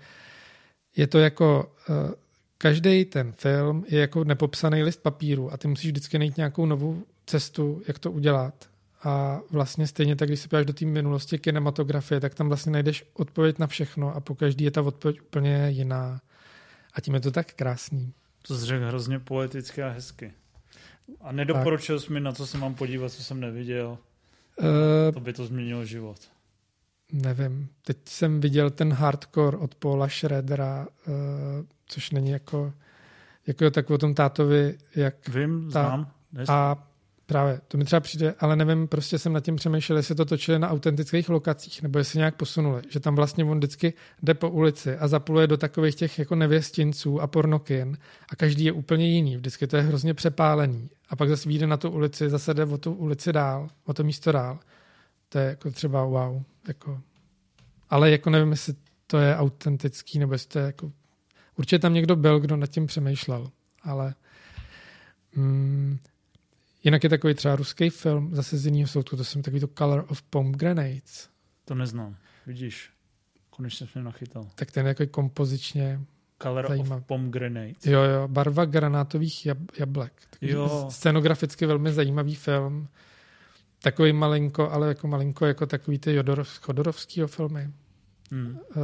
je 0.96 1.06
to 1.06 1.18
jako 1.18 1.72
uh, 1.88 2.10
každý 2.58 3.04
ten 3.04 3.32
film 3.32 3.84
je 3.88 4.00
jako 4.00 4.24
nepopsaný 4.24 4.82
list 4.82 5.02
papíru 5.02 5.52
a 5.52 5.56
ty 5.56 5.68
musíš 5.68 5.90
vždycky 5.90 6.18
najít 6.18 6.36
nějakou 6.36 6.66
novou 6.66 7.02
cestu, 7.27 7.83
jak 7.89 7.99
to 7.99 8.12
udělat. 8.12 8.68
A 9.03 9.41
vlastně 9.51 9.87
stejně 9.87 10.16
tak, 10.16 10.29
když 10.29 10.41
se 10.41 10.49
podíváš 10.49 10.66
do 10.66 10.72
té 10.72 10.85
minulosti 10.85 11.39
kinematografie, 11.39 12.20
tak 12.20 12.35
tam 12.35 12.49
vlastně 12.49 12.72
najdeš 12.72 13.05
odpověď 13.12 13.59
na 13.59 13.66
všechno 13.66 14.14
a 14.14 14.20
po 14.20 14.35
každý 14.35 14.64
je 14.64 14.70
ta 14.70 14.83
odpověď 14.83 15.20
úplně 15.20 15.70
jiná. 15.70 16.20
A 16.95 17.01
tím 17.01 17.14
je 17.14 17.20
to 17.20 17.31
tak 17.31 17.53
krásný. 17.53 18.12
To 18.49 18.59
jsi 18.59 18.66
řekl 18.66 18.87
hrozně 18.87 19.18
poeticky 19.18 19.83
a 19.83 19.89
hezky. 19.89 20.33
A 21.20 21.33
nedoporučil 21.33 22.01
jsi 22.01 22.12
mi, 22.12 22.20
na 22.20 22.33
co 22.33 22.47
se 22.47 22.59
mám 22.59 22.74
podívat, 22.74 23.12
co 23.12 23.22
jsem 23.22 23.41
neviděl. 23.41 23.99
Uh, 24.59 25.14
to 25.14 25.20
by 25.20 25.33
to 25.33 25.47
změnilo 25.47 25.85
život. 25.85 26.18
Nevím. 27.12 27.68
Teď 27.83 27.97
jsem 28.05 28.41
viděl 28.41 28.70
ten 28.70 28.93
hardcore 28.93 29.57
od 29.57 29.74
Paula 29.74 30.09
Schroedera, 30.09 30.87
uh, 31.07 31.14
což 31.87 32.11
není 32.11 32.31
jako, 32.31 32.72
jako 33.47 33.70
tak 33.70 33.91
o 33.91 33.99
tom 33.99 34.14
tátovi, 34.14 34.79
jak... 34.97 35.29
Vím, 35.29 35.70
ta, 35.72 35.87
znám. 35.87 36.12
A 36.49 36.89
Právě, 37.27 37.61
to 37.68 37.79
mi 37.79 37.85
třeba 37.85 38.01
přijde, 38.01 38.35
ale 38.39 38.57
nevím, 38.57 38.89
prostě 38.89 39.18
jsem 39.18 39.33
nad 39.33 39.45
tím 39.45 39.57
přemýšlel, 39.57 39.97
jestli 39.97 40.14
to 40.14 40.24
točili 40.24 40.59
na 40.59 40.70
autentických 40.70 41.29
lokacích, 41.29 41.83
nebo 41.83 41.99
jestli 41.99 42.18
nějak 42.18 42.37
posunuli, 42.37 42.83
že 42.89 43.01
tam 43.01 43.16
vlastně 43.16 43.45
on 43.45 43.59
vždycky 43.59 43.95
jde 44.22 44.35
po 44.35 44.51
ulici 44.51 44.97
a 44.97 45.09
zapluje 45.09 45.47
do 45.47 45.57
takových 45.57 45.95
těch 45.95 46.18
jako 46.18 46.35
nevěstinců 46.35 47.20
a 47.20 47.27
pornokin 47.27 47.99
a 48.29 48.37
každý 48.37 48.64
je 48.64 48.72
úplně 48.72 49.09
jiný, 49.09 49.37
vždycky 49.37 49.66
to 49.66 49.77
je 49.77 49.83
hrozně 49.83 50.14
přepálený 50.14 50.91
a 51.09 51.16
pak 51.16 51.29
zase 51.29 51.49
vyjde 51.49 51.66
na 51.66 51.77
tu 51.77 51.91
ulici, 51.91 52.31
zase 52.31 52.55
jde 52.55 52.64
o 52.64 52.79
tu 52.79 52.93
ulici 52.93 53.33
dál, 53.33 53.68
o 53.85 53.95
to 53.95 54.05
místo 54.05 54.33
dál. 54.33 54.59
To 55.29 55.39
je 55.39 55.45
jako 55.45 55.70
třeba 55.70 56.05
wow, 56.05 56.43
jako. 56.68 57.01
Ale 57.91 58.11
jako 58.11 58.31
nevím, 58.31 58.51
jestli 58.51 58.74
to 59.07 59.18
je 59.18 59.37
autentický, 59.37 60.18
nebo 60.18 60.33
jestli 60.33 60.49
to 60.49 60.59
je 60.59 60.64
jako... 60.64 60.93
Určitě 61.57 61.79
tam 61.79 61.95
někdo 61.95 62.16
byl, 62.16 62.41
kdo 62.41 62.57
nad 62.57 62.66
tím 62.66 62.87
přemýšlel, 62.87 63.51
ale... 63.83 64.14
Mm, 65.37 65.99
Jinak 66.87 67.05
je 67.05 67.11
takový 67.11 67.34
třeba 67.34 67.57
ruský 67.57 67.91
film, 67.91 68.34
zase 68.34 68.59
z 68.59 68.66
jiného 68.66 68.89
soutu, 68.89 69.16
to 69.16 69.24
jsem 69.24 69.43
takový 69.43 69.61
to 69.61 69.68
Color 69.78 70.05
of 70.09 70.22
Pomegranates. 70.22 71.28
To 71.64 71.74
neznám, 71.74 72.16
vidíš. 72.47 72.91
Konečně 73.51 73.87
jsem 73.87 74.05
nachytal. 74.05 74.49
Tak 74.55 74.70
ten 74.70 74.87
je 74.87 74.95
takový 74.95 75.09
kompozičně 75.09 76.01
Color 76.43 76.68
zajímavý. 76.68 77.01
of 77.01 77.07
Pomegranates. 77.07 77.87
Jo, 77.87 78.01
jo, 78.01 78.28
barva 78.28 78.64
granátových 78.64 79.47
jab, 79.47 79.59
jablek. 79.78 80.12
Takový 80.30 80.53
jo. 80.53 80.87
Scenograficky 80.91 81.66
velmi 81.66 81.93
zajímavý 81.93 82.34
film. 82.34 82.89
Takový 83.82 84.12
malinko, 84.12 84.70
ale 84.70 84.89
jako 84.89 85.09
malinko 85.09 85.47
jako 85.47 85.66
takový 85.66 85.99
ty 85.99 86.14
Jodorov, 86.14 86.49
Chodorovskýho 86.49 87.28
filmy. 87.28 87.70
Hmm. 88.30 88.51
Uh, 88.51 88.82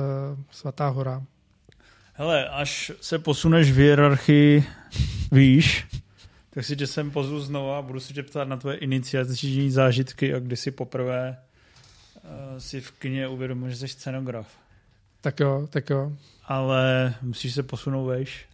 Svatá 0.50 0.88
hora. 0.88 1.22
Hele, 2.12 2.48
až 2.48 2.92
se 3.00 3.18
posuneš 3.18 3.72
v 3.72 3.76
hierarchii 3.76 4.64
výš, 5.32 5.86
tak 6.54 6.64
si 6.64 6.76
tě 6.76 6.86
sem 6.86 7.10
pozvu 7.10 7.40
znovu 7.40 7.70
a 7.70 7.82
budu 7.82 8.00
se 8.00 8.14
tě 8.14 8.22
ptát 8.22 8.48
na 8.48 8.56
tvoje 8.56 8.76
iniciativní 8.76 9.70
zážitky 9.70 10.34
a 10.34 10.38
kdy 10.38 10.56
si 10.56 10.70
poprvé 10.70 11.36
uh, 12.24 12.58
si 12.58 12.80
v 12.80 12.90
knihe 12.90 13.28
uvědomil, 13.28 13.70
že 13.70 13.76
jsi 13.76 13.88
scenograf. 13.88 14.48
Tak 15.20 15.40
jo, 15.40 15.68
tak 15.70 15.90
jo. 15.90 16.12
Ale 16.44 17.14
musíš 17.22 17.54
se 17.54 17.62
posunout 17.62 18.06
vejš. 18.06 18.46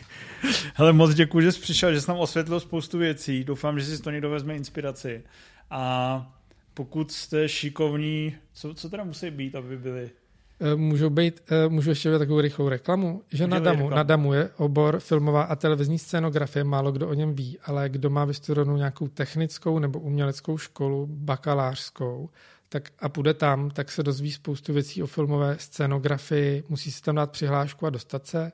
Hele, 0.74 0.92
moc 0.92 1.14
děkuji, 1.14 1.40
že 1.40 1.52
jsi 1.52 1.60
přišel, 1.60 1.94
že 1.94 2.00
jsi 2.00 2.10
nám 2.10 2.18
osvětlil 2.18 2.60
spoustu 2.60 2.98
věcí. 2.98 3.44
Doufám, 3.44 3.80
že 3.80 3.86
si 3.86 3.96
z 3.96 4.00
toho 4.00 4.12
někdo 4.12 4.30
vezme 4.30 4.56
inspiraci. 4.56 5.22
A 5.70 6.32
pokud 6.74 7.12
jste 7.12 7.48
šikovní, 7.48 8.36
co, 8.52 8.74
co 8.74 8.90
teda 8.90 9.04
musí 9.04 9.30
být, 9.30 9.54
aby 9.54 9.78
byli 9.78 10.10
Eh, 10.60 10.76
můžou 10.76 11.10
být, 11.10 11.42
eh, 11.50 11.68
můžu 11.68 11.90
ještě 11.90 12.12
být 12.12 12.18
takovou 12.18 12.40
rychlou 12.40 12.68
reklamu, 12.68 13.22
že 13.32 13.46
na 13.46 13.58
Damu, 13.58 13.90
na 13.90 14.02
Damu 14.02 14.32
je 14.32 14.50
obor 14.56 15.00
filmová 15.00 15.42
a 15.42 15.56
televizní 15.56 15.98
scénografie, 15.98 16.64
málo 16.64 16.92
kdo 16.92 17.08
o 17.08 17.14
něm 17.14 17.34
ví, 17.34 17.58
ale 17.64 17.88
kdo 17.88 18.10
má 18.10 18.24
vystudovanou 18.24 18.76
nějakou 18.76 19.08
technickou 19.08 19.78
nebo 19.78 20.00
uměleckou 20.00 20.58
školu, 20.58 21.06
bakalářskou, 21.10 22.30
tak 22.68 22.90
a 22.98 23.08
půjde 23.08 23.34
tam, 23.34 23.70
tak 23.70 23.92
se 23.92 24.02
dozví 24.02 24.32
spoustu 24.32 24.72
věcí 24.72 25.02
o 25.02 25.06
filmové 25.06 25.56
scénografii, 25.58 26.64
musí 26.68 26.92
si 26.92 27.02
tam 27.02 27.14
dát 27.14 27.30
přihlášku 27.30 27.86
a 27.86 27.90
dostat 27.90 28.26
se, 28.26 28.52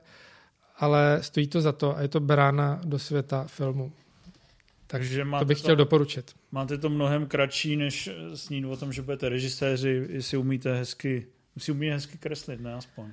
ale 0.77 1.17
stojí 1.21 1.47
to 1.47 1.61
za 1.61 1.71
to 1.71 1.97
a 1.97 2.01
je 2.01 2.07
to 2.07 2.19
brána 2.19 2.81
do 2.85 2.99
světa 2.99 3.43
filmu. 3.47 3.91
Takže 4.87 5.25
to 5.39 5.45
bych 5.45 5.57
to, 5.57 5.63
chtěl 5.63 5.75
doporučit. 5.75 6.31
Máte 6.51 6.77
to 6.77 6.89
mnohem 6.89 7.25
kratší, 7.25 7.75
než 7.75 8.09
snít 8.35 8.65
o 8.65 8.77
tom, 8.77 8.93
že 8.93 9.01
budete 9.01 9.29
režiséři, 9.29 10.07
jestli 10.09 10.37
umíte 10.37 10.75
hezky 10.75 11.27
Musí 11.55 11.71
umět 11.71 11.93
hezky 11.93 12.17
kreslit, 12.17 12.61
ne 12.61 12.73
aspoň. 12.73 13.11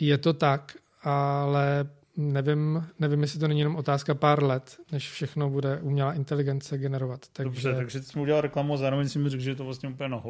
Je 0.00 0.18
to 0.18 0.32
tak, 0.32 0.76
ale 1.02 1.86
nevím, 2.16 2.86
nevím, 2.98 3.22
jestli 3.22 3.40
to 3.40 3.48
není 3.48 3.60
jenom 3.60 3.76
otázka 3.76 4.14
pár 4.14 4.42
let, 4.42 4.76
než 4.92 5.10
všechno 5.10 5.50
bude 5.50 5.80
umělá 5.80 6.12
inteligence 6.12 6.78
generovat. 6.78 7.26
Takže... 7.32 7.44
Dobře, 7.44 7.74
takže 7.74 8.02
jsi 8.02 8.18
mu 8.18 8.22
udělal 8.22 8.40
reklamu 8.40 8.74
a 8.74 8.76
zároveň 8.76 9.08
si 9.08 9.18
mi 9.18 9.30
řekl, 9.30 9.42
že 9.42 9.50
je 9.50 9.54
to 9.54 9.64
vlastně 9.64 9.88
úplně 9.88 10.08
na 10.08 10.22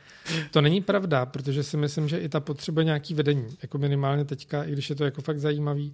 To 0.50 0.60
není 0.60 0.80
pravda, 0.80 1.26
protože 1.26 1.62
si 1.62 1.76
myslím, 1.76 2.08
že 2.08 2.18
i 2.18 2.28
ta 2.28 2.40
potřeba 2.40 2.82
nějaký 2.82 3.14
vedení, 3.14 3.56
jako 3.62 3.78
minimálně 3.78 4.24
teďka, 4.24 4.64
i 4.64 4.72
když 4.72 4.90
je 4.90 4.96
to 4.96 5.04
jako 5.04 5.22
fakt 5.22 5.38
zajímavý, 5.38 5.92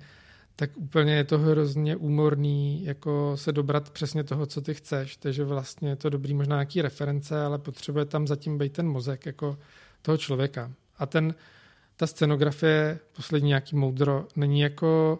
tak 0.56 0.76
úplně 0.76 1.14
je 1.14 1.24
to 1.24 1.38
hrozně 1.38 1.96
úmorný, 1.96 2.84
jako 2.84 3.32
se 3.34 3.52
dobrat 3.52 3.90
přesně 3.90 4.24
toho, 4.24 4.46
co 4.46 4.60
ty 4.60 4.74
chceš. 4.74 5.16
Takže 5.16 5.44
vlastně 5.44 5.88
je 5.88 5.96
to 5.96 6.10
dobrý 6.10 6.34
možná 6.34 6.56
nějaký 6.56 6.82
reference, 6.82 7.44
ale 7.44 7.58
potřebuje 7.58 8.04
tam 8.04 8.26
zatím 8.26 8.58
být 8.58 8.72
ten 8.72 8.88
mozek 8.88 9.26
jako 9.26 9.58
toho 10.02 10.16
člověka. 10.18 10.72
A 11.02 11.06
ten, 11.06 11.34
ta 11.96 12.06
scenografie, 12.06 12.98
poslední 13.16 13.48
nějaký 13.48 13.76
moudro, 13.76 14.26
není 14.36 14.60
jako, 14.60 15.18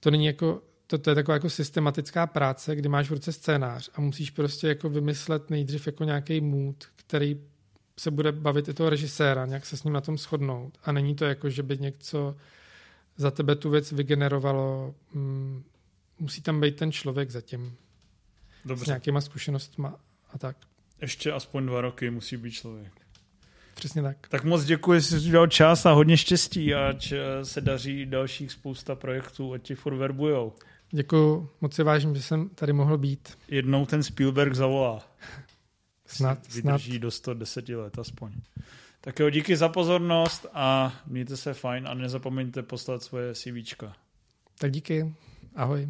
to 0.00 0.10
není 0.10 0.26
jako, 0.26 0.62
to, 0.86 0.98
to 0.98 1.10
je 1.10 1.14
taková 1.14 1.34
jako 1.34 1.50
systematická 1.50 2.26
práce, 2.26 2.76
kdy 2.76 2.88
máš 2.88 3.10
v 3.10 3.12
ruce 3.12 3.32
scénář 3.32 3.90
a 3.94 4.00
musíš 4.00 4.30
prostě 4.30 4.68
jako 4.68 4.88
vymyslet 4.88 5.50
nejdřív 5.50 5.86
jako 5.86 6.04
nějaký 6.04 6.40
mood, 6.40 6.84
který 6.96 7.40
se 7.98 8.10
bude 8.10 8.32
bavit 8.32 8.68
i 8.68 8.74
toho 8.74 8.90
režiséra, 8.90 9.46
nějak 9.46 9.66
se 9.66 9.76
s 9.76 9.84
ním 9.84 9.92
na 9.92 10.00
tom 10.00 10.18
shodnout. 10.18 10.78
A 10.84 10.92
není 10.92 11.14
to 11.14 11.24
jako, 11.24 11.50
že 11.50 11.62
by 11.62 11.78
něco 11.78 12.36
za 13.16 13.30
tebe 13.30 13.56
tu 13.56 13.70
věc 13.70 13.92
vygenerovalo. 13.92 14.94
Mm, 15.14 15.64
musí 16.18 16.42
tam 16.42 16.60
být 16.60 16.76
ten 16.76 16.92
člověk 16.92 17.30
zatím. 17.30 17.76
Dobře. 18.64 18.84
s 18.84 18.86
nějakýma 18.86 19.20
zkušenostmi 19.20 19.88
a 20.32 20.38
tak. 20.38 20.56
Ještě 21.00 21.32
aspoň 21.32 21.66
dva 21.66 21.80
roky 21.80 22.10
musí 22.10 22.36
být 22.36 22.50
člověk. 22.50 23.01
Přesně 23.74 24.02
tak. 24.02 24.16
Tak 24.28 24.44
moc 24.44 24.64
děkuji, 24.64 25.00
že 25.00 25.06
jsi 25.06 25.28
udělal 25.28 25.46
čas 25.46 25.86
a 25.86 25.92
hodně 25.92 26.16
štěstí, 26.16 26.74
ať 26.74 27.12
eh, 27.12 27.44
se 27.44 27.60
daří 27.60 28.06
dalších 28.06 28.52
spousta 28.52 28.94
projektů, 28.94 29.52
ať 29.52 29.62
ti 29.62 29.74
furt 29.74 29.96
verbujou. 29.96 30.52
Děkuji, 30.90 31.48
moc 31.60 31.74
si 31.74 31.82
vážím, 31.82 32.14
že 32.14 32.22
jsem 32.22 32.48
tady 32.48 32.72
mohl 32.72 32.98
být. 32.98 33.38
Jednou 33.48 33.86
ten 33.86 34.02
Spielberg 34.02 34.54
zavolá. 34.54 35.02
Snad, 36.06 36.38
Vydrží 36.54 36.90
snad. 36.92 37.00
do 37.02 37.10
110 37.10 37.68
let 37.68 37.98
aspoň. 37.98 38.32
Tak 39.00 39.18
jo, 39.18 39.30
díky 39.30 39.56
za 39.56 39.68
pozornost 39.68 40.46
a 40.52 40.94
mějte 41.06 41.36
se 41.36 41.54
fajn 41.54 41.88
a 41.88 41.94
nezapomeňte 41.94 42.62
poslat 42.62 43.02
svoje 43.02 43.34
CVčka. 43.34 43.92
Tak 44.58 44.72
díky, 44.72 45.14
ahoj. 45.54 45.88